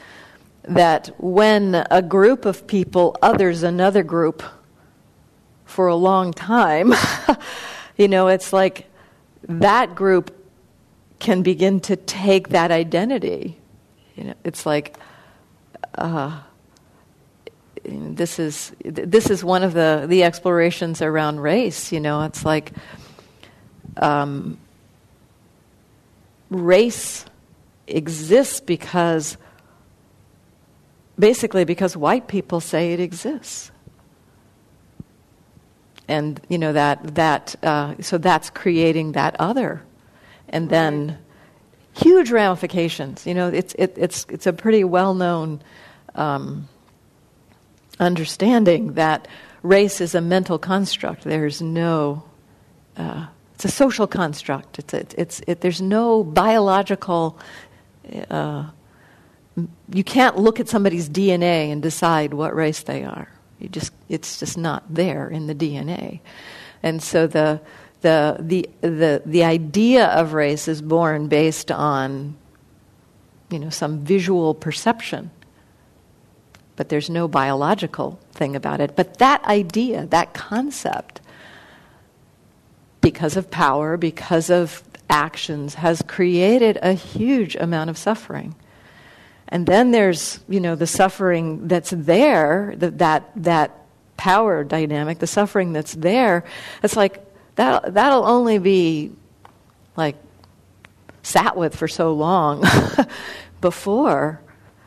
that 0.64 1.09
when 1.18 1.74
a 1.91 2.03
group 2.03 2.45
of 2.45 2.66
people 2.66 3.16
others 3.22 3.62
another 3.62 4.03
group 4.03 4.43
for 5.64 5.87
a 5.87 5.95
long 5.95 6.33
time, 6.33 6.93
you 7.97 8.09
know, 8.09 8.28
it's 8.28 8.53
like 8.53 8.87
that 9.43 9.95
group 9.95 10.41
can 11.23 11.43
begin 11.43 11.79
to 11.79 11.95
take 11.95 12.49
that 12.49 12.73
identity. 12.73 13.57
You 14.16 14.25
know, 14.25 14.35
it's 14.43 14.66
like 14.66 14.99
uh, 15.95 16.41
this 17.85 18.41
is 18.41 18.73
this 18.81 19.31
is 19.31 19.45
one 19.45 19.62
of 19.62 19.73
the 19.73 20.07
the 20.09 20.25
explorations 20.25 21.01
around 21.01 21.39
race. 21.39 21.93
You 21.93 22.01
know, 22.01 22.23
it's 22.23 22.45
like 22.45 22.73
um, 23.99 24.59
race 26.51 27.25
exists 27.87 28.61
because 28.61 29.37
basically 31.16 31.64
because 31.64 31.97
white 31.97 32.27
people 32.27 32.59
say 32.59 32.95
it 32.95 33.01
exists 33.01 33.70
and 36.09 36.41
you 36.49 36.59
know 36.59 36.73
that 36.73 37.14
that 37.14 37.55
uh, 37.62 37.95
so 38.01 38.18
that's 38.18 38.51
creating 38.51 39.12
that 39.12 39.37
other 39.39 39.83
and 40.53 40.69
then 40.69 41.19
huge 41.95 42.31
ramifications. 42.31 43.27
You 43.27 43.35
know, 43.35 43.49
it's 43.49 43.75
it, 43.79 43.95
it's 43.97 44.27
it's 44.29 44.47
a 44.47 44.53
pretty 44.53 44.85
well 44.85 45.15
known 45.15 45.63
um, 46.15 46.69
understanding 47.99 48.95
that 48.95 49.29
race 49.63 50.01
is 50.01 50.15
a 50.15 50.21
mental 50.21 50.59
construct. 50.59 51.25
There's 51.25 51.63
no 51.63 52.23
uh, 52.97 53.27
it's 53.55 53.65
a 53.65 53.69
social 53.69 54.07
construct. 54.07 54.79
It's 54.79 54.95
it's, 54.95 55.15
it's 55.15 55.41
it, 55.47 55.61
there's 55.61 55.81
no 55.81 56.25
biological. 56.25 57.39
Uh, 58.31 58.71
you 59.93 60.03
can't 60.03 60.39
look 60.39 60.61
at 60.61 60.69
somebody's 60.69 61.09
DNA 61.09 61.71
and 61.71 61.83
decide 61.83 62.35
what 62.35 62.55
race 62.55 62.83
they 62.83 63.05
are. 63.05 63.29
You 63.59 63.69
just 63.69 63.93
it's 64.09 64.41
just 64.41 64.59
not 64.59 64.83
there 64.93 65.29
in 65.29 65.47
the 65.47 65.55
DNA, 65.55 66.21
and 66.83 67.03
so 67.03 67.27
the 67.27 67.61
the, 68.03 68.37
the, 68.41 68.69
the, 68.81 69.23
the 69.25 69.45
idea 69.45 70.07
of 70.07 70.33
race 70.33 70.69
is 70.69 70.83
born 70.83 71.29
based 71.29 71.71
on 71.71 72.37
you 73.51 73.59
know, 73.59 73.71
some 73.71 74.05
visual 74.05 74.55
perception. 74.55 75.31
But 76.77 76.89
there's 76.89 77.11
no 77.11 77.29
biological 77.29 78.19
thing 78.33 78.57
about 78.57 78.81
it. 78.81 78.97
But 78.97 79.19
that 79.19 79.45
idea, 79.45 80.07
that 80.07 80.33
concept, 80.33 81.21
because 83.01 83.37
of 83.37 83.51
power, 83.51 83.97
because 83.97 84.49
of 84.49 84.83
actions, 85.11 85.75
has 85.75 86.03
created 86.03 86.79
a 86.83 86.95
huge 86.95 87.57
amount 87.57 87.91
of 87.91 87.99
suffering. 87.99 88.55
And 89.49 89.67
then 89.67 89.91
there's, 89.91 90.41
you 90.49 90.61
know, 90.61 90.75
the 90.75 90.87
suffering 90.87 91.69
that's 91.69 91.91
there, 91.91 92.75
the, 92.75 92.91
that, 92.93 93.31
that 93.37 93.87
power 94.17 94.65
dynamic, 94.65 95.19
the 95.19 95.27
suffering 95.27 95.75
that's 95.75 95.93
there. 95.93 96.45
It's 96.83 96.97
like, 96.97 97.23
that 97.57 97.95
that'll 97.95 98.25
only 98.25 98.59
be 98.59 99.13
like 99.97 100.17
sat 101.23 101.57
with 101.57 101.77
for 101.77 101.89
so 101.89 102.13
long 102.13 102.65
before 103.61 104.41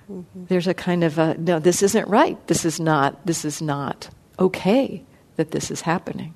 mm-hmm. 0.09 0.45
there's 0.45 0.68
a 0.68 0.74
kind 0.74 1.03
of 1.03 1.18
a 1.18 1.36
no 1.38 1.59
this 1.59 1.82
isn't 1.82 2.07
right 2.07 2.45
this 2.47 2.66
is 2.66 2.80
not 2.80 3.26
this 3.26 3.45
is 3.45 3.61
not 3.61 4.09
okay 4.39 5.03
that 5.36 5.51
this 5.51 5.72
is 5.72 5.82
happening 5.82 6.34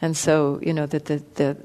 and 0.00 0.16
so 0.16 0.60
you 0.62 0.72
know 0.72 0.86
that 0.86 1.06
the, 1.06 1.22
the 1.34 1.56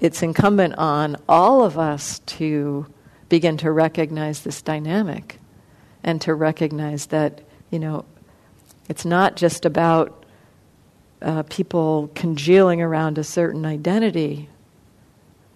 it's 0.00 0.22
incumbent 0.22 0.74
on 0.76 1.16
all 1.28 1.64
of 1.64 1.78
us 1.78 2.18
to 2.20 2.86
begin 3.28 3.56
to 3.58 3.70
recognize 3.72 4.42
this 4.42 4.62
dynamic 4.62 5.38
and 6.04 6.20
to 6.20 6.34
recognize 6.34 7.06
that, 7.06 7.40
you 7.70 7.78
know, 7.78 8.04
it's 8.88 9.04
not 9.04 9.36
just 9.36 9.64
about 9.64 10.25
uh, 11.22 11.42
people 11.44 12.10
congealing 12.14 12.80
around 12.82 13.18
a 13.18 13.24
certain 13.24 13.64
identity, 13.64 14.48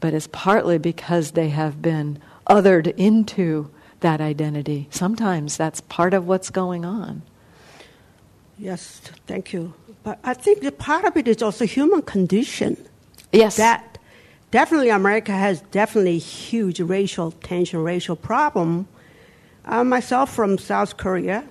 but 0.01 0.15
it's 0.15 0.29
partly 0.33 0.79
because 0.79 1.33
they 1.33 1.51
have 1.51 1.83
been 1.83 2.19
othered 2.47 2.95
into 2.97 3.71
that 4.01 4.21
identity. 4.21 4.89
Sometimes 4.91 5.57
that's 5.57 5.81
part 5.83 6.15
of 6.15 6.27
what's 6.27 6.51
going 6.51 6.85
on. 6.85 7.23
Yes, 8.59 9.01
thank 9.27 9.53
you. 9.53 9.75
But 10.03 10.19
I 10.25 10.35
think 10.35 10.61
the 10.63 10.73
part 10.73 11.05
of 11.05 11.17
it 11.17 11.29
is 11.29 11.43
also 11.43 11.67
human 11.67 12.03
condition. 12.03 12.77
Yes. 13.33 13.57
That 13.57 13.99
definitely 14.51 14.91
America 14.91 15.33
has 15.33 15.61
definitely 15.71 16.19
huge 16.19 16.81
racial 16.81 17.33
tension, 17.33 17.83
racial 17.83 18.17
problem. 18.17 18.89
Uh, 19.65 19.85
myself 19.85 20.35
from 20.35 20.59
South 20.59 20.97
Korea, 20.97 21.45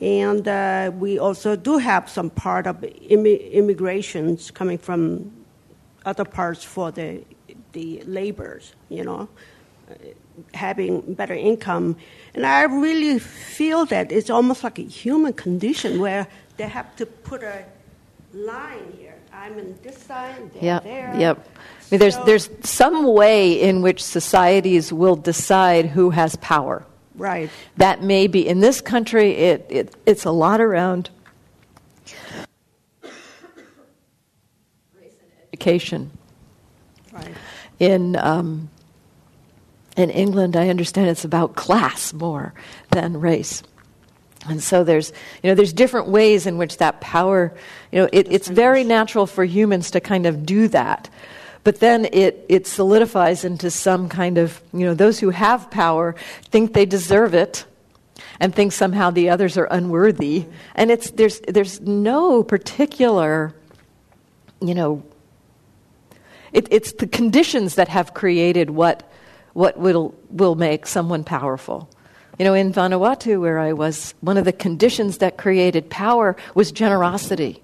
and 0.00 0.46
uh, 0.46 0.90
we 0.98 1.18
also 1.18 1.56
do 1.56 1.78
have 1.78 2.08
some 2.08 2.30
part 2.30 2.66
of 2.66 2.76
immi- 2.80 3.50
immigrations 3.52 4.50
coming 4.50 4.78
from 4.78 5.30
other 6.04 6.24
parts 6.24 6.62
for 6.64 6.90
the 6.92 7.22
the 7.72 8.02
laborers, 8.06 8.72
you 8.88 9.04
know, 9.04 9.28
uh, 9.90 9.94
having 10.54 11.14
better 11.14 11.34
income. 11.34 11.96
And 12.34 12.46
I 12.46 12.62
really 12.64 13.18
feel 13.18 13.84
that 13.86 14.10
it's 14.12 14.30
almost 14.30 14.64
like 14.64 14.78
a 14.78 14.82
human 14.82 15.32
condition 15.34 16.00
where 16.00 16.26
they 16.56 16.68
have 16.68 16.94
to 16.96 17.06
put 17.06 17.42
a 17.42 17.64
line 18.32 18.92
here. 18.98 19.14
I'm 19.32 19.58
in 19.58 19.78
this 19.82 19.98
side, 19.98 20.50
they're 20.54 20.64
Yep, 20.64 20.84
there. 20.84 21.14
yep. 21.18 21.48
I 21.56 21.84
mean, 21.90 22.00
there's, 22.00 22.14
So- 22.14 22.24
there's 22.24 22.50
some 22.62 23.04
way 23.12 23.60
in 23.60 23.82
which 23.82 24.02
societies 24.02 24.92
will 24.92 25.16
decide 25.16 25.86
who 25.86 26.10
has 26.10 26.36
power. 26.36 26.84
Right. 27.16 27.50
That 27.78 28.02
may 28.02 28.26
be, 28.26 28.46
in 28.46 28.60
this 28.60 28.80
country, 28.80 29.32
it, 29.32 29.66
it, 29.70 29.96
it's 30.04 30.24
a 30.24 30.30
lot 30.30 30.60
around 30.60 31.10
race 33.02 33.12
and 35.00 35.32
education. 35.48 36.10
Right. 37.12 37.34
In, 37.78 38.16
um, 38.16 38.68
in 39.96 40.10
England, 40.10 40.56
I 40.56 40.68
understand 40.68 41.08
it's 41.08 41.24
about 41.24 41.56
class 41.56 42.12
more 42.12 42.52
than 42.90 43.18
race. 43.18 43.62
And 44.48 44.62
so 44.62 44.84
there's, 44.84 45.10
you 45.42 45.50
know, 45.50 45.54
there's 45.54 45.72
different 45.72 46.08
ways 46.08 46.46
in 46.46 46.58
which 46.58 46.76
that 46.76 47.00
power, 47.00 47.54
you 47.90 48.00
know, 48.00 48.08
it, 48.12 48.30
it's 48.30 48.46
very 48.46 48.84
natural 48.84 49.26
for 49.26 49.44
humans 49.44 49.90
to 49.92 50.00
kind 50.00 50.26
of 50.26 50.44
do 50.44 50.68
that. 50.68 51.08
But 51.66 51.80
then 51.80 52.06
it, 52.12 52.46
it 52.48 52.68
solidifies 52.68 53.44
into 53.44 53.72
some 53.72 54.08
kind 54.08 54.38
of, 54.38 54.62
you 54.72 54.86
know, 54.86 54.94
those 54.94 55.18
who 55.18 55.30
have 55.30 55.68
power 55.68 56.14
think 56.44 56.74
they 56.74 56.86
deserve 56.86 57.34
it 57.34 57.64
and 58.38 58.54
think 58.54 58.70
somehow 58.70 59.10
the 59.10 59.30
others 59.30 59.58
are 59.58 59.64
unworthy. 59.64 60.46
And 60.76 60.92
it's, 60.92 61.10
there's, 61.10 61.40
there's 61.40 61.80
no 61.80 62.44
particular, 62.44 63.52
you 64.60 64.76
know, 64.76 65.02
it, 66.52 66.68
it's 66.70 66.92
the 66.92 67.08
conditions 67.08 67.74
that 67.74 67.88
have 67.88 68.14
created 68.14 68.70
what, 68.70 69.02
what 69.52 69.76
will, 69.76 70.14
will 70.30 70.54
make 70.54 70.86
someone 70.86 71.24
powerful. 71.24 71.90
You 72.38 72.44
know, 72.44 72.54
in 72.54 72.72
Vanuatu, 72.72 73.40
where 73.40 73.58
I 73.58 73.72
was, 73.72 74.14
one 74.20 74.36
of 74.36 74.44
the 74.44 74.52
conditions 74.52 75.18
that 75.18 75.36
created 75.36 75.90
power 75.90 76.36
was 76.54 76.70
generosity. 76.70 77.60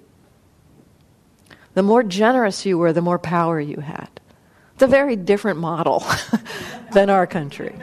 The 1.74 1.82
more 1.82 2.02
generous 2.02 2.66
you 2.66 2.78
were, 2.78 2.92
the 2.92 3.02
more 3.02 3.18
power 3.18 3.60
you 3.60 3.78
had. 3.78 4.08
It's 4.74 4.82
a 4.82 4.86
very 4.86 5.16
different 5.16 5.58
model 5.58 6.04
than 6.92 7.10
our 7.10 7.26
country. 7.26 7.74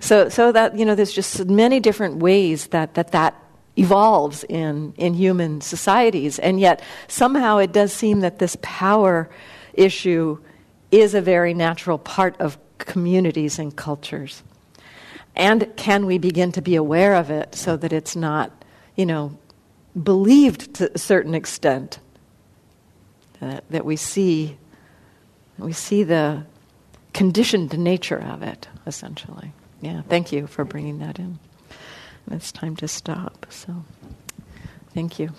So, 0.00 0.28
so 0.28 0.52
that, 0.52 0.78
you 0.78 0.84
know, 0.84 0.94
there's 0.94 1.12
just 1.12 1.46
many 1.46 1.80
different 1.80 2.16
ways 2.16 2.66
that 2.68 2.94
that, 2.94 3.12
that 3.12 3.34
evolves 3.76 4.44
in, 4.44 4.92
in 4.96 5.14
human 5.14 5.60
societies. 5.60 6.38
And 6.38 6.60
yet, 6.60 6.82
somehow, 7.08 7.58
it 7.58 7.72
does 7.72 7.92
seem 7.92 8.20
that 8.20 8.38
this 8.38 8.56
power 8.60 9.30
issue 9.72 10.38
is 10.90 11.14
a 11.14 11.20
very 11.20 11.54
natural 11.54 11.98
part 11.98 12.38
of 12.40 12.58
communities 12.78 13.58
and 13.58 13.74
cultures. 13.74 14.42
And 15.36 15.72
can 15.76 16.06
we 16.06 16.18
begin 16.18 16.52
to 16.52 16.62
be 16.62 16.76
aware 16.76 17.14
of 17.14 17.30
it 17.30 17.54
so 17.54 17.76
that 17.76 17.92
it's 17.92 18.14
not, 18.14 18.64
you 18.94 19.06
know, 19.06 19.36
believed 20.00 20.74
to 20.74 20.92
a 20.94 20.98
certain 20.98 21.34
extent? 21.34 21.98
That, 23.44 23.64
that 23.70 23.84
we 23.84 23.96
see, 23.96 24.56
we 25.58 25.72
see 25.72 26.02
the 26.02 26.46
conditioned 27.12 27.78
nature 27.78 28.18
of 28.18 28.42
it, 28.42 28.68
essentially. 28.86 29.52
Yeah, 29.82 30.00
thank 30.08 30.32
you 30.32 30.46
for 30.46 30.64
bringing 30.64 30.98
that 31.00 31.18
in. 31.18 31.38
It's 32.30 32.50
time 32.50 32.74
to 32.76 32.88
stop, 32.88 33.46
so 33.50 33.84
thank 34.94 35.18
you. 35.18 35.32